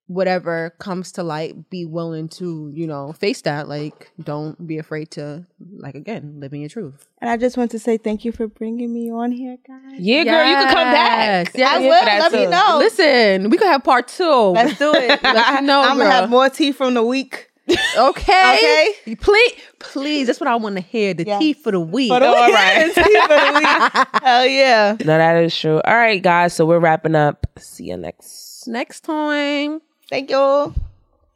whatever 0.07 0.73
comes 0.79 1.11
to 1.13 1.23
light, 1.23 1.69
be 1.69 1.83
willing 1.85 2.29
to, 2.29 2.71
you 2.73 2.85
know, 2.87 3.11
face 3.13 3.41
that. 3.41 3.67
Like, 3.67 4.11
don't 4.23 4.67
be 4.67 4.77
afraid 4.77 5.11
to, 5.11 5.45
like, 5.77 5.95
again, 5.95 6.35
living 6.39 6.61
your 6.61 6.69
truth. 6.69 7.07
And 7.21 7.29
I 7.29 7.37
just 7.37 7.57
want 7.57 7.71
to 7.71 7.79
say 7.79 7.97
thank 7.97 8.23
you 8.23 8.31
for 8.31 8.47
bringing 8.47 8.93
me 8.93 9.11
on 9.11 9.31
here, 9.31 9.57
guys. 9.67 9.99
Yeah, 9.99 10.23
girl, 10.23 10.45
you 10.47 10.55
can 10.55 10.67
come 10.67 10.91
back. 10.91 11.47
Yes, 11.47 11.51
yes. 11.55 11.71
I 11.71 11.75
I'm 11.75 11.81
here 11.81 11.89
will. 11.89 11.99
for 11.99 12.05
that 12.05 12.31
Let 12.31 12.33
me 12.33 12.45
know. 12.47 12.77
Listen, 12.77 13.49
we 13.49 13.57
could 13.57 13.67
have 13.67 13.83
part 13.83 14.07
two. 14.07 14.23
Let's 14.29 14.77
do 14.77 14.93
it. 14.93 15.19
Let 15.23 15.61
you 15.61 15.67
know, 15.67 15.81
I'm 15.81 15.97
girl. 15.97 16.05
gonna 16.05 16.11
have 16.11 16.29
more 16.29 16.49
tea 16.49 16.71
from 16.71 16.93
the 16.93 17.03
week. 17.03 17.49
Okay. 17.97 18.93
Okay. 19.07 19.15
Please, 19.15 19.53
please. 19.79 20.27
That's 20.27 20.39
what 20.39 20.47
I 20.47 20.55
want 20.55 20.75
to 20.75 20.81
hear. 20.83 21.15
The 21.15 21.23
Yes. 21.25 21.39
tea 21.41 21.53
for 21.53 21.71
the 21.71 21.79
week. 21.79 22.11
For 22.11 22.19
the 22.19 22.27
All 22.27 22.45
week. 22.45 22.53
right. 22.53 22.85
tea 22.93 23.01
for 23.01 23.27
the 23.27 23.53
week. 24.13 24.21
Hell 24.21 24.45
yeah. 24.45 24.95
No, 24.99 25.17
that 25.17 25.43
is 25.43 25.57
true. 25.57 25.81
All 25.83 25.95
right, 25.95 26.21
guys. 26.21 26.53
So 26.53 26.65
we're 26.67 26.77
wrapping 26.79 27.15
up. 27.15 27.47
See 27.57 27.85
you 27.85 27.97
next. 27.97 28.67
Next 28.67 28.99
time. 29.01 29.81
Thank 30.09 30.29
you. 30.29 30.73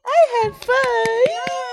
I 0.06 0.44
had 0.44 0.56
fun. 0.56 1.69